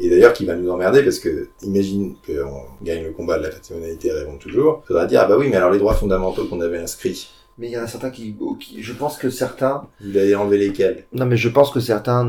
Et 0.00 0.10
d'ailleurs, 0.10 0.34
qui 0.34 0.44
va 0.44 0.54
nous 0.56 0.68
emmerder 0.70 1.02
parce 1.02 1.18
que, 1.18 1.48
imagine 1.62 2.14
qu'on 2.26 2.62
gagne 2.84 3.04
le 3.04 3.12
combat 3.12 3.38
de 3.38 3.44
la 3.44 3.48
patrimonialité, 3.50 4.12
rêvons 4.12 4.36
toujours, 4.36 4.82
faudra 4.86 5.06
dire, 5.06 5.20
ah 5.24 5.28
bah 5.28 5.36
oui, 5.38 5.48
mais 5.48 5.56
alors 5.56 5.70
les 5.70 5.78
droits 5.78 5.94
fondamentaux 5.94 6.44
qu'on 6.44 6.60
avait 6.60 6.78
inscrits, 6.78 7.28
Mais 7.58 7.66
il 7.68 7.72
y 7.72 7.76
en 7.78 7.82
a 7.82 7.88
certains 7.88 8.10
qui, 8.10 8.36
qui, 8.60 8.82
je 8.82 8.92
pense 8.92 9.18
que 9.18 9.30
certains, 9.30 9.82
vous 10.00 10.16
avez 10.16 10.34
enlevé 10.36 10.58
lesquels? 10.58 11.04
Non 11.12 11.26
mais 11.26 11.36
je 11.36 11.48
pense 11.48 11.70
que 11.70 11.80
certains 11.80 12.24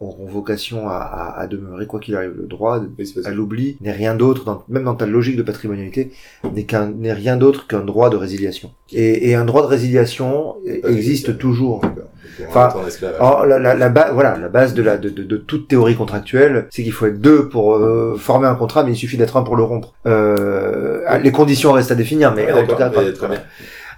auront 0.00 0.26
vocation 0.28 0.88
à, 0.88 0.94
à, 0.98 1.40
à 1.40 1.46
demeurer 1.48 1.86
quoi 1.86 1.98
qu'il 2.00 2.14
arrive. 2.14 2.34
Le 2.36 2.46
droit 2.46 2.80
Oui, 2.98 3.14
à 3.24 3.30
l'oubli 3.32 3.76
n'est 3.80 3.92
rien 3.92 4.14
d'autre, 4.14 4.62
même 4.68 4.84
dans 4.84 4.94
ta 4.94 5.06
logique 5.06 5.36
de 5.36 5.42
patrimonialité, 5.42 6.12
n'est 6.54 6.64
qu'un 6.64 6.86
n'est 6.90 7.12
rien 7.12 7.36
d'autre 7.36 7.66
qu'un 7.66 7.80
droit 7.80 8.08
de 8.08 8.16
résiliation. 8.16 8.70
Et, 8.92 9.30
et 9.30 9.34
un 9.34 9.44
droit 9.44 9.62
de 9.62 9.66
résiliation 9.66 10.54
Pas 10.82 10.90
existe 10.90 11.38
toujours. 11.38 11.82
Enfin, 12.48 12.68
en 13.18 13.44
la, 13.44 13.58
la, 13.58 13.74
la, 13.74 13.88
ba- 13.88 14.10
voilà, 14.12 14.36
la 14.36 14.48
base 14.48 14.74
de, 14.74 14.82
la, 14.82 14.98
de, 14.98 15.08
de, 15.08 15.22
de 15.22 15.36
toute 15.38 15.68
théorie 15.68 15.96
contractuelle, 15.96 16.66
c'est 16.70 16.82
qu'il 16.82 16.92
faut 16.92 17.06
être 17.06 17.20
deux 17.20 17.48
pour 17.48 17.74
euh, 17.74 18.16
former 18.18 18.46
un 18.46 18.54
contrat, 18.56 18.84
mais 18.84 18.92
il 18.92 18.96
suffit 18.96 19.16
d'être 19.16 19.38
un 19.38 19.42
pour 19.42 19.56
le 19.56 19.62
rompre. 19.62 19.94
Euh, 20.06 21.18
Les 21.22 21.32
conditions 21.32 21.72
restent 21.72 21.92
à 21.92 21.94
définir, 21.94 22.34
mais 22.34 22.52
en 22.52 22.66
tout 22.66 22.76
cas, 22.76 22.90
mais 22.90 22.94
pas- 22.94 23.12
très 23.12 23.28
bien. 23.28 23.42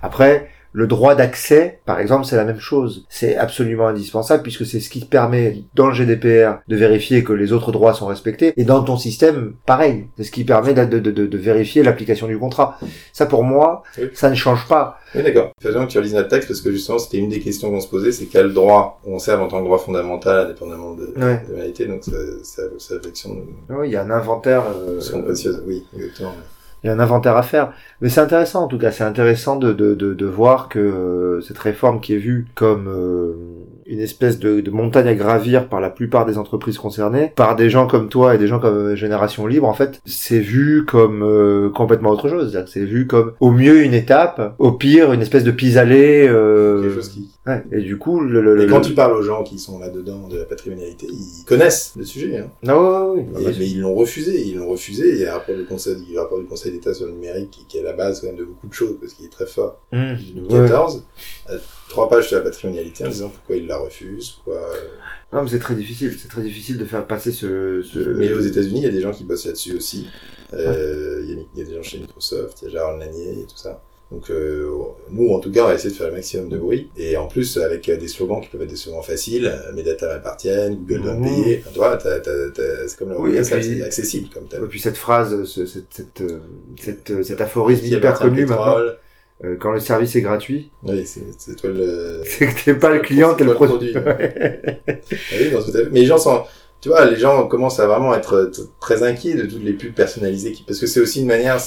Après, 0.03 0.49
Le 0.75 0.87
droit 0.87 1.15
d'accès, 1.15 1.81
par 1.87 1.99
exemple, 1.99 2.27
c'est 2.27 2.37
la 2.37 2.45
même 2.45 2.61
chose. 2.61 3.07
C'est 3.09 3.37
absolument 3.39 3.89
indispensable 3.89 4.43
puisque 4.43 4.67
c'est 4.67 4.81
ce 4.81 4.91
qui 4.91 5.01
permet, 5.03 5.63
dans 5.75 5.87
le 5.87 5.95
GDPR, 5.95 6.59
de 6.69 6.77
vérifier 6.77 7.25
que 7.25 7.33
les 7.33 7.53
autres 7.55 7.73
droits 7.73 7.95
sont 7.95 8.07
respectés. 8.07 8.53
Et 8.59 8.65
dans 8.65 8.85
ton 8.85 8.99
système, 8.99 9.55
pareil. 9.65 10.09
C'est 10.19 10.25
ce 10.25 10.31
qui 10.31 10.45
permet 10.45 10.75
de, 10.75 10.85
de, 10.85 11.11
de, 11.11 11.27
de 11.27 11.39
vérifier 11.39 11.83
l'application 11.83 12.27
du 12.29 12.39
contrat. 12.39 12.79
Ça, 13.15 13.25
pour 13.25 13.45
moi, 13.45 13.83
Oui. 13.99 14.11
ça 14.13 14.29
ne 14.29 14.35
change 14.35 14.69
pas. 14.69 14.99
Oui, 15.15 15.23
d'accord. 15.23 15.53
Faisons 15.61 15.87
que 15.87 15.91
tu 15.91 15.99
relises 15.99 16.15
notre 16.15 16.29
texte 16.29 16.49
parce 16.49 16.61
que 16.61 16.71
justement, 16.71 16.99
c'était 16.99 17.17
une 17.19 17.31
des 17.31 17.41
questions 17.41 17.71
qu'on 17.71 17.81
se 17.81 17.89
posait, 17.89 18.13
c'est 18.13 18.27
quel 18.27 18.53
droit 18.53 19.01
on 19.07 19.19
serve 19.19 19.41
en 19.41 19.49
tant 19.49 19.61
que 19.61 19.65
droit 19.65 19.79
fondamental, 19.79 20.45
indépendamment 20.45 20.93
de, 20.93 21.07
Ouais. 21.17 21.43
de 21.49 21.55
réalité. 21.55 21.87
Donc, 21.87 22.05
ça- 22.05 22.11
ça- 22.43 22.63
c'est 22.79 22.93
la 22.93 22.99
réflexion 22.99 23.31
Oui, 23.71 23.89
il 23.89 23.93
y 23.93 23.97
a 23.97 24.03
un 24.03 24.11
inventaire. 24.11 24.65
euh, 24.87 25.01
sont 25.01 25.23
précieuses. 25.23 25.63
Oui, 25.67 25.83
exactement. 25.97 26.35
Il 26.83 26.87
y 26.87 26.91
a 26.91 26.93
un 26.93 27.01
inventaire 27.01 27.37
à 27.37 27.43
faire. 27.43 27.73
Mais 28.01 28.09
c'est 28.09 28.21
intéressant 28.21 28.65
en 28.65 28.69
tout 28.69 28.79
cas, 28.79 28.91
c'est 28.91 29.05
intéressant 29.05 29.57
de, 29.57 29.73
de, 29.73 29.95
de, 29.95 30.15
de 30.15 30.27
voir 30.27 30.69
que 30.69 30.79
euh, 30.79 31.41
cette 31.41 31.59
réforme 31.59 32.01
qui 32.01 32.15
est 32.15 32.19
vue 32.19 32.47
comme 32.55 32.89
euh, 32.89 33.35
une 33.89 34.01
espèce 34.01 34.39
de, 34.39 34.61
de 34.61 34.71
montagne 34.71 35.09
à 35.09 35.15
gravir 35.15 35.69
par 35.69 35.81
la 35.81 35.91
plupart 35.91 36.27
des 36.27 36.39
entreprises 36.39 36.79
concernées, 36.79 37.33
par 37.35 37.57
des 37.57 37.71
gens 37.71 37.87
comme 37.87 38.09
toi 38.09 38.35
et 38.35 38.39
des 38.39 38.47
gens 38.47 38.61
comme 38.61 38.77
euh, 38.77 38.97
Génération 38.97 39.47
Libre, 39.47 39.67
en 39.67 39.73
fait, 39.73 40.01
c'est 40.05 40.39
vu 40.39 40.85
comme 40.85 41.23
euh, 41.23 41.71
complètement 41.71 42.11
autre 42.11 42.29
chose. 42.29 42.65
C'est 42.67 42.85
vu 42.85 43.07
comme 43.07 43.33
au 43.41 43.51
mieux 43.51 43.83
une 43.83 43.95
étape, 43.95 44.55
au 44.59 44.73
pire 44.73 45.13
une 45.13 45.23
espèce 45.23 45.45
de 45.45 45.51
pis-aller. 45.51 46.29
Euh... 46.29 47.01
ouais. 47.49 47.65
Et 47.73 47.81
du 47.83 47.99
coup, 47.99 48.21
le... 48.21 48.41
le, 48.41 48.61
Et 48.61 48.67
le- 48.67 48.71
quand 48.73 48.81
tu 48.83 48.95
parles 48.95 49.13
aux 49.17 49.23
gens 49.23 49.43
qui 49.43 49.59
sont 49.59 49.79
là-dedans 49.81 50.29
de 50.29 50.39
la 50.39 50.45
patrimonialité, 50.45 51.07
ils 51.11 51.45
connaissent 51.47 51.95
le 51.97 52.05
sujet. 52.05 52.39
Hein. 52.39 52.51
Ah 52.67 52.81
ouais, 52.81 53.21
ouais, 53.23 53.29
ouais. 53.45 53.53
Et- 53.55 53.59
mais 53.59 53.67
ils 53.67 53.81
l'ont 53.81 53.95
refusé, 53.95 54.41
ils 54.47 54.57
l'ont 54.57 54.69
refusé. 54.69 55.11
Il 55.11 55.19
y 55.19 55.27
a 55.27 55.35
un 55.35 55.39
rapport 55.39 55.57
du 55.57 55.65
Conseil, 55.65 55.97
il 56.07 56.13
y 56.13 56.17
a 56.17 56.21
un 56.21 56.23
rapport 56.25 56.39
du 56.39 56.47
Conseil 56.47 56.73
d'État 56.73 56.95
sur 56.95 57.07
le 57.07 57.13
numérique 57.13 57.51
qui, 57.51 57.65
qui 57.67 57.79
est 57.79 57.81
à 57.81 57.85
la 57.85 57.93
base 57.95 58.21
quand 58.21 58.27
même 58.29 58.37
de 58.37 58.45
beaucoup 58.45 58.69
de 58.69 58.75
choses, 58.75 58.97
parce 59.01 59.15
qu'il 59.15 59.25
est 59.27 59.31
très 59.33 59.47
fort. 59.47 59.81
Mmh. 59.93 60.15
2014, 60.35 61.05
euh, 61.51 61.59
trois 61.89 62.09
pages 62.09 62.29
sur 62.29 62.37
la 62.37 62.43
patrimonialité 62.45 63.05
en 63.05 63.09
disant 63.09 63.29
pourquoi 63.31 63.57
il 63.57 63.67
la 63.67 63.79
refuse, 63.79 64.31
pourquoi... 64.31 64.57
euh, 64.63 64.75
Non, 65.33 65.43
mais 65.43 65.49
c'est 65.49 65.59
très 65.59 65.75
difficile. 65.75 66.15
C'est 66.21 66.29
très 66.29 66.43
difficile 66.43 66.79
de 66.79 66.85
faire 66.85 67.07
passer 67.07 67.33
ce... 67.33 67.83
ce... 67.83 67.99
Mais 67.99 68.33
aux 68.33 68.41
États-Unis, 68.41 68.81
il 68.81 68.85
y 68.85 68.89
a 68.89 68.93
des 68.93 69.01
gens 69.01 69.13
qui 69.13 69.25
bossent 69.25 69.47
là-dessus 69.47 69.77
aussi. 69.77 70.07
Euh, 70.55 71.21
Il 71.25 71.31
y, 71.31 71.33
a- 71.39 71.43
il 71.55 71.59
y 71.59 71.63
a 71.63 71.69
des 71.69 71.75
gens 71.75 71.83
chez 71.83 71.99
Microsoft, 71.99 72.59
il 72.63 72.67
y 72.67 72.69
a 72.69 72.71
Gérald 72.73 72.99
Lanier 73.01 73.41
et 73.43 73.47
tout 73.47 73.57
ça. 73.57 73.83
Donc 74.11 74.31
euh, 74.31 74.71
nous, 75.11 75.29
en 75.35 75.39
tout 75.39 75.53
cas, 75.53 75.65
on 75.65 75.67
va 75.69 75.75
essayer 75.75 75.91
de 75.91 75.95
faire 75.95 76.07
le 76.09 76.15
maximum 76.15 76.49
de 76.49 76.57
bruit. 76.57 76.89
Et 76.97 77.17
en 77.19 77.27
plus, 77.27 77.59
avec 77.59 77.89
euh, 77.91 77.97
des 77.99 78.09
slogans 78.09 78.41
qui 78.41 78.49
peuvent 78.49 78.63
être 78.63 78.71
des 78.71 78.77
slogans 78.77 79.03
faciles, 79.03 79.47
euh, 79.47 79.73
mes 79.75 79.83
data 79.83 80.07
m'appartiennent, 80.09 80.77
Google 80.77 81.03
doit 81.03 81.15
me 81.15 81.21
Mmh. 81.21 81.25
payer. 81.43 81.59
Enfin, 81.61 81.71
tu 81.73 81.79
vois, 81.79 81.97
t'as- 81.99 82.21
t'as- 82.21 82.51
t'as- 82.55 82.89
c'est 82.89 82.99
comme 82.99 83.11
le 83.11 83.21
Oui, 83.21 83.39
c'est 83.45 83.83
accessible 83.83 84.29
comme 84.33 84.49
thème. 84.49 84.65
Et 84.65 84.69
puis 84.69 84.81
cette 84.81 84.97
phrase, 84.97 85.45
ce- 85.45 85.67
cette, 85.67 85.85
cette, 85.91 86.21
euh, 86.23 86.39
cette, 86.81 87.11
euh, 87.11 87.23
cet 87.23 87.41
aphorisme 87.43 87.85
hyper 87.85 88.19
connu 88.19 88.47
maintenant, 88.47 88.79
euh, 89.45 89.57
quand 89.61 89.73
le 89.73 89.81
service 89.81 90.17
est 90.17 90.23
gratuit, 90.23 90.71
Oui, 90.85 91.05
c'est 91.07 91.21
c'est 91.37 91.55
toi 91.57 91.69
le... 91.71 92.23
c'est 92.25 92.47
que 92.47 92.65
t'es 92.65 92.75
pas 92.75 92.91
le 92.91 93.01
client, 93.01 93.35
t'es 93.35 93.45
le 93.45 93.55
produit. 93.55 93.93
Ah 94.05 94.17
oui, 95.41 95.51
non, 95.53 95.63
tout 95.63 95.71
à 95.71 95.73
fait. 95.73 95.89
Mais 95.93 96.01
les 96.01 96.07
gens 96.07 96.19
sont, 96.19 96.45
tu 96.81 96.89
vois, 96.89 97.05
les 97.05 97.17
gens 97.17 97.47
commencent 97.47 97.81
à 97.81 97.87
vraiment 97.87 98.15
être 98.15 98.51
très 98.81 99.03
inquiets 99.03 99.35
de 99.35 99.43
toutes 99.47 99.63
les 99.63 99.73
pubs 99.75 99.93
personnalisées, 99.95 100.53
qui- 100.53 100.63
parce 100.63 100.79
que 100.79 100.87
c'est 100.87 101.01
aussi 101.01 101.21
une 101.21 101.27
manière, 101.27 101.59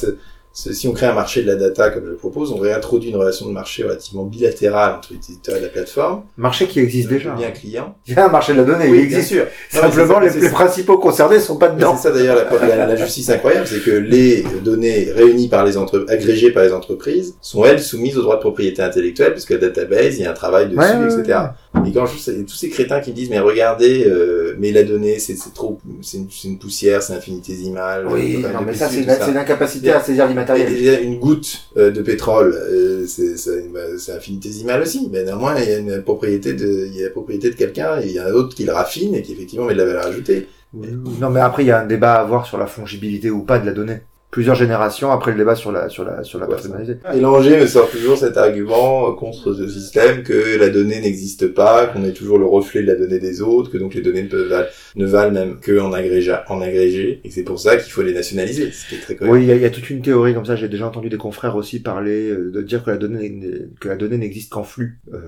si 0.54 0.88
on 0.88 0.92
crée 0.92 1.06
un 1.06 1.14
marché 1.14 1.42
de 1.44 1.48
la 1.48 1.56
data 1.56 1.90
comme 1.92 2.04
je 2.06 2.10
le 2.10 2.16
propose, 2.18 2.52
on 2.52 2.58
réintroduit 2.58 3.10
une 3.10 3.16
relation 3.16 3.46
de 3.48 3.52
marché 3.52 3.84
relativement 3.84 4.24
bilatérale 4.26 4.96
entre 4.96 5.14
l'utilisateur 5.14 5.56
et 5.56 5.62
la 5.62 5.68
plateforme. 5.70 6.24
Marché 6.38 6.68
qui 6.68 6.80
existe 6.80 7.10
déjà. 7.10 7.34
Bien 7.36 7.52
client. 7.52 7.96
Il 8.08 8.16
y 8.16 8.18
a 8.18 8.26
un 8.26 8.30
marché 8.30 8.54
de 8.54 8.58
la 8.60 8.64
donnée, 8.66 8.90
Oui, 8.90 9.00
il 9.04 9.08
bien 9.08 9.18
existe. 9.20 9.34
sûr. 9.34 9.46
Simplement, 9.70 10.14
Non, 10.16 10.20
les, 10.20 10.40
les 10.40 10.50
principaux 10.50 10.98
concernés 10.98 11.40
sont 11.40 11.58
pas 11.58 11.70
dedans. 11.70 11.96
C'est 11.96 12.10
ça 12.10 12.14
d'ailleurs 12.14 12.36
la, 12.36 12.68
la- 12.76 12.86
la 12.88 12.96
justice 12.96 13.30
incroyable, 13.30 13.66
c'est 13.68 13.80
que 13.84 13.92
les 13.92 14.44
données 14.64 15.12
réunies 15.12 15.48
par 15.48 15.64
les 15.66 15.78
entreprises, 15.78 16.10
agrégées 16.12 16.52
par 16.52 16.64
les 16.64 16.74
entreprises, 16.74 17.36
sont 17.42 17.64
elles 17.66 17.82
soumises 17.82 18.18
aux 18.18 18.22
droits 18.22 18.36
de 18.36 18.42
propriété 18.42 18.82
intellectuelle, 18.82 19.32
puisque 19.34 19.52
la 19.52 19.58
database, 19.58 20.18
il 20.18 20.24
y 20.24 20.26
a 20.26 20.32
un 20.32 20.34
travail 20.34 20.66
dessus, 20.68 20.78
Ouais, 20.80 20.96
ouais, 20.98 21.20
etc. 21.22 21.40
Et 21.88 21.92
quand 21.94 22.06
je 22.06 22.32
tous 22.42 22.54
ces 22.56 22.70
crétins 22.70 23.00
qui 23.00 23.12
me 23.12 23.16
disent 23.16 23.30
mais 23.30 23.40
regardez, 23.40 24.06
euh, 24.06 24.56
mais 24.60 24.72
la 24.72 24.84
donnée 24.84 25.20
c'est 25.20 25.36
trop, 25.54 25.80
c'est 26.02 26.18
une, 26.46 26.58
poussière, 26.60 27.02
c'est 27.02 27.14
infinitésimal. 27.14 28.06
Oui, 28.08 28.42
pas 28.42 28.50
non, 28.50 28.60
mais 28.66 28.74
ça, 28.74 28.90
c'est 28.90 29.06
l'incapacité 29.34 29.92
à 29.92 30.02
saisir 30.02 30.28
Une 31.04 31.20
goutte 31.20 31.62
euh, 31.78 31.92
de 31.92 32.02
pétrole, 32.02 32.54
euh, 32.56 33.06
c'est 33.08 33.38
c'est- 33.38 33.68
bah, 33.74 33.80
c'est 33.98 34.14
infinitésimal 34.14 34.82
aussi. 34.82 35.10
Mais 35.12 35.24
néanmoins, 35.24 35.56
il 35.60 35.70
y 35.70 35.74
a 35.74 35.78
une 35.78 36.02
propriété 36.02 36.54
de, 36.54 36.88
il 36.88 36.96
y 36.96 37.02
a 37.02 37.06
la 37.06 37.12
propriété 37.12 37.50
de 37.50 37.56
quelqu'un, 37.56 38.00
et 38.02 38.06
il 38.08 38.12
y 38.14 38.20
en 38.20 38.26
a 38.26 38.32
d'autres 38.32 38.56
qui 38.56 38.64
le 38.66 38.72
raffinent 38.74 39.16
et 39.16 39.22
qui 39.22 39.34
effectivement 39.34 39.66
met 39.66 39.74
de 39.74 39.80
la 39.80 39.86
valeur 39.86 40.06
ajoutée. 40.08 40.48
Non, 41.20 41.30
mais 41.30 41.42
après, 41.42 41.64
il 41.64 41.68
y 41.68 41.72
a 41.72 41.82
un 41.82 41.86
débat 41.86 42.14
à 42.14 42.22
avoir 42.22 42.46
sur 42.46 42.58
la 42.58 42.66
fongibilité 42.68 43.30
ou 43.30 43.42
pas 43.44 43.60
de 43.60 43.66
la 43.66 43.74
donnée. 43.74 44.02
Plusieurs 44.32 44.56
générations 44.56 45.12
après 45.12 45.32
le 45.32 45.38
débat 45.38 45.56
sur 45.56 45.72
la, 45.74 45.90
sur 45.90 46.06
la, 46.06 46.24
sur 46.24 46.40
la 46.40 46.48
Ouais, 46.48 46.56
patrimonialité. 46.56 47.00
Et 47.14 47.20
l'Angers 47.20 47.60
me 47.60 47.68
sort 47.68 47.90
toujours 47.90 48.18
cet 48.18 48.38
argument 48.38 49.12
contre 49.14 49.54
ce 49.54 49.68
système 49.68 50.24
que 50.24 50.58
la 50.58 50.70
donnée 50.70 51.02
n'existe 51.02 51.48
pas, 51.54 51.88
qu'on 51.88 52.06
est 52.06 52.14
toujours 52.14 52.38
le 52.38 52.46
reflet 52.46 52.82
de 52.82 52.88
la 52.88 52.96
donnée 52.96 53.20
des 53.20 53.42
autres, 53.42 53.70
que 53.70 53.78
donc 53.78 53.94
les 53.94 54.02
données 54.02 54.24
ne, 54.24 54.30
peuvent 54.30 54.68
ne 54.96 55.06
valent 55.06 55.32
même 55.34 55.60
que 55.60 55.78
en 55.80 55.92
agrégé, 55.92 56.34
en 56.48 56.62
agrégé, 56.62 57.20
et 57.24 57.28
que 57.28 57.34
c'est 57.36 57.44
pour 57.44 57.60
ça 57.60 57.76
qu'il 57.76 57.92
faut 57.92 58.04
les 58.04 58.14
nationaliser, 58.14 58.72
ce 58.72 58.88
qui 58.88 58.96
est 58.96 59.00
très 59.00 59.16
cohérent. 59.18 59.36
Oui, 59.36 59.46
il 59.46 59.54
y, 59.54 59.60
y 59.60 59.66
a 59.66 59.70
toute 59.70 59.90
une 59.90 60.02
théorie 60.02 60.34
comme 60.34 60.46
ça. 60.46 60.56
J'ai 60.56 60.70
déjà 60.70 60.88
entendu 60.88 61.10
des 61.10 61.18
confrères 61.18 61.58
aussi 61.58 61.82
parler 61.82 62.30
euh, 62.30 62.52
de 62.52 62.62
dire 62.62 62.84
que 62.86 62.90
la 62.92 62.98
donnée 62.98 63.38
que 63.82 63.90
la 63.90 63.98
donnée 63.98 64.18
n'existe 64.18 64.52
qu'en 64.52 64.64
flux, 64.64 65.00
euh, 65.14 65.20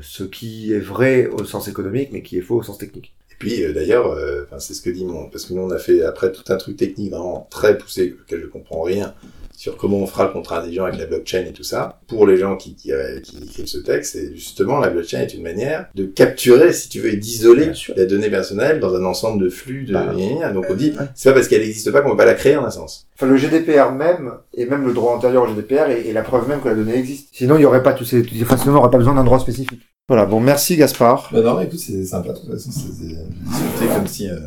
ce 0.00 0.24
qui 0.24 0.72
est 0.72 0.78
vrai 0.80 1.26
au 1.26 1.44
sens 1.44 1.68
économique, 1.68 2.08
mais 2.12 2.22
qui 2.22 2.38
est 2.38 2.42
faux 2.42 2.56
au 2.56 2.62
sens 2.62 2.78
technique. 2.78 3.12
Et 3.34 3.36
puis 3.38 3.64
euh, 3.64 3.72
d'ailleurs, 3.72 4.12
euh, 4.12 4.44
c'est 4.58 4.74
ce 4.74 4.82
que 4.82 4.90
dit 4.90 5.04
mon, 5.04 5.28
parce 5.28 5.46
que 5.46 5.54
nous 5.54 5.62
on 5.62 5.70
a 5.70 5.78
fait 5.78 6.02
après 6.02 6.30
tout 6.30 6.52
un 6.52 6.56
truc 6.56 6.76
technique 6.76 7.10
vraiment 7.10 7.48
très 7.50 7.76
poussé, 7.76 8.14
auquel 8.20 8.40
je 8.40 8.46
comprends 8.46 8.82
rien, 8.82 9.14
sur 9.56 9.76
comment 9.76 9.98
on 9.98 10.06
fera 10.06 10.26
le 10.26 10.32
contrat 10.32 10.58
intelligent 10.60 10.84
avec 10.84 10.98
la 10.98 11.06
blockchain 11.06 11.44
et 11.48 11.52
tout 11.52 11.62
ça. 11.62 12.00
Pour 12.06 12.26
les 12.26 12.36
gens 12.36 12.56
qui, 12.56 12.74
qui, 12.74 12.92
qui 13.22 13.36
écrivent 13.42 13.66
ce 13.66 13.78
texte, 13.78 14.12
c'est 14.12 14.34
justement 14.34 14.78
la 14.78 14.90
blockchain 14.90 15.20
est 15.20 15.34
une 15.34 15.42
manière 15.42 15.86
de 15.94 16.04
capturer, 16.04 16.72
si 16.72 16.88
tu 16.88 17.00
veux, 17.00 17.12
et 17.12 17.16
d'isoler 17.16 17.70
la 17.96 18.06
donnée 18.06 18.30
personnelle 18.30 18.80
dans 18.80 18.94
un 18.94 19.04
ensemble 19.04 19.42
de 19.42 19.48
flux 19.48 19.84
de. 19.84 19.92
Bah. 19.92 20.12
Donc 20.52 20.66
on 20.70 20.74
dit, 20.74 20.92
c'est 21.14 21.30
pas 21.30 21.34
parce 21.34 21.48
qu'elle 21.48 21.62
n'existe 21.62 21.90
pas 21.90 22.00
qu'on 22.00 22.10
peut 22.10 22.16
pas 22.16 22.24
la 22.24 22.34
créer 22.34 22.56
en 22.56 22.64
un 22.64 22.70
sens. 22.70 23.06
Enfin, 23.16 23.26
le 23.26 23.36
GDPR 23.36 23.92
même, 23.92 24.32
et 24.54 24.66
même 24.66 24.84
le 24.84 24.92
droit 24.92 25.14
antérieur 25.14 25.44
au 25.44 25.46
GDPR, 25.46 25.88
est, 25.90 26.08
est 26.08 26.12
la 26.12 26.22
preuve 26.22 26.48
même 26.48 26.60
que 26.60 26.68
la 26.68 26.74
donnée 26.74 26.98
existe. 26.98 27.28
Sinon, 27.32 27.56
il 27.56 27.60
n'y 27.60 27.66
aurait 27.66 27.82
pas 27.82 27.92
tous 27.92 28.04
ces, 28.04 28.24
enfin, 28.42 28.56
sinon, 28.56 28.72
on 28.72 28.76
n'aurait 28.76 28.90
pas 28.90 28.98
besoin 28.98 29.14
d'un 29.14 29.24
droit 29.24 29.38
spécifique. 29.38 29.80
Voilà. 30.08 30.26
Bon, 30.26 30.38
merci 30.40 30.76
Gaspard. 30.76 31.30
Bah 31.32 31.40
non, 31.40 31.60
écoute, 31.60 31.78
c'est 31.78 32.04
sympa 32.04 32.32
de 32.32 32.38
toute 32.38 32.50
façon, 32.50 32.70
c'est 32.70 33.86
comme 33.88 34.06
si 34.06 34.28
euh, 34.28 34.38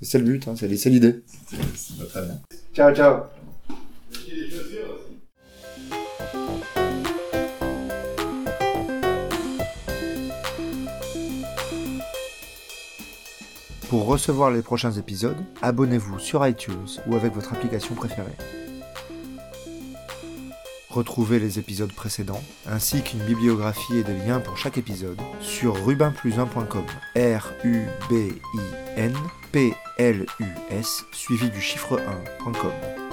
C'est 0.00 0.18
le 0.18 0.24
but, 0.24 0.48
hein, 0.48 0.54
c'est 0.56 0.74
c'est 0.76 0.88
l'idée. 0.90 1.22
c'est 1.74 1.98
pas 1.98 2.04
très 2.06 2.22
bien. 2.22 2.40
Ciao, 2.74 2.94
ciao. 2.94 3.16
Pour 13.90 14.06
recevoir 14.06 14.50
les 14.50 14.62
prochains 14.62 14.92
épisodes, 14.92 15.36
abonnez-vous 15.62 16.18
sur 16.18 16.46
iTunes 16.46 16.86
ou 17.06 17.14
avec 17.14 17.34
votre 17.34 17.52
application 17.52 17.94
préférée. 17.94 18.32
Retrouvez 20.90 21.38
les 21.38 21.58
épisodes 21.58 21.92
précédents, 21.92 22.42
ainsi 22.66 23.02
qu'une 23.02 23.20
bibliographie 23.20 23.98
et 23.98 24.04
des 24.04 24.16
liens 24.16 24.40
pour 24.40 24.56
chaque 24.56 24.78
épisode 24.78 25.20
sur 25.40 25.74
rubinplus1.com. 25.86 26.84
R-U-B-I-N 27.16 29.14
P-L-U-S 29.52 31.04
suivi 31.12 31.50
du 31.50 31.60
chiffre 31.60 32.00
1.com. 32.44 33.05